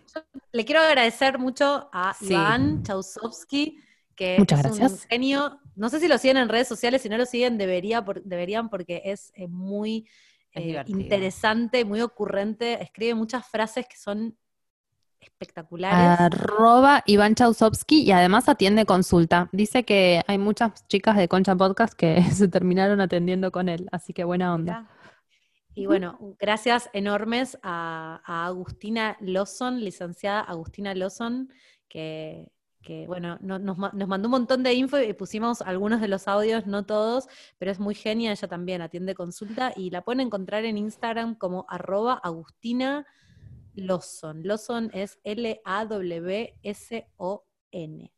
[0.51, 2.33] le quiero agradecer mucho a Sí.
[2.33, 3.77] Iván Chausovsky,
[4.15, 5.05] que Muchas es un gracias.
[5.05, 5.61] genio.
[5.75, 8.69] No sé si lo siguen en redes sociales, si no lo siguen debería por- deberían
[8.69, 10.09] porque es eh, muy
[10.53, 12.83] eh, interesante, muy ocurrente.
[12.83, 14.37] Escribe muchas frases que son
[15.21, 16.19] espectaculares.
[16.19, 19.49] arroba Iván Chausovsky y además atiende consulta.
[19.51, 24.13] Dice que hay muchas chicas de Concha Podcast que se terminaron atendiendo con él, así
[24.13, 24.89] que buena onda.
[25.75, 31.49] Y bueno, gracias enormes a, a Agustina Lawson, licenciada Agustina Lawson,
[31.87, 32.51] que,
[32.81, 36.27] que, bueno, no- nos, nos mandó un montón de info y pusimos algunos de los
[36.27, 37.27] audios, no todos,
[37.59, 41.65] pero es muy genia, ella también atiende consulta y la pueden encontrar en Instagram como
[41.69, 43.05] arroba Agustina
[43.81, 44.41] Lawson.
[44.43, 45.19] Lawson es
[46.69, 48.11] L-A-W-S-O-N.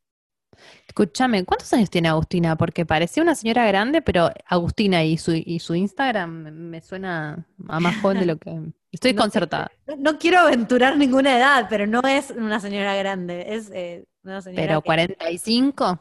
[0.88, 2.58] Escúchame, ¿cuántos años tiene Agustina?
[2.58, 7.80] Porque parecía una señora grande, pero Agustina y su, y su Instagram me suena a
[7.80, 8.60] más joven de lo que...
[8.92, 9.72] Estoy No concertada.
[9.88, 14.42] No, no quiero aventurar ninguna edad, pero no es una señora grande, es eh, una
[14.42, 16.00] señora Pero que- 45,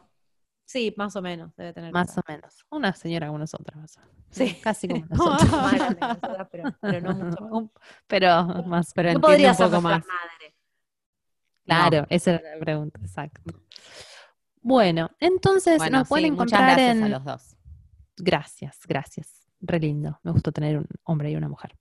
[0.71, 1.91] Sí, más o menos debe tener.
[1.91, 2.65] más o menos.
[2.69, 3.75] Una señora como nosotras.
[3.77, 4.15] más o menos.
[4.29, 4.55] Sí.
[4.63, 7.71] Casi como nosotras, pero pero, pero no mucho
[8.07, 9.99] Pero más, pero No entiende podría un poco más.
[10.05, 10.55] madre.
[11.65, 13.41] Claro, esa era la pregunta, exacto.
[14.61, 17.55] Bueno, entonces Bueno, nos pueden sí, encontrar gracias en a los dos.
[18.17, 19.47] Gracias, gracias.
[19.59, 20.19] Re lindo.
[20.23, 21.77] Me gustó tener un hombre y una mujer.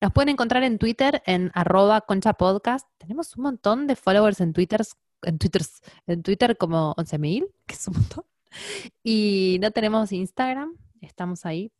[0.00, 2.88] Nos pueden encontrar en Twitter en arroba concha podcast.
[2.98, 4.80] Tenemos un montón de followers en Twitter,
[5.22, 5.62] en Twitter,
[6.06, 8.24] en Twitter como 11.000, que es un montón.
[9.02, 11.72] Y no tenemos Instagram, estamos ahí.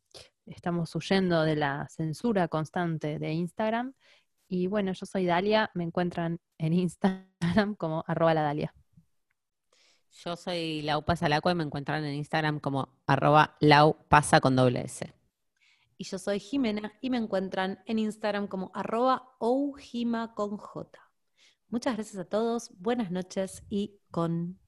[0.47, 3.95] Estamos huyendo de la censura constante de Instagram.
[4.49, 7.29] Y bueno, yo soy Dalia, me encuentran en Instagram
[7.77, 8.75] como arroba la Dalia.
[10.11, 14.83] Yo soy Lau Pasalacua y me encuentran en Instagram como arroba Lau Pasa con doble
[14.83, 15.15] S.
[15.97, 20.99] Y yo soy Jimena y me encuentran en Instagram como arroba oujima con J.
[21.69, 24.59] Muchas gracias a todos, buenas noches y con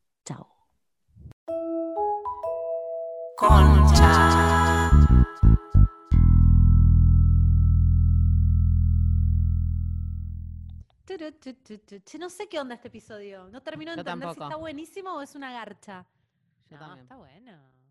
[12.05, 13.49] Che, no sé qué onda este episodio.
[13.51, 16.07] No termino de Yo entender si está buenísimo o es una garcha.
[16.71, 17.03] Yo No, también.
[17.03, 17.82] está bueno.